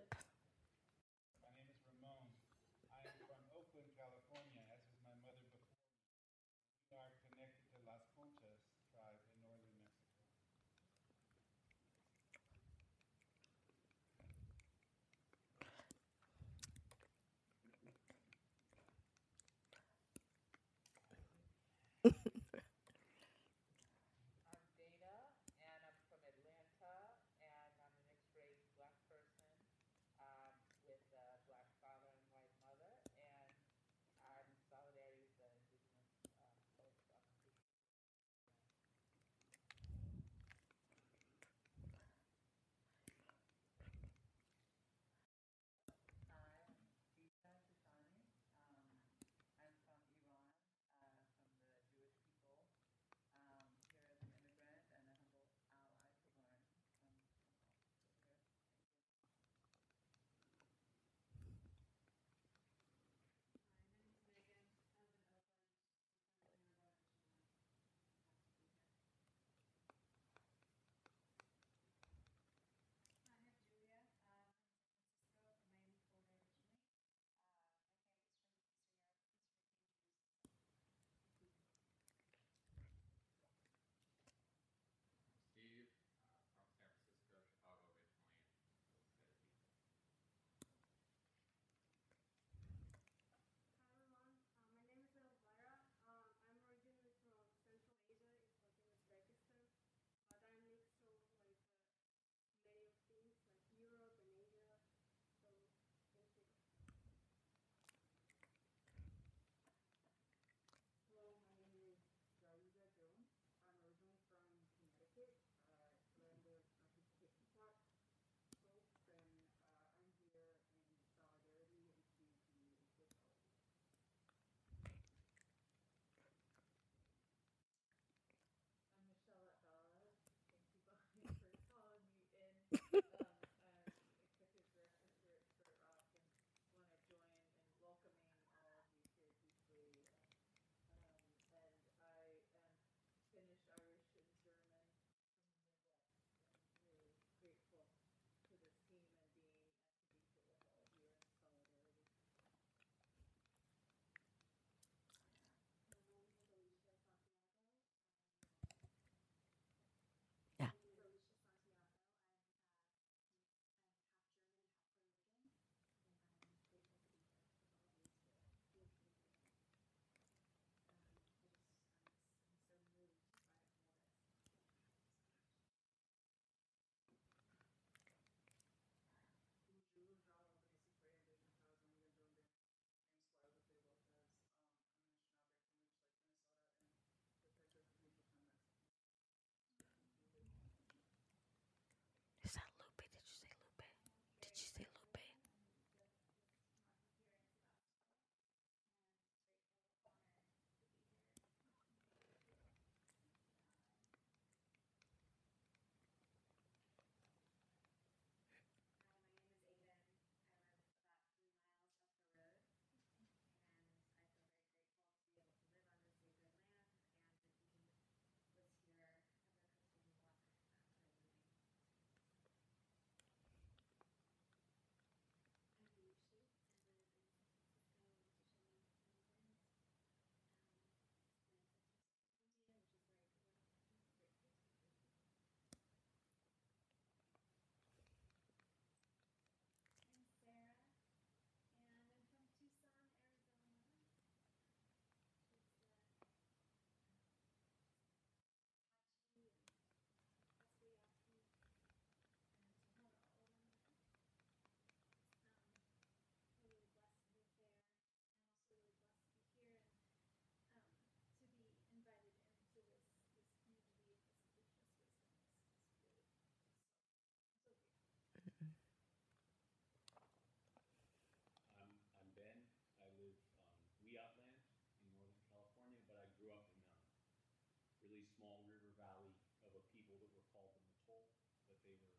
small 278.44 278.60
river 278.68 278.92
valley 279.00 279.32
of 279.64 279.72
a 279.72 279.80
people 279.96 280.20
that 280.20 280.28
were 280.36 280.44
called 280.52 280.76
the 280.76 280.84
Matol, 280.92 281.24
but 281.64 281.80
they 281.88 281.96
were 281.96 282.12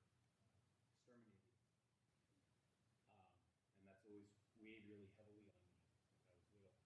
uh, 0.57 0.81
exterminated. 0.89 1.53
Um, 3.21 3.29
and 3.77 3.85
that's 3.85 4.09
always 4.09 4.33
weighed 4.57 4.89
really 4.89 5.13
heavily 5.21 5.45
on 5.53 5.61
me 5.69 5.85
since 5.85 6.09
I 6.17 6.33
was 6.33 6.49
little. 6.49 6.81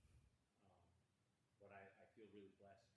Um, 0.00 0.24
but 1.60 1.68
I, 1.68 1.84
I, 2.00 2.08
feel 2.16 2.32
really 2.32 2.56
blessed 2.56 2.91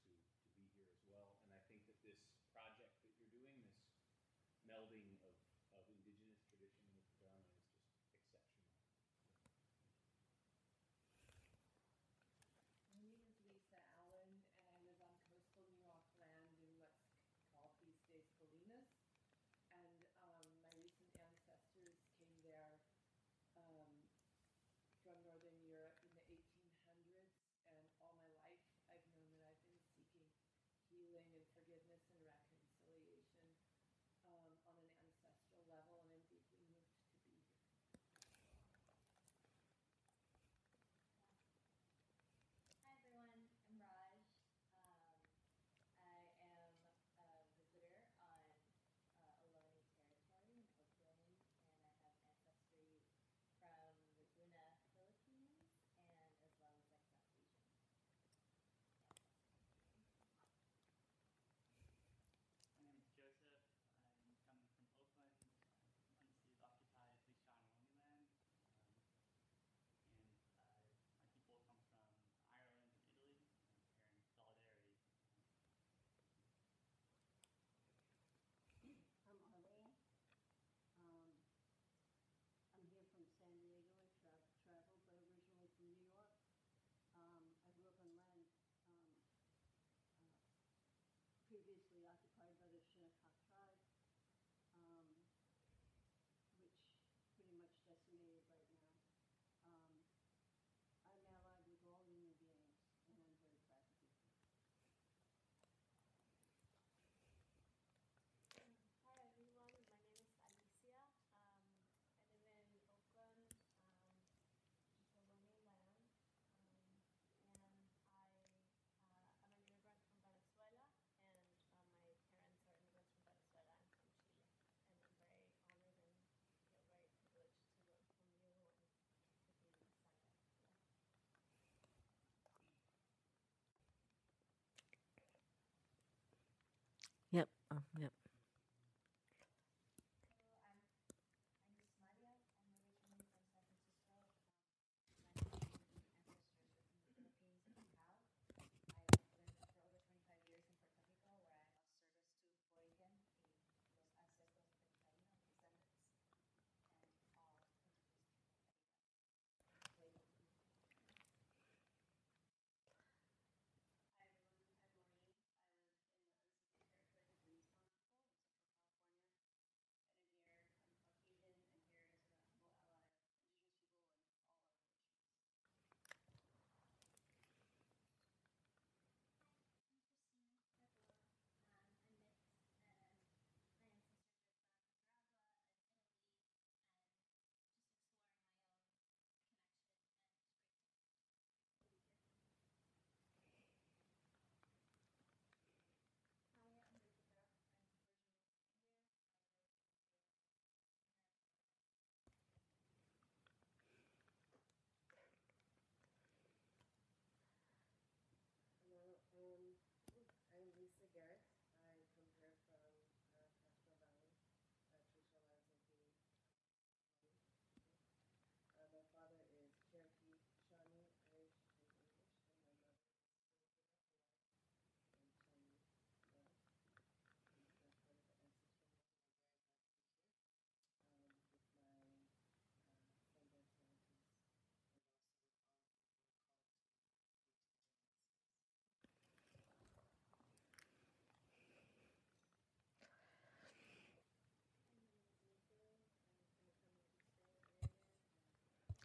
Yep. 137.35 137.49
Oh, 137.73 137.77
yep. 138.01 138.11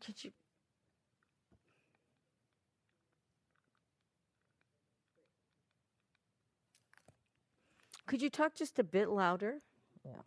Could 0.05 0.25
you? 0.25 0.33
Could 8.07 8.23
you 8.23 8.31
talk 8.31 8.55
just 8.55 8.79
a 8.79 8.85
bit 8.85 9.09
louder? 9.09 9.61
Yeah. 10.05 10.23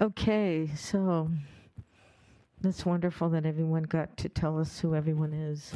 Okay, 0.00 0.70
so 0.74 1.30
that's 2.62 2.86
wonderful 2.86 3.28
that 3.30 3.44
everyone 3.44 3.82
got 3.82 4.16
to 4.16 4.30
tell 4.30 4.58
us 4.58 4.80
who 4.80 4.94
everyone 4.94 5.34
is. 5.34 5.74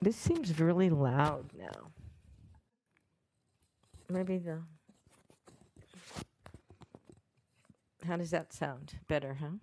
This 0.00 0.16
seems 0.16 0.58
really 0.58 0.88
loud 0.88 1.50
now. 1.58 1.90
Maybe 4.08 4.38
the. 4.38 4.62
How 8.06 8.16
does 8.16 8.30
that 8.30 8.54
sound? 8.54 8.94
Better, 9.06 9.36
huh? 9.38 9.58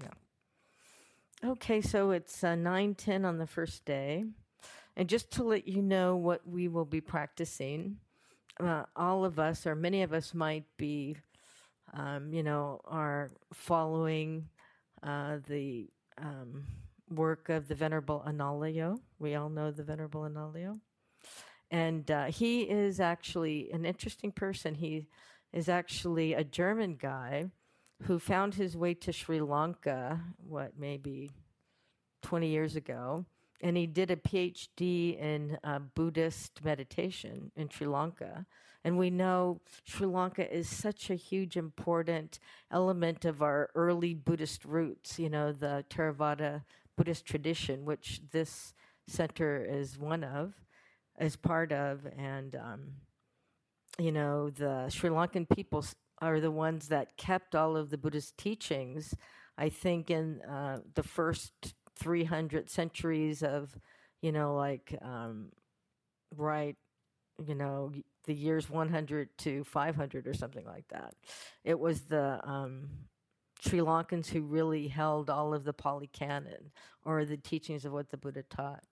Yeah. 0.00 1.50
Okay, 1.50 1.80
so 1.80 2.12
it's 2.12 2.44
uh, 2.44 2.54
9:10 2.54 3.24
on 3.24 3.38
the 3.38 3.48
first 3.48 3.84
day. 3.84 4.26
And 4.96 5.08
just 5.08 5.32
to 5.32 5.42
let 5.42 5.66
you 5.66 5.82
know 5.82 6.14
what 6.14 6.46
we 6.46 6.68
will 6.68 6.84
be 6.84 7.00
practicing, 7.00 7.96
uh, 8.60 8.84
all 8.94 9.24
of 9.24 9.40
us, 9.40 9.66
or 9.66 9.74
many 9.74 10.02
of 10.02 10.12
us, 10.12 10.34
might 10.34 10.66
be, 10.76 11.16
um, 11.94 12.32
you 12.32 12.42
know, 12.42 12.80
are 12.84 13.30
following 13.52 14.48
uh, 15.02 15.38
the 15.48 15.88
um, 16.18 16.64
work 17.08 17.48
of 17.48 17.68
the 17.68 17.74
Venerable 17.74 18.22
Analayo. 18.26 18.98
We 19.18 19.34
all 19.34 19.48
know 19.48 19.70
the 19.70 19.82
Venerable 19.82 20.22
Analayo. 20.22 20.78
And 21.70 22.10
uh, 22.10 22.26
he 22.26 22.62
is 22.62 23.00
actually 23.00 23.70
an 23.72 23.84
interesting 23.84 24.32
person. 24.32 24.74
He 24.74 25.06
is 25.52 25.68
actually 25.68 26.34
a 26.34 26.44
German 26.44 26.96
guy 26.96 27.46
who 28.04 28.18
found 28.18 28.54
his 28.54 28.76
way 28.76 28.94
to 28.94 29.12
Sri 29.12 29.40
Lanka, 29.40 30.20
what, 30.36 30.72
maybe 30.78 31.30
20 32.22 32.48
years 32.48 32.76
ago 32.76 33.26
and 33.60 33.76
he 33.76 33.86
did 33.86 34.10
a 34.10 34.16
PhD 34.16 35.18
in 35.18 35.58
uh, 35.62 35.78
Buddhist 35.78 36.64
meditation 36.64 37.52
in 37.56 37.68
Sri 37.68 37.86
Lanka. 37.86 38.46
And 38.84 38.96
we 38.96 39.10
know 39.10 39.60
Sri 39.84 40.06
Lanka 40.06 40.50
is 40.52 40.68
such 40.68 41.10
a 41.10 41.14
huge, 41.14 41.56
important 41.56 42.38
element 42.72 43.24
of 43.24 43.42
our 43.42 43.70
early 43.74 44.14
Buddhist 44.14 44.64
roots, 44.64 45.18
you 45.18 45.28
know, 45.28 45.52
the 45.52 45.84
Theravada 45.90 46.62
Buddhist 46.96 47.26
tradition, 47.26 47.84
which 47.84 48.22
this 48.32 48.74
center 49.06 49.64
is 49.64 49.98
one 49.98 50.24
of, 50.24 50.54
is 51.18 51.36
part 51.36 51.72
of. 51.72 52.06
And, 52.16 52.56
um, 52.56 52.92
you 53.98 54.12
know, 54.12 54.48
the 54.48 54.88
Sri 54.88 55.10
Lankan 55.10 55.48
people 55.48 55.84
are 56.22 56.40
the 56.40 56.50
ones 56.50 56.88
that 56.88 57.16
kept 57.18 57.54
all 57.54 57.76
of 57.76 57.90
the 57.90 57.98
Buddhist 57.98 58.38
teachings. 58.38 59.14
I 59.58 59.68
think 59.68 60.10
in 60.10 60.40
uh, 60.42 60.78
the 60.94 61.02
first 61.02 61.52
300 61.98 62.70
centuries 62.70 63.42
of, 63.42 63.78
you 64.22 64.32
know, 64.32 64.54
like, 64.54 64.96
um, 65.02 65.50
right, 66.34 66.76
you 67.46 67.54
know, 67.54 67.92
the 68.24 68.34
years 68.34 68.68
100 68.68 69.28
to 69.38 69.64
500 69.64 70.26
or 70.26 70.34
something 70.34 70.64
like 70.66 70.86
that. 70.88 71.14
It 71.64 71.78
was 71.78 72.02
the 72.02 72.40
um, 72.44 72.88
Sri 73.60 73.80
Lankans 73.80 74.28
who 74.28 74.42
really 74.42 74.88
held 74.88 75.30
all 75.30 75.54
of 75.54 75.64
the 75.64 75.72
Pali 75.72 76.08
Canon 76.12 76.70
or 77.04 77.24
the 77.24 77.36
teachings 77.36 77.84
of 77.84 77.92
what 77.92 78.10
the 78.10 78.16
Buddha 78.16 78.42
taught. 78.42 78.84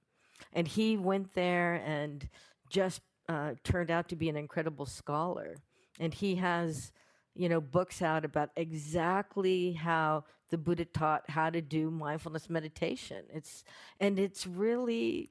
And 0.52 0.66
he 0.66 0.96
went 0.96 1.34
there 1.34 1.82
and 1.84 2.28
just 2.70 3.00
uh, 3.28 3.54
turned 3.64 3.90
out 3.90 4.08
to 4.08 4.16
be 4.16 4.28
an 4.28 4.36
incredible 4.36 4.86
scholar. 4.86 5.56
And 5.98 6.14
he 6.14 6.36
has 6.36 6.92
you 7.38 7.48
know, 7.48 7.60
books 7.60 8.02
out 8.02 8.24
about 8.24 8.50
exactly 8.56 9.72
how 9.72 10.24
the 10.50 10.58
Buddha 10.58 10.84
taught 10.84 11.30
how 11.30 11.48
to 11.48 11.62
do 11.62 11.88
mindfulness 11.88 12.50
meditation. 12.50 13.24
It's 13.32 13.62
and 14.00 14.18
it's 14.18 14.44
really, 14.44 15.30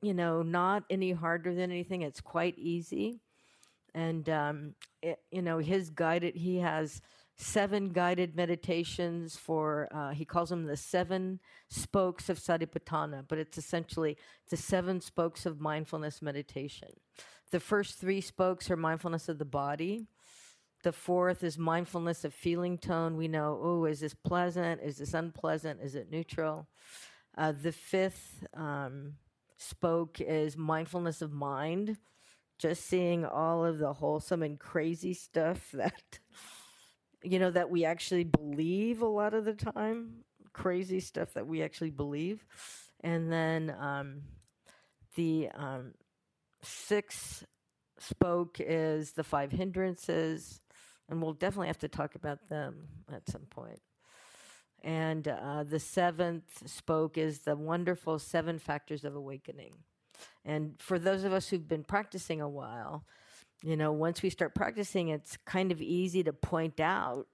you 0.00 0.14
know, 0.14 0.42
not 0.42 0.84
any 0.90 1.12
harder 1.12 1.54
than 1.54 1.70
anything. 1.70 2.02
It's 2.02 2.20
quite 2.20 2.58
easy, 2.58 3.20
and 3.94 4.28
um, 4.28 4.74
it, 5.02 5.18
you 5.30 5.42
know, 5.42 5.58
his 5.58 5.90
guided. 5.90 6.36
He 6.36 6.58
has 6.58 7.00
seven 7.36 7.90
guided 7.90 8.36
meditations 8.36 9.36
for. 9.36 9.88
Uh, 9.92 10.10
he 10.10 10.24
calls 10.24 10.50
them 10.50 10.64
the 10.64 10.76
seven 10.76 11.40
spokes 11.68 12.28
of 12.28 12.38
Satipatthana, 12.38 13.24
but 13.28 13.38
it's 13.38 13.58
essentially 13.58 14.16
the 14.50 14.56
seven 14.56 15.00
spokes 15.00 15.46
of 15.46 15.60
mindfulness 15.60 16.22
meditation. 16.22 16.88
The 17.50 17.60
first 17.60 17.98
three 17.98 18.20
spokes 18.20 18.70
are 18.70 18.76
mindfulness 18.76 19.28
of 19.28 19.38
the 19.38 19.44
body. 19.44 20.06
The 20.82 20.92
fourth 20.92 21.44
is 21.44 21.58
mindfulness 21.58 22.24
of 22.24 22.34
feeling 22.34 22.76
tone. 22.76 23.16
We 23.16 23.28
know, 23.28 23.60
oh, 23.62 23.84
is 23.84 24.00
this 24.00 24.14
pleasant? 24.14 24.80
Is 24.82 24.98
this 24.98 25.14
unpleasant? 25.14 25.80
Is 25.80 25.94
it 25.94 26.10
neutral? 26.10 26.66
Uh, 27.36 27.52
the 27.52 27.72
fifth 27.72 28.44
um, 28.54 29.14
spoke 29.62 30.20
is 30.20 30.56
mindfulness 30.56 31.22
of 31.22 31.32
mind, 31.32 31.96
just 32.58 32.86
seeing 32.86 33.24
all 33.24 33.64
of 33.64 33.78
the 33.78 33.92
wholesome 33.92 34.42
and 34.42 34.58
crazy 34.58 35.14
stuff 35.14 35.70
that, 35.74 36.18
you 37.22 37.38
know, 37.38 37.50
that 37.50 37.70
we 37.70 37.84
actually 37.84 38.24
believe 38.24 39.02
a 39.02 39.06
lot 39.06 39.34
of 39.34 39.44
the 39.44 39.54
time, 39.54 40.24
crazy 40.52 41.00
stuff 41.00 41.34
that 41.34 41.46
we 41.46 41.62
actually 41.62 41.90
believe. 41.90 42.44
And 43.00 43.32
then 43.32 43.74
um, 43.80 44.22
the 45.16 45.48
um, 45.54 45.94
sixth 46.62 47.44
spoke 47.98 48.58
is 48.60 49.12
the 49.12 49.24
five 49.24 49.52
hindrances 49.52 50.60
and 51.08 51.20
we'll 51.20 51.34
definitely 51.34 51.66
have 51.66 51.78
to 51.78 51.88
talk 51.88 52.14
about 52.14 52.48
them 52.48 52.88
at 53.12 53.28
some 53.28 53.42
point. 53.42 53.80
And 54.82 55.28
uh, 55.28 55.64
the 55.64 55.78
seventh 55.78 56.68
spoke 56.68 57.16
is 57.16 57.40
the 57.40 57.56
wonderful 57.56 58.18
seven 58.18 58.58
factors 58.58 59.04
of 59.04 59.14
awakening. 59.14 59.74
And 60.44 60.74
for 60.78 60.98
those 60.98 61.24
of 61.24 61.32
us 61.32 61.48
who've 61.48 61.68
been 61.68 61.84
practicing 61.84 62.40
a 62.40 62.48
while, 62.48 63.04
you 63.62 63.76
know, 63.76 63.92
once 63.92 64.22
we 64.22 64.30
start 64.30 64.54
practicing, 64.54 65.08
it's 65.08 65.36
kind 65.46 65.70
of 65.70 65.80
easy 65.80 66.24
to 66.24 66.32
point 66.32 66.80
out, 66.80 67.26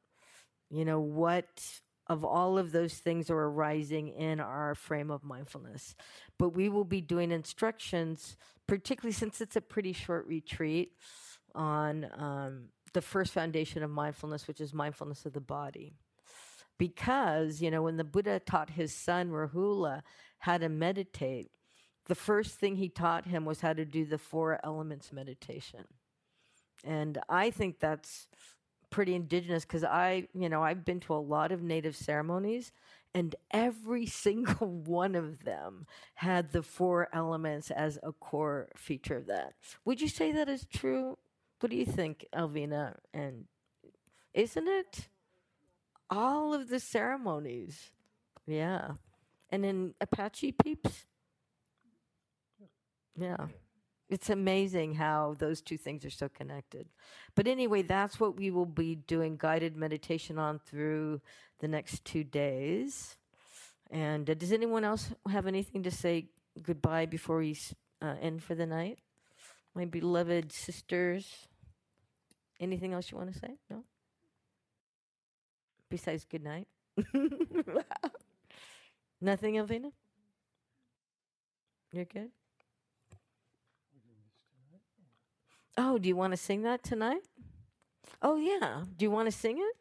you 0.71 0.85
know, 0.85 1.01
what 1.01 1.81
of 2.07 2.25
all 2.25 2.59
of 2.59 2.73
those 2.73 2.95
things 2.95 3.31
are 3.31 3.39
arising 3.39 4.09
in 4.09 4.41
our 4.41 4.75
frame 4.75 5.11
of 5.11 5.25
mindfulness. 5.25 5.95
But 6.39 6.51
we 6.51 6.69
will 6.69 6.85
be 6.85 7.01
doing 7.01 7.31
instructions, 7.31 8.37
particularly 8.67 9.13
since 9.13 9.41
it's 9.41 9.57
a 9.57 9.61
pretty 9.61 9.93
short 9.93 10.27
retreat, 10.27 10.93
on 11.55 12.07
um, 12.17 12.69
the 12.93 13.03
first 13.03 13.33
foundation 13.33 13.83
of 13.83 13.91
mindfulness, 13.91 14.47
which 14.47 14.61
is 14.61 14.73
mindfulness 14.73 15.27
of 15.27 15.33
the 15.33 15.41
body. 15.41 15.95
Because, 16.79 17.61
you 17.61 17.71
know, 17.71 17.83
when 17.83 17.97
the 17.97 18.05
Buddha 18.05 18.41
taught 18.41 18.71
his 18.71 18.95
son 18.95 19.31
Rahula 19.31 20.03
how 20.39 20.59
to 20.59 20.69
meditate, 20.69 21.51
the 22.07 22.15
first 22.15 22.59
thing 22.59 22.77
he 22.77 22.89
taught 22.89 23.27
him 23.27 23.45
was 23.45 23.61
how 23.61 23.73
to 23.73 23.85
do 23.85 24.05
the 24.05 24.19
four 24.19 24.59
elements 24.65 25.13
meditation. 25.13 25.85
And 26.85 27.19
I 27.29 27.51
think 27.51 27.81
that's 27.81 28.29
pretty 28.91 29.15
indigenous 29.15 29.65
because 29.65 29.85
I, 29.85 30.29
you 30.33 30.49
know, 30.49 30.63
I've 30.63 30.85
been 30.85 31.01
to 31.01 31.15
a 31.15 31.17
lot 31.17 31.53
of 31.53 31.63
native 31.63 31.97
ceremonies 31.97 32.73
and 33.15 33.35
every 33.51 34.07
single 34.25 34.69
one 34.69 35.15
of 35.15 35.45
them 35.45 35.87
had 36.15 36.53
the 36.53 36.63
four 36.63 37.09
elements 37.13 37.71
as 37.71 37.99
a 38.03 38.13
core 38.13 38.69
feature 38.77 39.17
of 39.17 39.27
that. 39.27 39.55
Would 39.85 40.01
you 40.01 40.09
say 40.09 40.33
that 40.33 40.49
is 40.49 40.67
true 40.73 41.19
what 41.61 41.71
do 41.71 41.77
you 41.77 41.87
think, 41.87 42.25
Elvina? 42.35 42.95
And 43.13 43.47
isn't 44.33 44.69
it 44.69 45.09
all 46.11 46.55
of 46.55 46.69
the 46.69 46.81
ceremonies? 46.81 47.91
Yeah. 48.47 48.93
And 49.51 49.65
in 49.65 49.95
Apache 50.01 50.53
peeps? 50.53 51.07
Yeah. 53.19 53.47
It's 54.09 54.31
amazing 54.31 54.95
how 54.95 55.37
those 55.39 55.61
two 55.61 55.77
things 55.77 56.05
are 56.05 56.11
so 56.11 56.29
connected. 56.31 56.89
But 57.35 57.47
anyway, 57.47 57.83
that's 57.83 58.19
what 58.19 58.37
we 58.37 58.51
will 58.51 58.67
be 58.67 58.95
doing 58.95 59.37
guided 59.37 59.77
meditation 59.77 60.39
on 60.39 60.61
through 60.61 61.21
the 61.59 61.69
next 61.69 62.05
two 62.05 62.25
days. 62.25 63.17
And 63.91 64.29
uh, 64.29 64.35
does 64.35 64.53
anyone 64.53 64.85
else 64.85 65.11
have 65.31 65.47
anything 65.47 65.83
to 65.83 65.91
say 65.91 66.31
goodbye 66.63 67.07
before 67.07 67.39
we 67.39 67.59
uh, 68.01 68.15
end 68.21 68.43
for 68.43 68.55
the 68.55 68.67
night? 68.67 68.99
My 69.75 69.85
beloved 69.85 70.53
sisters. 70.53 71.49
Anything 72.61 72.95
else 72.95 73.11
you 73.11 73.19
want 73.19 73.33
to 73.33 73.39
say? 73.39 73.57
No? 73.71 73.85
Besides 75.91 76.25
good 76.25 76.45
night? 76.45 76.69
Nothing, 79.21 79.55
Elvina? 79.55 79.93
You're 81.93 82.05
good? 82.05 82.31
Oh, 85.77 85.99
do 85.99 86.09
you 86.09 86.17
want 86.17 86.33
to 86.33 86.37
sing 86.37 86.63
that 86.63 86.83
tonight? 86.83 87.23
Oh, 88.21 88.37
yeah. 88.37 88.83
Do 88.97 89.05
you 89.05 89.11
want 89.11 89.27
to 89.27 89.33
sing 89.33 89.59
it? 89.59 89.77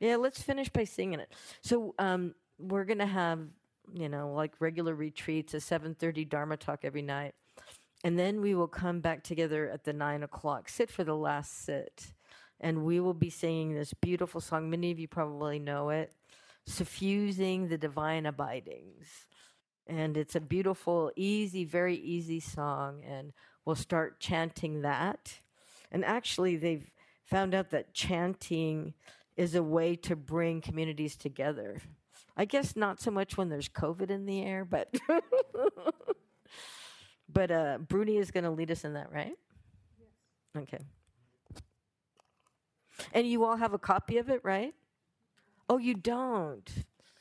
Yeah, 0.00 0.16
let's 0.16 0.42
finish 0.42 0.68
by 0.68 0.84
singing 0.84 1.20
it. 1.20 1.32
So, 1.62 1.94
um, 1.98 2.34
we're 2.58 2.84
going 2.84 2.98
to 2.98 3.06
have, 3.06 3.40
you 3.94 4.08
know, 4.08 4.32
like 4.32 4.54
regular 4.58 4.94
retreats, 4.94 5.54
a 5.54 5.58
7.30 5.58 6.28
Dharma 6.28 6.56
talk 6.56 6.80
every 6.82 7.02
night. 7.02 7.34
And 8.04 8.18
then 8.18 8.40
we 8.40 8.54
will 8.54 8.68
come 8.68 9.00
back 9.00 9.22
together 9.22 9.68
at 9.70 9.84
the 9.84 9.92
nine 9.92 10.22
o'clock 10.22 10.68
sit 10.68 10.90
for 10.90 11.04
the 11.04 11.16
last 11.16 11.64
sit. 11.64 12.12
And 12.60 12.84
we 12.84 13.00
will 13.00 13.14
be 13.14 13.30
singing 13.30 13.74
this 13.74 13.94
beautiful 13.94 14.40
song. 14.40 14.70
Many 14.70 14.90
of 14.90 14.98
you 14.98 15.08
probably 15.08 15.58
know 15.58 15.90
it 15.90 16.12
Suffusing 16.66 17.68
the 17.68 17.78
Divine 17.78 18.26
Abidings. 18.26 19.26
And 19.86 20.16
it's 20.16 20.34
a 20.34 20.40
beautiful, 20.40 21.12
easy, 21.14 21.64
very 21.64 21.96
easy 21.96 22.40
song. 22.40 23.04
And 23.04 23.32
we'll 23.64 23.76
start 23.76 24.18
chanting 24.18 24.82
that. 24.82 25.38
And 25.92 26.04
actually, 26.04 26.56
they've 26.56 26.92
found 27.24 27.54
out 27.54 27.70
that 27.70 27.94
chanting 27.94 28.94
is 29.36 29.54
a 29.54 29.62
way 29.62 29.94
to 29.96 30.16
bring 30.16 30.60
communities 30.60 31.16
together. 31.16 31.80
I 32.36 32.44
guess 32.44 32.76
not 32.76 33.00
so 33.00 33.10
much 33.10 33.36
when 33.36 33.48
there's 33.48 33.68
COVID 33.68 34.10
in 34.10 34.26
the 34.26 34.42
air, 34.42 34.64
but 34.64 34.94
but 37.28 37.50
uh, 37.50 37.78
Bruni 37.78 38.16
is 38.16 38.30
going 38.30 38.44
to 38.44 38.50
lead 38.50 38.70
us 38.70 38.84
in 38.84 38.94
that, 38.94 39.12
right? 39.12 39.34
Yes. 39.98 40.62
Okay. 40.62 40.84
And 43.12 43.26
you 43.26 43.44
all 43.44 43.56
have 43.56 43.74
a 43.74 43.78
copy 43.78 44.18
of 44.18 44.28
it, 44.30 44.40
right? 44.44 44.74
Oh, 45.68 45.78
you 45.78 45.94
don't. 45.94 46.68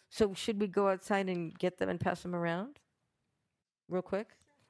So 0.09 0.33
should 0.33 0.61
we 0.61 0.67
go 0.67 0.87
outside 0.87 1.27
and 1.27 1.57
get 1.57 1.77
them 1.77 1.89
and 1.89 1.99
pass 1.99 2.21
them 2.21 2.35
around, 2.35 2.79
real 3.89 4.01
quick? 4.01 4.29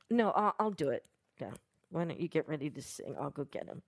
No, 0.10 0.32
I'll, 0.32 0.56
I'll 0.60 0.72
do 0.72 0.90
it. 0.90 1.06
Yeah. 1.40 1.52
Why 1.90 2.06
don't 2.06 2.20
you 2.20 2.28
get 2.28 2.48
ready 2.48 2.70
to 2.70 2.82
sing? 2.82 3.16
I'll 3.20 3.30
go 3.30 3.44
get 3.46 3.68
them. 3.68 3.82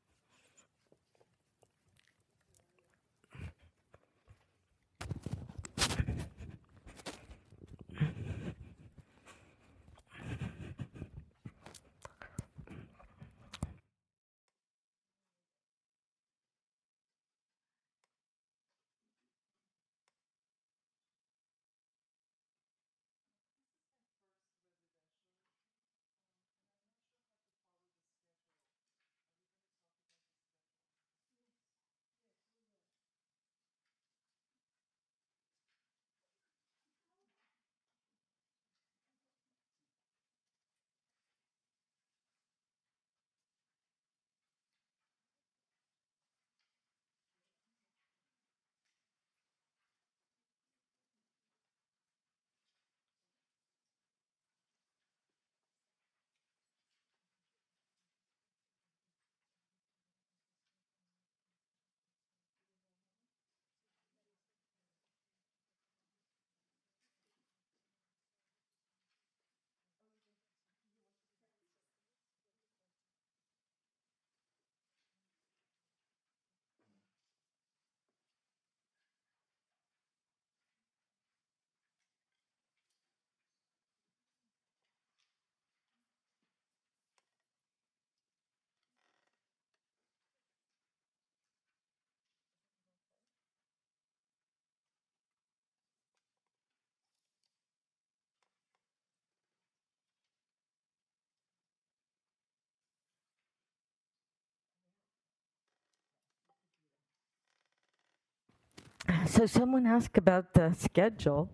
So 109.27 109.45
someone 109.45 109.85
asked 109.85 110.17
about 110.17 110.53
the 110.53 110.73
schedule. 110.73 111.49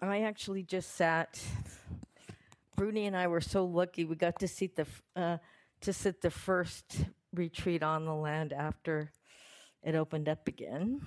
I 0.00 0.22
actually 0.22 0.62
just 0.62 0.94
sat. 0.94 1.42
Bruni 2.76 3.06
and 3.06 3.16
I 3.16 3.26
were 3.26 3.40
so 3.40 3.64
lucky 3.64 4.04
we 4.04 4.14
got 4.14 4.38
to 4.38 4.46
see 4.46 4.68
the 4.68 4.86
uh, 5.16 5.38
to 5.80 5.92
sit 5.92 6.22
the 6.22 6.30
first 6.30 7.06
retreat 7.34 7.82
on 7.82 8.04
the 8.04 8.14
land 8.14 8.52
after 8.52 9.10
it 9.82 9.96
opened 9.96 10.28
up 10.28 10.46
again. 10.46 11.00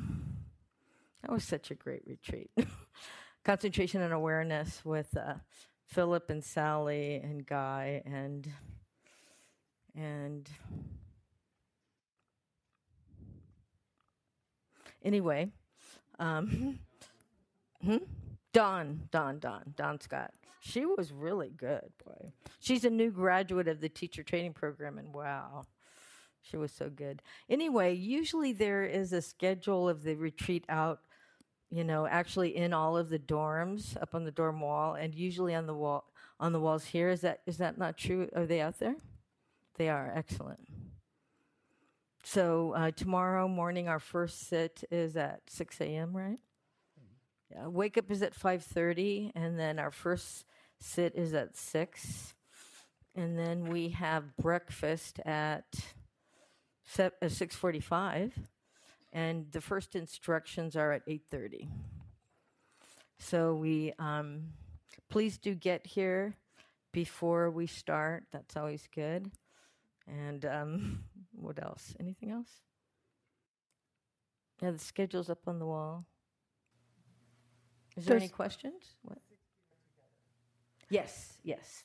That 1.21 1.31
was 1.31 1.45
such 1.45 1.71
a 1.71 1.75
great 1.75 2.03
retreat. 2.05 2.51
Concentration 3.45 4.01
and 4.01 4.13
awareness 4.13 4.83
with 4.83 5.15
uh, 5.15 5.35
Philip 5.85 6.29
and 6.29 6.43
Sally 6.43 7.15
and 7.23 7.45
Guy 7.45 8.01
and 8.05 8.51
and 9.95 10.49
anyway, 15.03 15.49
um, 16.19 16.79
hmm? 17.83 17.97
Don, 18.53 19.07
Dawn, 19.11 19.39
Dawn, 19.39 19.73
Dawn 19.75 20.01
Scott. 20.01 20.31
She 20.59 20.85
was 20.85 21.11
really 21.13 21.51
good, 21.55 21.89
boy. 22.05 22.33
She's 22.59 22.83
a 22.83 22.89
new 22.89 23.11
graduate 23.11 23.67
of 23.67 23.79
the 23.79 23.89
teacher 23.89 24.23
training 24.23 24.53
program, 24.53 24.97
and 24.97 25.13
wow, 25.13 25.63
she 26.41 26.57
was 26.57 26.71
so 26.71 26.89
good. 26.89 27.21
Anyway, 27.49 27.93
usually 27.93 28.51
there 28.51 28.83
is 28.83 29.13
a 29.13 29.21
schedule 29.21 29.87
of 29.87 30.03
the 30.03 30.15
retreat 30.15 30.65
out, 30.67 30.99
you 31.69 31.83
know, 31.83 32.05
actually 32.05 32.57
in 32.57 32.73
all 32.73 32.97
of 32.97 33.09
the 33.09 33.19
dorms 33.19 33.95
up 34.01 34.13
on 34.13 34.25
the 34.25 34.31
dorm 34.31 34.59
wall, 34.59 34.95
and 34.95 35.15
usually 35.15 35.55
on 35.55 35.65
the 35.65 35.73
wall 35.73 36.05
on 36.39 36.51
the 36.51 36.59
walls 36.59 36.85
here. 36.85 37.09
Is 37.09 37.21
that 37.21 37.41
is 37.45 37.57
that 37.57 37.77
not 37.77 37.97
true? 37.97 38.29
Are 38.35 38.45
they 38.45 38.61
out 38.61 38.79
there? 38.79 38.95
They 39.77 39.89
are 39.89 40.11
excellent. 40.13 40.59
So 42.23 42.73
uh, 42.73 42.91
tomorrow 42.91 43.47
morning, 43.47 43.87
our 43.87 43.99
first 43.99 44.47
sit 44.47 44.83
is 44.91 45.15
at 45.15 45.41
6 45.47 45.81
a.m. 45.81 46.15
Right? 46.15 46.39
Yeah. 47.51 47.67
Wake 47.67 47.97
up 47.97 48.11
is 48.11 48.21
at 48.21 48.33
5:30, 48.33 49.31
and 49.35 49.59
then 49.59 49.79
our 49.79 49.91
first 49.91 50.45
sit 50.79 51.15
is 51.15 51.33
at 51.33 51.57
six, 51.57 52.35
and 53.15 53.37
then 53.37 53.65
we 53.65 53.89
have 53.89 54.37
breakfast 54.37 55.19
at 55.25 55.65
uh, 56.97 57.09
6:45, 57.21 58.33
and 59.11 59.51
the 59.51 59.61
first 59.61 59.95
instructions 59.95 60.75
are 60.75 60.91
at 60.91 61.05
8:30. 61.07 61.67
So 63.17 63.55
we 63.55 63.93
um, 63.97 64.53
please 65.09 65.37
do 65.39 65.55
get 65.55 65.87
here 65.87 66.35
before 66.91 67.49
we 67.49 67.65
start. 67.65 68.25
That's 68.31 68.55
always 68.55 68.87
good. 68.93 69.31
And 70.09 70.45
um, 70.45 71.03
what 71.31 71.61
else? 71.61 71.95
Anything 71.99 72.31
else? 72.31 72.49
Yeah, 74.61 74.71
the 74.71 74.79
schedule's 74.79 75.29
up 75.29 75.47
on 75.47 75.59
the 75.59 75.65
wall. 75.65 76.05
Is 77.95 78.05
there 78.05 78.17
any 78.17 78.27
questions? 78.27 78.95
What? 79.03 79.19
Yes, 80.89 81.37
yes. 81.43 81.83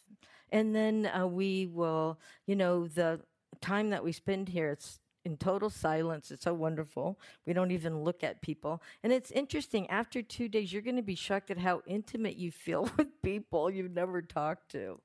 And 0.50 0.74
then 0.74 1.06
uh, 1.06 1.26
we 1.26 1.66
will, 1.66 2.18
you 2.46 2.56
know, 2.56 2.86
the 2.86 3.20
time 3.60 3.90
that 3.90 4.04
we 4.04 4.12
spend 4.12 4.48
here, 4.48 4.70
it's 4.70 5.00
in 5.24 5.36
total 5.36 5.70
silence. 5.70 6.30
It's 6.30 6.44
so 6.44 6.54
wonderful. 6.54 7.18
We 7.46 7.52
don't 7.52 7.70
even 7.70 8.02
look 8.04 8.22
at 8.22 8.42
people. 8.42 8.82
And 9.02 9.12
it's 9.12 9.30
interesting, 9.30 9.88
after 9.88 10.22
two 10.22 10.48
days, 10.48 10.72
you're 10.72 10.82
going 10.82 10.96
to 10.96 11.02
be 11.02 11.14
shocked 11.14 11.50
at 11.50 11.58
how 11.58 11.82
intimate 11.86 12.36
you 12.36 12.50
feel 12.50 12.90
with 12.96 13.22
people 13.22 13.70
you've 13.70 13.94
never 13.94 14.22
talked 14.22 14.70
to. 14.72 15.00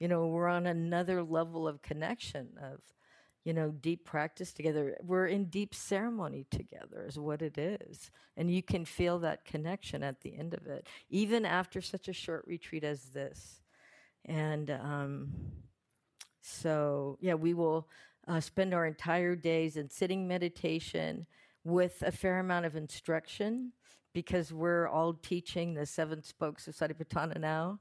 You 0.00 0.08
know, 0.08 0.26
we're 0.26 0.48
on 0.48 0.66
another 0.66 1.22
level 1.22 1.68
of 1.68 1.82
connection, 1.82 2.48
of, 2.60 2.80
you 3.44 3.52
know, 3.52 3.70
deep 3.70 4.06
practice 4.06 4.52
together. 4.52 4.96
We're 5.02 5.26
in 5.26 5.44
deep 5.44 5.74
ceremony 5.74 6.46
together, 6.50 7.04
is 7.06 7.18
what 7.18 7.42
it 7.42 7.58
is. 7.58 8.10
And 8.36 8.50
you 8.50 8.62
can 8.62 8.86
feel 8.86 9.18
that 9.20 9.44
connection 9.44 10.02
at 10.02 10.22
the 10.22 10.36
end 10.36 10.54
of 10.54 10.66
it, 10.66 10.86
even 11.10 11.44
after 11.44 11.82
such 11.82 12.08
a 12.08 12.14
short 12.14 12.44
retreat 12.46 12.82
as 12.82 13.10
this. 13.10 13.60
And 14.24 14.70
um, 14.70 15.28
so, 16.40 17.18
yeah, 17.20 17.34
we 17.34 17.52
will 17.52 17.86
uh, 18.26 18.40
spend 18.40 18.72
our 18.72 18.86
entire 18.86 19.36
days 19.36 19.76
in 19.76 19.90
sitting 19.90 20.26
meditation 20.26 21.26
with 21.62 22.02
a 22.06 22.12
fair 22.12 22.40
amount 22.40 22.64
of 22.64 22.74
instruction 22.74 23.72
because 24.14 24.52
we're 24.52 24.88
all 24.88 25.12
teaching 25.12 25.74
the 25.74 25.84
seven 25.84 26.22
spokes 26.22 26.66
of 26.66 26.74
Satipatthana 26.74 27.38
now 27.38 27.78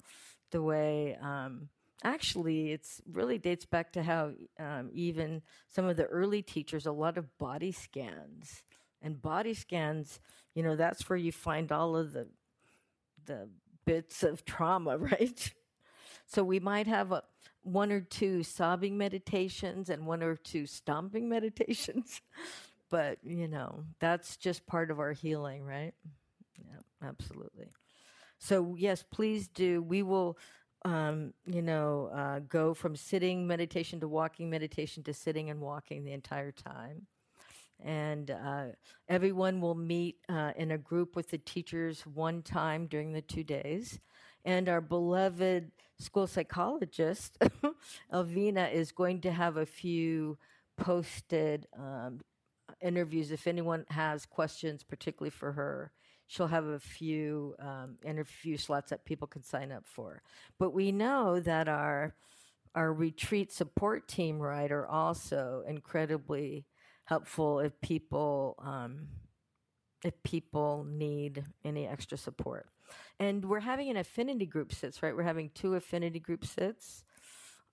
the 0.51 0.61
way. 0.61 1.17
Um, 1.21 1.69
actually, 2.03 2.71
it's 2.71 3.01
really 3.11 3.37
dates 3.37 3.65
back 3.65 3.91
to 3.93 4.03
how 4.03 4.31
um, 4.59 4.89
even 4.93 5.41
some 5.67 5.85
of 5.85 5.97
the 5.97 6.05
early 6.05 6.41
teachers, 6.41 6.85
a 6.85 6.91
lot 6.91 7.17
of 7.17 7.37
body 7.37 7.71
scans. 7.71 8.63
And 9.01 9.21
body 9.21 9.53
scans, 9.53 10.19
you 10.53 10.63
know, 10.63 10.75
that's 10.75 11.09
where 11.09 11.17
you 11.17 11.31
find 11.31 11.71
all 11.71 11.95
of 11.95 12.13
the 12.13 12.27
the 13.25 13.49
bits 13.85 14.23
of 14.23 14.45
trauma, 14.45 14.97
right? 14.99 15.53
So 16.25 16.43
we 16.43 16.59
might 16.59 16.87
have 16.87 17.11
a, 17.11 17.23
one 17.63 17.91
or 17.91 18.01
two 18.01 18.43
sobbing 18.43 18.97
meditations 18.97 19.89
and 19.89 20.05
one 20.05 20.23
or 20.23 20.35
two 20.35 20.65
stomping 20.65 21.29
meditations. 21.37 22.21
but 22.89 23.19
you 23.23 23.47
know, 23.47 23.83
that's 23.99 24.37
just 24.37 24.65
part 24.67 24.91
of 24.91 24.99
our 24.99 25.13
healing, 25.13 25.65
right? 25.65 25.93
Yeah, 26.57 27.07
absolutely. 27.07 27.67
So 28.39 28.75
yes, 28.77 29.03
please 29.11 29.47
do. 29.47 29.81
We 29.81 30.03
will, 30.03 30.37
um, 30.85 31.33
you 31.45 31.61
know, 31.61 32.09
uh, 32.13 32.39
go 32.47 32.73
from 32.73 32.95
sitting 32.95 33.45
meditation 33.45 33.99
to 33.99 34.07
walking 34.07 34.49
meditation 34.49 35.03
to 35.03 35.13
sitting 35.13 35.49
and 35.49 35.59
walking 35.59 36.03
the 36.03 36.13
entire 36.13 36.51
time. 36.51 37.07
And 37.81 38.31
uh, 38.31 38.65
everyone 39.07 39.61
will 39.61 39.75
meet 39.75 40.17
uh, 40.27 40.51
in 40.57 40.71
a 40.71 40.77
group 40.77 41.15
with 41.15 41.29
the 41.29 41.37
teachers 41.37 42.05
one 42.05 42.41
time 42.41 42.87
during 42.87 43.13
the 43.13 43.21
two 43.21 43.43
days. 43.43 43.99
And 44.45 44.67
our 44.67 44.81
beloved 44.81 45.71
school 45.97 46.27
psychologist, 46.27 47.37
Elvina, 48.13 48.71
is 48.71 48.91
going 48.91 49.21
to 49.21 49.31
have 49.31 49.57
a 49.57 49.65
few 49.65 50.37
posted 50.77 51.67
um, 51.77 52.21
interviews. 52.81 53.31
If 53.31 53.47
anyone 53.47 53.85
has 53.89 54.25
questions, 54.25 54.83
particularly 54.83 55.31
for 55.31 55.51
her, 55.53 55.91
she'll 56.29 56.47
have 56.47 56.65
a 56.65 56.79
few 56.79 57.55
um, 57.59 57.97
interview 58.05 58.55
slots 58.55 58.91
that 58.91 59.03
people 59.03 59.27
can 59.27 59.41
sign 59.43 59.71
up 59.71 59.83
for. 59.87 60.21
But 60.59 60.73
we 60.73 60.91
know 60.91 61.39
that 61.39 61.67
our 61.67 62.13
our 62.75 62.93
retreat 62.93 63.51
support 63.51 64.07
team, 64.07 64.37
right, 64.37 64.71
are 64.71 64.87
also 64.87 65.63
incredibly 65.67 66.67
helpful 67.05 67.59
if 67.59 67.81
people 67.81 68.55
um, 68.63 69.07
if 70.03 70.13
people 70.23 70.85
need 70.87 71.43
any 71.65 71.87
extra 71.87 72.17
support. 72.17 72.67
And 73.19 73.43
we're 73.43 73.59
having 73.59 73.89
an 73.89 73.97
affinity 73.97 74.45
group 74.45 74.71
sits, 74.71 75.01
right? 75.01 75.15
We're 75.15 75.23
having 75.23 75.49
two 75.55 75.73
affinity 75.73 76.19
group 76.19 76.45
sits 76.45 77.03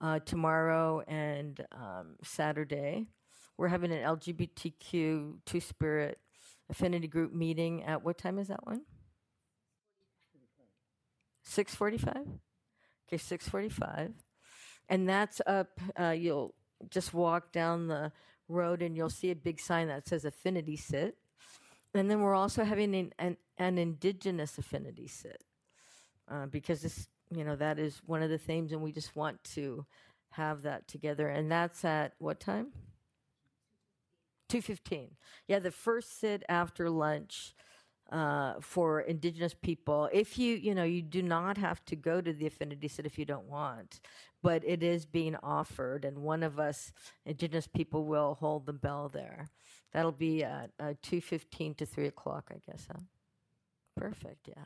uh, 0.01 0.21
tomorrow 0.21 1.03
and 1.07 1.63
um, 1.73 2.17
Saturday. 2.23 3.05
We're 3.59 3.69
having 3.69 3.93
an 3.93 4.03
LGBTQ 4.03 5.37
two 5.45 5.61
spirit 5.61 6.19
affinity 6.69 7.09
group 7.09 7.33
meeting 7.33 7.83
at 7.85 8.05
what 8.05 8.19
time 8.19 8.39
is 8.39 8.49
that 8.49 8.67
one? 8.67 8.83
Six 11.43 11.75
forty-five. 11.75 12.27
Okay, 13.09 13.19
six 13.19 13.49
forty-five, 13.49 14.13
and 14.89 15.09
that's 15.09 15.41
up. 15.47 15.81
Uh, 15.99 16.11
you'll 16.11 16.55
just 16.91 17.15
walk 17.15 17.53
down 17.53 17.87
the 17.87 18.13
road 18.49 18.83
and 18.83 18.97
you'll 18.97 19.11
see 19.11 19.31
a 19.31 19.37
big 19.37 19.61
sign 19.61 19.89
that 19.89 20.07
says 20.07 20.25
affinity 20.25 20.77
sit. 20.77 21.17
And 21.95 22.11
then 22.11 22.21
we're 22.21 22.35
also 22.35 22.65
having 22.65 22.95
an, 22.95 23.13
an, 23.19 23.37
an 23.59 23.79
indigenous 23.79 24.59
affinity 24.59 25.09
sit 25.09 25.43
uh, 26.31 26.47
because 26.47 26.83
this, 26.83 27.09
you 27.31 27.45
know, 27.45 27.57
that 27.57 27.79
is 27.79 28.03
one 28.05 28.23
of 28.23 28.29
the 28.29 28.39
themes, 28.39 28.73
and 28.73 28.83
we 28.83 28.93
just 28.93 29.17
want 29.17 29.43
to 29.55 29.87
have 30.33 30.63
that 30.63 30.87
together. 30.89 31.29
And 31.29 31.51
that's 31.51 31.85
at 31.85 32.13
what 32.19 32.39
time? 32.39 32.73
2.15 34.49 35.11
yeah 35.49 35.59
the 35.59 35.71
first 35.71 36.21
sit 36.21 36.43
after 36.49 36.89
lunch 36.91 37.55
uh, 38.13 38.55
for 38.61 39.01
indigenous 39.01 39.55
people. 39.55 40.09
If 40.13 40.39
you 40.39 40.55
you 40.55 40.75
know 40.75 40.85
you 40.85 41.03
do 41.03 41.23
not 41.23 41.59
have 41.59 41.85
to 41.87 41.97
go 41.97 42.21
to 42.21 42.33
the 42.33 42.47
affinity 42.47 42.89
sit 42.89 43.07
if 43.07 43.19
you 43.19 43.25
don't 43.25 43.49
want 43.49 44.01
but 44.43 44.63
it 44.65 44.83
is 44.83 45.07
being 45.07 45.35
offered 45.43 46.05
and 46.05 46.19
one 46.19 46.45
of 46.45 46.61
us 46.61 46.93
indigenous 47.25 47.67
people 47.67 48.05
will 48.05 48.35
hold 48.35 48.67
the 48.67 48.73
bell 48.73 49.09
there. 49.09 49.49
That'll 49.93 50.13
be 50.13 50.45
at 50.45 50.71
uh, 50.79 50.95
2.15 51.03 51.77
to 51.79 51.87
3 51.87 52.07
o'clock 52.07 52.51
i 52.53 52.61
guess 52.71 52.87
huh? 52.91 53.01
perfect 53.97 54.49
yeah. 54.49 54.65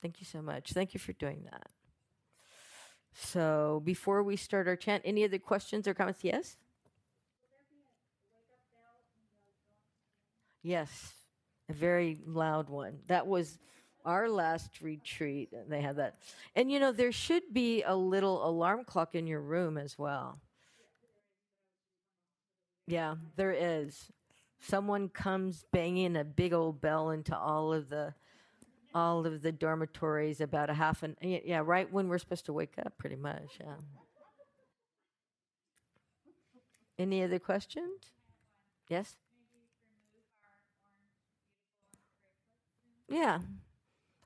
Thank 0.00 0.20
you 0.20 0.26
so 0.26 0.40
much. 0.40 0.70
Thank 0.70 0.94
you 0.94 1.00
for 1.00 1.12
doing 1.12 1.42
that. 1.50 1.66
So 3.12 3.82
before 3.84 4.22
we 4.22 4.36
start 4.36 4.68
our 4.68 4.76
chant 4.76 5.02
any 5.04 5.24
other 5.24 5.38
questions 5.38 5.88
or 5.88 5.94
comments? 5.94 6.22
Yes 6.22 6.56
Yes, 10.62 11.14
a 11.68 11.72
very 11.72 12.20
loud 12.26 12.68
one. 12.68 12.98
That 13.06 13.26
was 13.26 13.58
our 14.04 14.28
last 14.28 14.80
retreat. 14.80 15.50
They 15.68 15.80
had 15.80 15.96
that. 15.96 16.16
And 16.56 16.70
you 16.70 16.80
know, 16.80 16.92
there 16.92 17.12
should 17.12 17.52
be 17.52 17.82
a 17.82 17.94
little 17.94 18.46
alarm 18.46 18.84
clock 18.84 19.14
in 19.14 19.26
your 19.26 19.40
room 19.40 19.76
as 19.78 19.98
well. 19.98 20.40
Yeah, 22.86 23.16
there 23.36 23.52
is. 23.52 24.10
Someone 24.60 25.08
comes 25.08 25.64
banging 25.72 26.16
a 26.16 26.24
big 26.24 26.52
old 26.52 26.80
bell 26.80 27.10
into 27.10 27.36
all 27.36 27.72
of 27.72 27.88
the 27.90 28.14
all 28.94 29.26
of 29.26 29.42
the 29.42 29.52
dormitories 29.52 30.40
about 30.40 30.70
a 30.70 30.74
half 30.74 31.02
an 31.02 31.14
yeah, 31.20 31.62
right 31.64 31.92
when 31.92 32.08
we're 32.08 32.18
supposed 32.18 32.46
to 32.46 32.52
wake 32.52 32.74
up 32.84 32.96
pretty 32.96 33.16
much, 33.16 33.58
yeah. 33.60 33.74
Any 36.98 37.22
other 37.22 37.38
questions? 37.38 38.00
Yes? 38.88 39.16
Yeah. 43.08 43.40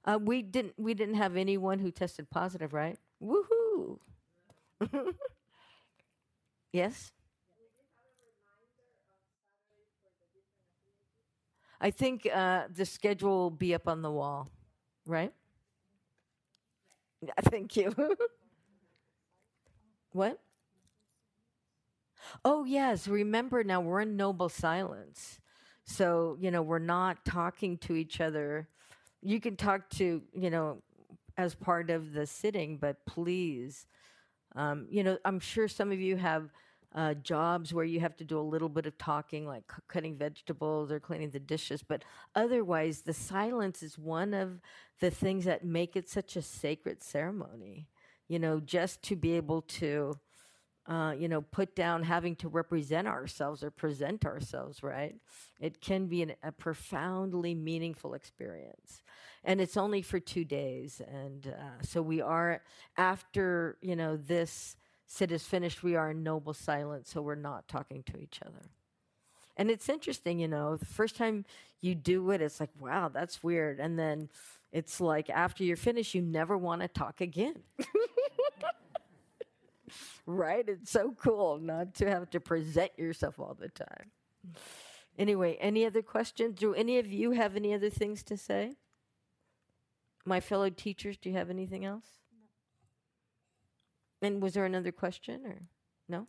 Uh, 0.04 0.18
we 0.22 0.42
didn't 0.42 0.74
we 0.78 0.94
didn't 0.94 1.16
have 1.16 1.36
anyone 1.36 1.78
who 1.80 1.90
tested 1.90 2.30
positive, 2.30 2.72
right? 2.72 2.98
Woohoo! 3.22 3.98
yes. 6.72 7.12
I 11.80 11.90
think 11.90 12.26
uh, 12.32 12.64
the 12.72 12.86
schedule 12.86 13.30
will 13.38 13.50
be 13.50 13.74
up 13.74 13.88
on 13.88 14.02
the 14.02 14.10
wall, 14.10 14.48
right? 15.06 15.32
Yeah, 17.20 17.32
thank 17.50 17.76
you. 17.76 17.94
what? 20.12 20.38
Oh 22.44 22.64
yes, 22.64 23.08
remember 23.08 23.64
now 23.64 23.80
we're 23.80 24.00
in 24.02 24.16
noble 24.16 24.48
silence. 24.48 25.40
So, 25.84 26.36
you 26.40 26.50
know, 26.50 26.62
we're 26.62 26.78
not 26.78 27.24
talking 27.24 27.76
to 27.78 27.94
each 27.96 28.20
other. 28.20 28.68
You 29.22 29.40
can 29.40 29.56
talk 29.56 29.88
to, 29.90 30.22
you 30.34 30.50
know, 30.50 30.82
as 31.36 31.54
part 31.54 31.90
of 31.90 32.12
the 32.12 32.26
sitting, 32.26 32.76
but 32.76 33.04
please, 33.06 33.86
um, 34.56 34.86
you 34.90 35.04
know, 35.04 35.18
I'm 35.24 35.40
sure 35.40 35.68
some 35.68 35.92
of 35.92 36.00
you 36.00 36.16
have 36.16 36.50
uh, 36.94 37.14
jobs 37.14 37.74
where 37.74 37.84
you 37.84 38.00
have 38.00 38.16
to 38.18 38.24
do 38.24 38.38
a 38.38 38.42
little 38.42 38.68
bit 38.68 38.86
of 38.86 38.98
talking, 38.98 39.46
like 39.46 39.64
c- 39.70 39.82
cutting 39.88 40.16
vegetables 40.16 40.92
or 40.92 41.00
cleaning 41.00 41.30
the 41.30 41.40
dishes. 41.40 41.82
But 41.82 42.04
otherwise, 42.34 43.02
the 43.02 43.14
silence 43.14 43.82
is 43.82 43.98
one 43.98 44.34
of 44.34 44.60
the 45.00 45.10
things 45.10 45.44
that 45.46 45.64
make 45.64 45.96
it 45.96 46.08
such 46.08 46.36
a 46.36 46.42
sacred 46.42 47.02
ceremony. 47.02 47.88
You 48.28 48.38
know, 48.40 48.60
just 48.60 49.02
to 49.04 49.16
be 49.16 49.32
able 49.34 49.62
to 49.62 50.18
uh, 50.86 51.14
you 51.16 51.28
know, 51.28 51.40
put 51.40 51.76
down 51.76 52.02
having 52.02 52.34
to 52.36 52.48
represent 52.48 53.06
ourselves 53.06 53.62
or 53.62 53.70
present 53.70 54.26
ourselves, 54.26 54.82
right? 54.82 55.14
It 55.60 55.80
can 55.80 56.06
be 56.06 56.22
an, 56.22 56.34
a 56.42 56.50
profoundly 56.50 57.54
meaningful 57.54 58.14
experience. 58.14 59.02
And 59.44 59.60
it's 59.60 59.76
only 59.76 60.02
for 60.02 60.18
two 60.18 60.44
days. 60.44 61.00
And 61.06 61.46
uh, 61.46 61.82
so 61.82 62.02
we 62.02 62.20
are, 62.20 62.62
after, 62.96 63.76
you 63.80 63.94
know, 63.94 64.16
this 64.16 64.76
sit 65.06 65.30
is 65.30 65.44
finished, 65.44 65.82
we 65.82 65.94
are 65.94 66.10
in 66.10 66.22
noble 66.22 66.54
silence, 66.54 67.10
so 67.10 67.22
we're 67.22 67.34
not 67.34 67.68
talking 67.68 68.02
to 68.04 68.18
each 68.18 68.40
other. 68.44 68.70
And 69.56 69.70
it's 69.70 69.88
interesting, 69.88 70.38
you 70.38 70.48
know, 70.48 70.76
the 70.76 70.86
first 70.86 71.16
time 71.16 71.44
you 71.80 71.94
do 71.94 72.30
it, 72.30 72.40
it's 72.40 72.58
like, 72.58 72.70
wow, 72.80 73.08
that's 73.08 73.42
weird. 73.42 73.78
And 73.78 73.98
then 73.98 74.30
it's 74.72 75.00
like 75.00 75.28
after 75.28 75.62
you're 75.64 75.76
finished, 75.76 76.14
you 76.14 76.22
never 76.22 76.56
want 76.56 76.80
to 76.80 76.88
talk 76.88 77.20
again. 77.20 77.54
right? 80.26 80.64
It's 80.68 80.90
so 80.90 81.14
cool 81.18 81.58
not 81.58 81.94
to 81.96 82.08
have 82.08 82.30
to 82.30 82.40
present 82.40 82.92
yourself 82.96 83.38
all 83.38 83.56
the 83.58 83.68
time. 83.68 84.10
Anyway, 85.18 85.58
any 85.60 85.84
other 85.84 86.02
questions? 86.02 86.58
Do 86.58 86.74
any 86.74 86.98
of 86.98 87.12
you 87.12 87.32
have 87.32 87.56
any 87.56 87.74
other 87.74 87.90
things 87.90 88.22
to 88.24 88.36
say? 88.36 88.76
My 90.24 90.40
fellow 90.40 90.70
teachers, 90.70 91.16
do 91.16 91.28
you 91.28 91.36
have 91.36 91.50
anything 91.50 91.84
else? 91.84 92.06
And 94.22 94.40
was 94.40 94.54
there 94.54 94.64
another 94.64 94.92
question 94.92 95.42
or 95.44 95.62
no? 96.08 96.28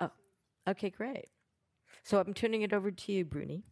Oh, 0.00 0.10
okay, 0.66 0.90
great. 0.90 1.28
So 2.02 2.18
I'm 2.18 2.32
turning 2.32 2.62
it 2.62 2.72
over 2.72 2.90
to 2.90 3.12
you, 3.12 3.24
Bruni. 3.24 3.64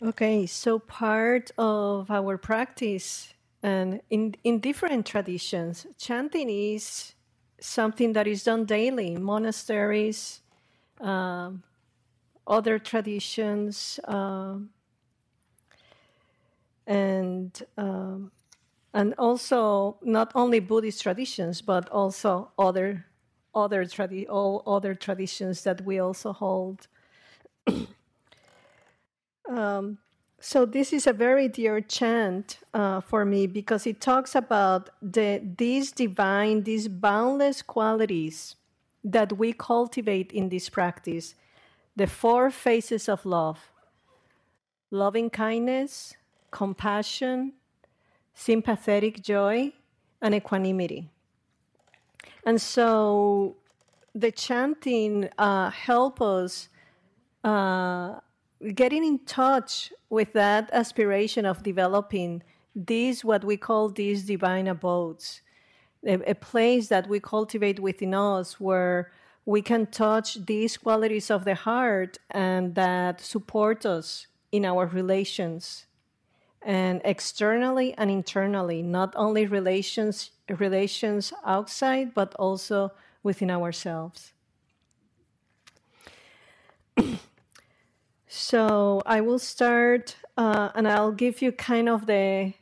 Okay, 0.00 0.46
so 0.46 0.78
part 0.78 1.50
of 1.58 2.10
our 2.10 2.38
practice 2.38 3.34
and 3.68 4.00
in, 4.10 4.34
in 4.44 4.60
different 4.60 5.04
traditions, 5.06 5.86
chanting 5.98 6.48
is 6.48 7.14
something 7.60 8.14
that 8.14 8.26
is 8.26 8.44
done 8.44 8.64
daily 8.64 9.12
in 9.14 9.22
monasteries, 9.22 10.40
um, 11.00 11.62
other 12.46 12.78
traditions, 12.78 14.00
um, 14.04 14.70
and 16.86 17.62
um, 17.76 18.32
and 18.94 19.14
also 19.18 19.98
not 20.02 20.32
only 20.34 20.60
Buddhist 20.60 21.02
traditions, 21.02 21.60
but 21.60 21.88
also 21.90 22.50
other 22.58 23.04
other 23.54 23.84
tradi- 23.84 24.28
all 24.30 24.62
other 24.66 24.94
traditions 24.94 25.62
that 25.64 25.82
we 25.82 25.98
also 25.98 26.32
hold. 26.32 26.88
um, 29.50 29.98
so 30.40 30.64
this 30.64 30.92
is 30.92 31.06
a 31.06 31.12
very 31.12 31.48
dear 31.48 31.80
chant 31.80 32.58
uh, 32.72 33.00
for 33.00 33.24
me 33.24 33.46
because 33.46 33.86
it 33.86 34.00
talks 34.00 34.34
about 34.34 34.90
the 35.02 35.42
these 35.56 35.90
divine, 35.90 36.62
these 36.62 36.86
boundless 36.88 37.62
qualities 37.62 38.56
that 39.02 39.36
we 39.36 39.52
cultivate 39.52 40.32
in 40.32 40.48
this 40.48 40.68
practice 40.68 41.34
the 41.96 42.06
four 42.06 42.50
phases 42.50 43.08
of 43.08 43.26
love 43.26 43.72
loving 44.90 45.28
kindness, 45.28 46.14
compassion, 46.50 47.52
sympathetic 48.34 49.22
joy, 49.22 49.72
and 50.22 50.34
equanimity. 50.34 51.10
And 52.46 52.60
so 52.60 53.56
the 54.14 54.32
chanting 54.32 55.28
uh, 55.36 55.70
help 55.70 56.22
us 56.22 56.68
uh, 57.44 58.20
getting 58.74 59.04
in 59.04 59.18
touch 59.20 59.92
with 60.10 60.32
that 60.32 60.68
aspiration 60.72 61.46
of 61.46 61.62
developing 61.62 62.42
these 62.74 63.24
what 63.24 63.44
we 63.44 63.56
call 63.56 63.88
these 63.88 64.24
divine 64.24 64.66
abodes 64.66 65.42
a, 66.06 66.30
a 66.30 66.34
place 66.34 66.88
that 66.88 67.08
we 67.08 67.20
cultivate 67.20 67.80
within 67.80 68.14
us 68.14 68.60
where 68.60 69.10
we 69.44 69.62
can 69.62 69.86
touch 69.86 70.44
these 70.46 70.76
qualities 70.76 71.30
of 71.30 71.44
the 71.44 71.54
heart 71.54 72.18
and 72.30 72.74
that 72.74 73.20
support 73.20 73.86
us 73.86 74.26
in 74.52 74.64
our 74.64 74.86
relations 74.86 75.86
and 76.62 77.00
externally 77.04 77.94
and 77.96 78.10
internally 78.10 78.82
not 78.82 79.14
only 79.16 79.46
relations 79.46 80.30
relations 80.58 81.32
outside 81.44 82.12
but 82.14 82.34
also 82.34 82.90
within 83.22 83.50
ourselves 83.50 84.32
so 88.28 89.02
i 89.06 89.20
will 89.20 89.38
start 89.38 90.16
uh, 90.36 90.68
and 90.74 90.86
i'll 90.86 91.12
give 91.12 91.42
you 91.42 91.50
kind 91.50 91.88
of 91.88 92.06
the 92.06 92.52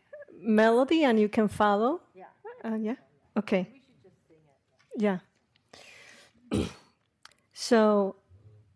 melody 0.46 1.04
and 1.04 1.18
you 1.18 1.28
can 1.28 1.48
follow. 1.48 2.00
Yeah. 2.14 2.24
Uh, 2.64 2.76
yeah? 2.76 2.94
Okay. 3.36 3.68
Yeah. 4.96 5.18
So 7.58 8.16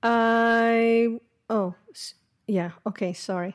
i 0.02 1.20
oh 1.50 1.74
yeah 2.46 2.70
okay 2.86 3.12
sorry. 3.12 3.54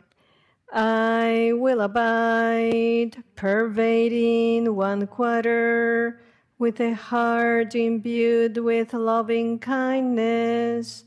I 0.71 1.51
will 1.55 1.81
abide, 1.81 3.23
pervading 3.35 4.75
one 4.75 5.07
quarter, 5.07 6.21
with 6.59 6.79
a 6.79 6.93
heart 6.93 7.73
imbued 7.73 8.57
with 8.57 8.93
loving 8.93 9.57
kindness. 9.57 11.05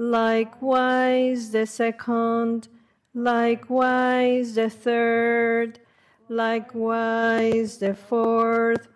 Likewise 0.00 1.50
the 1.50 1.66
second, 1.66 2.68
likewise 3.12 4.54
the 4.54 4.70
third, 4.70 5.80
likewise 6.28 7.78
the 7.78 7.94
fourth. 7.94 8.86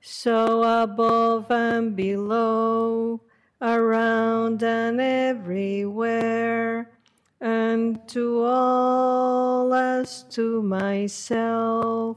So 0.00 0.62
above 0.62 1.50
and 1.50 1.94
below, 1.94 3.20
around 3.60 4.62
and 4.62 4.98
everywhere 5.00 6.92
and 7.40 8.08
to 8.08 8.42
all 8.44 9.74
as 9.74 10.22
to 10.30 10.62
myself. 10.62 12.16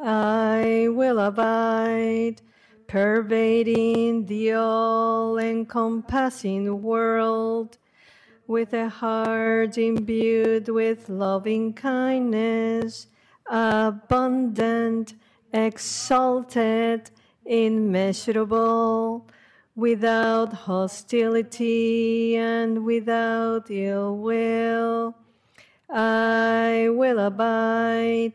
I 0.00 0.88
will 0.90 1.20
abide, 1.20 2.42
pervading 2.90 4.26
the 4.26 4.52
all 4.52 5.38
encompassing 5.38 6.82
world, 6.82 7.78
with 8.48 8.72
a 8.72 8.88
heart 8.88 9.78
imbued 9.78 10.68
with 10.68 11.08
loving 11.08 11.72
kindness, 11.72 13.06
abundant, 13.48 15.14
exalted, 15.52 17.08
immeasurable 17.46 19.24
without 19.76 20.52
hostility 20.52 22.34
and 22.34 22.84
without 22.84 23.70
ill 23.70 24.16
will. 24.16 25.14
I 25.88 26.88
will 26.90 27.20
abide, 27.20 28.32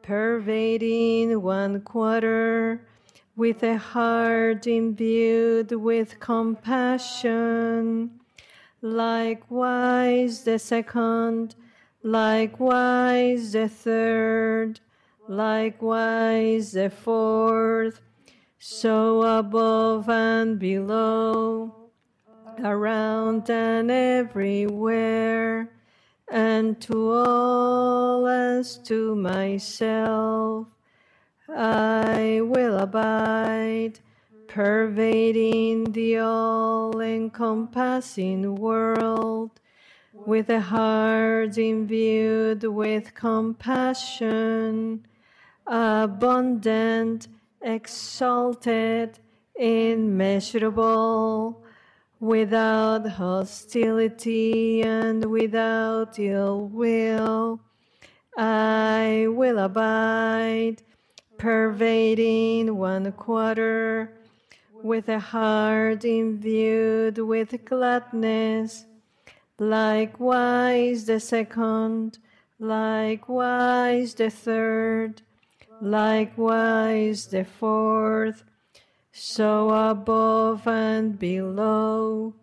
pervading 0.00 1.42
one 1.42 1.82
quarter, 1.82 2.86
with 3.40 3.62
a 3.62 3.78
heart 3.78 4.66
imbued 4.66 5.72
with 5.72 6.20
compassion. 6.20 8.10
Likewise 8.82 10.44
the 10.44 10.58
second, 10.58 11.54
likewise 12.02 13.52
the 13.52 13.66
third, 13.66 14.78
likewise 15.26 16.72
the 16.72 16.90
fourth. 16.90 18.02
So 18.58 19.22
above 19.22 20.10
and 20.10 20.58
below, 20.58 21.72
around 22.62 23.48
and 23.48 23.90
everywhere, 23.90 25.72
and 26.30 26.78
to 26.82 27.12
all 27.12 28.26
as 28.26 28.76
to 28.88 29.14
myself, 29.14 30.66
I 31.56 32.40
will 32.42 32.78
abide, 32.78 34.00
pervading 34.46 35.92
the 35.92 36.18
all 36.18 37.00
encompassing 37.00 38.54
world, 38.54 39.60
with 40.12 40.50
a 40.50 40.60
heart 40.60 41.58
imbued 41.58 42.64
with 42.64 43.14
compassion, 43.14 45.06
abundant 45.66 47.28
exalted, 47.62 49.18
immeasurable, 49.54 51.62
without 52.18 53.08
hostility 53.08 54.82
and 54.82 55.24
without 55.24 56.18
ill 56.18 56.68
will. 56.68 57.60
I 58.36 59.26
will 59.28 59.58
abide, 59.58 60.82
pervading 61.40 62.76
one 62.76 63.10
quarter, 63.12 64.12
with 64.82 65.08
a 65.08 65.18
heart 65.18 66.04
imbued 66.04 67.18
with 67.18 67.64
gladness. 67.64 68.84
Likewise 69.58 71.06
the 71.06 71.18
second, 71.20 72.18
likewise 72.58 74.14
the 74.14 74.30
third 74.30 75.22
likewise 75.80 77.26
the 77.26 77.44
fourth, 77.44 78.44
so 79.12 79.70
above 79.70 80.66
and 80.66 81.18
below, 81.18 82.34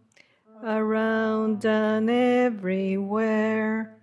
around 0.64 1.65
and 1.65 2.10
everywhere, 2.10 3.97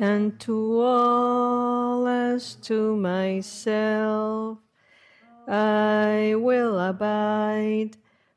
and 0.00 0.38
to 0.40 0.80
all 0.80 2.06
as 2.06 2.54
to 2.56 2.96
myself, 2.96 4.58
I 5.48 6.34
will 6.36 6.78
abide, 6.78 7.96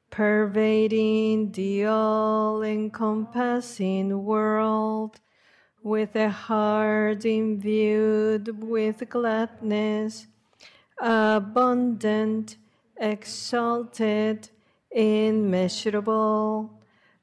pervading 0.09 1.51
the 1.51 1.85
all 1.85 2.63
encompassing 2.63 4.23
world 4.23 5.19
with 5.83 6.15
a 6.15 6.29
heart 6.29 7.25
imbued 7.25 8.63
with 8.63 9.09
gladness, 9.09 10.27
abundant, 10.99 12.57
exalted, 12.97 14.49
immeasurable, 14.91 16.78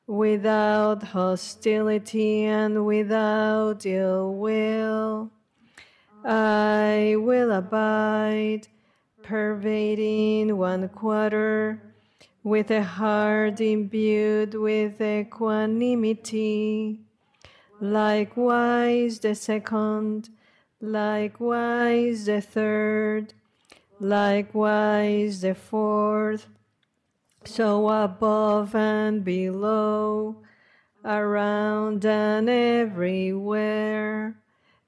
without 0.06 1.02
hostility 1.02 2.44
and 2.44 2.86
without 2.86 3.84
ill 3.84 4.34
will. 4.34 5.30
I 6.24 7.16
will 7.18 7.52
abide, 7.52 8.68
pervading 9.22 10.56
one 10.56 10.88
quarter, 10.88 11.82
with 12.42 12.70
a 12.70 12.82
heart 12.82 13.60
imbued 13.60 14.54
with 14.54 15.00
equanimity 15.00 17.00
likewise 17.80 19.20
the 19.20 19.34
second, 19.34 20.30
likewise 20.80 22.26
the 22.26 22.40
third, 22.40 23.34
likewise 24.00 25.40
the 25.40 25.54
fourth, 25.54 26.46
so 27.46 27.88
above 27.88 28.74
and 28.74 29.24
below, 29.24 30.36
around 31.04 32.04
and 32.04 32.48
everywhere, 32.48 34.36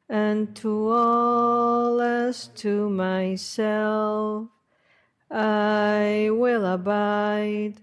and 0.09 0.57
to 0.57 0.91
all 0.91 2.01
as 2.01 2.49
to 2.49 2.89
myself, 2.91 4.49
I 5.31 6.31
will 6.33 6.65
abide 6.65 7.81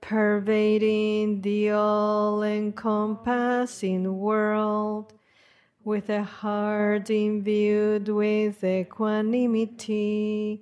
pervading 0.00 1.40
the 1.42 1.70
all 1.70 2.42
encompassing 2.42 4.18
world, 4.18 5.14
with 5.84 6.10
a 6.10 6.22
heart 6.22 7.08
imbued 7.08 8.08
with 8.08 8.62
equanimity, 8.62 10.60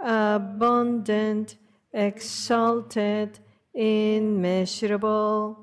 abundant, 0.00 1.56
exalted, 1.96 3.40
immeasurable, 3.74 5.58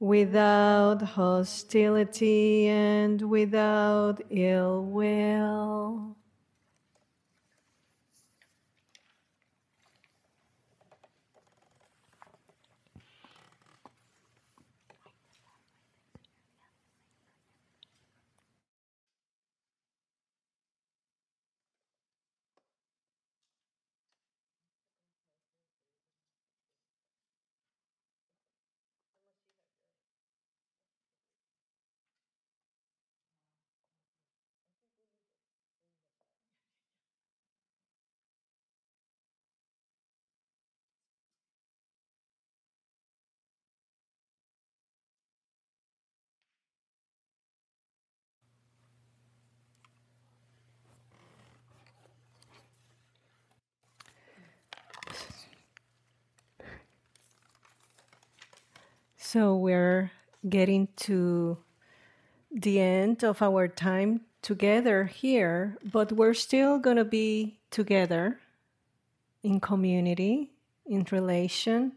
without 0.00 1.02
hostility 1.02 2.66
and 2.66 3.22
without 3.22 4.20
ill 4.30 4.82
will. 4.82 6.15
So 59.36 59.54
we're 59.54 60.12
getting 60.48 60.88
to 61.04 61.58
the 62.50 62.80
end 62.80 63.22
of 63.22 63.42
our 63.42 63.68
time 63.68 64.22
together 64.40 65.04
here, 65.04 65.76
but 65.84 66.10
we're 66.10 66.32
still 66.32 66.78
going 66.78 66.96
to 66.96 67.04
be 67.04 67.58
together 67.70 68.40
in 69.42 69.60
community, 69.60 70.52
in 70.86 71.06
relation, 71.10 71.92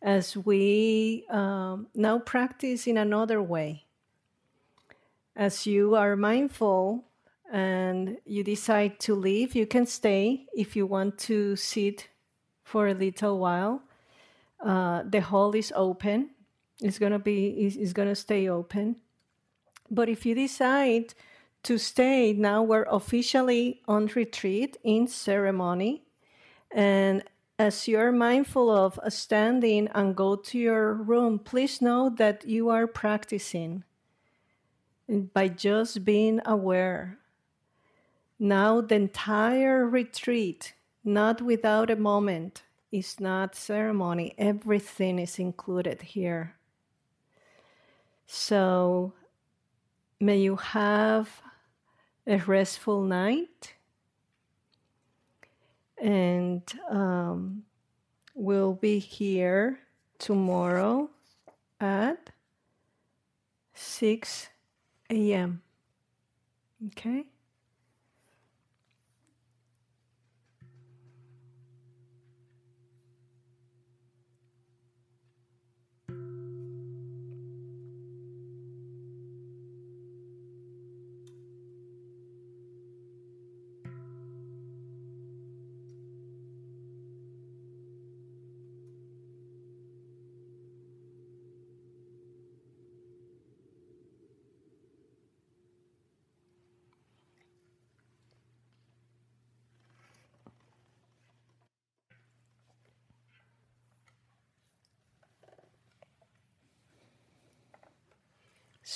as 0.00 0.36
we 0.36 1.24
um, 1.28 1.88
now 1.92 2.20
practice 2.20 2.86
in 2.86 2.98
another 2.98 3.42
way. 3.42 3.86
As 5.34 5.66
you 5.66 5.96
are 5.96 6.14
mindful 6.14 7.02
and 7.52 8.16
you 8.24 8.44
decide 8.44 9.00
to 9.00 9.16
leave, 9.16 9.56
you 9.56 9.66
can 9.66 9.86
stay 9.86 10.46
if 10.54 10.76
you 10.76 10.86
want 10.86 11.18
to 11.30 11.56
sit 11.56 12.06
for 12.62 12.86
a 12.86 12.94
little 12.94 13.40
while. 13.40 13.82
Uh, 14.64 15.02
the 15.02 15.20
hall 15.20 15.56
is 15.56 15.72
open 15.74 16.30
it's 16.80 16.98
gonna 16.98 17.18
be 17.18 17.48
is, 17.66 17.92
gonna 17.92 18.14
stay 18.14 18.48
open. 18.48 18.96
But 19.90 20.08
if 20.08 20.24
you 20.24 20.34
decide 20.34 21.14
to 21.64 21.78
stay, 21.78 22.32
now 22.32 22.62
we're 22.62 22.86
officially 22.88 23.82
on 23.86 24.06
retreat 24.14 24.76
in 24.82 25.06
ceremony. 25.08 26.04
And 26.70 27.24
as 27.58 27.86
you're 27.88 28.12
mindful 28.12 28.70
of 28.70 28.98
standing 29.08 29.88
and 29.88 30.16
go 30.16 30.36
to 30.36 30.58
your 30.58 30.94
room, 30.94 31.38
please 31.38 31.82
know 31.82 32.08
that 32.16 32.46
you 32.46 32.70
are 32.70 32.86
practicing 32.86 33.84
by 35.34 35.48
just 35.48 36.04
being 36.04 36.40
aware. 36.46 37.18
Now, 38.38 38.80
the 38.80 38.94
entire 38.94 39.86
retreat, 39.86 40.72
not 41.04 41.42
without 41.42 41.90
a 41.90 41.96
moment, 41.96 42.62
is 42.90 43.20
not 43.20 43.54
ceremony. 43.54 44.34
Everything 44.38 45.18
is 45.18 45.38
included 45.38 46.00
here. 46.00 46.54
So 48.32 49.12
may 50.20 50.38
you 50.38 50.54
have 50.54 51.42
a 52.28 52.36
restful 52.36 53.02
night. 53.02 53.74
And 56.00 56.62
um, 56.88 57.64
we'll 58.32 58.74
be 58.74 59.00
here 59.00 59.80
tomorrow 60.18 61.10
at 61.80 62.30
6 63.74 64.48
a.m. 65.10 65.62
Okay? 66.86 67.24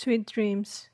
Sweet 0.05 0.27
dreams. 0.27 0.91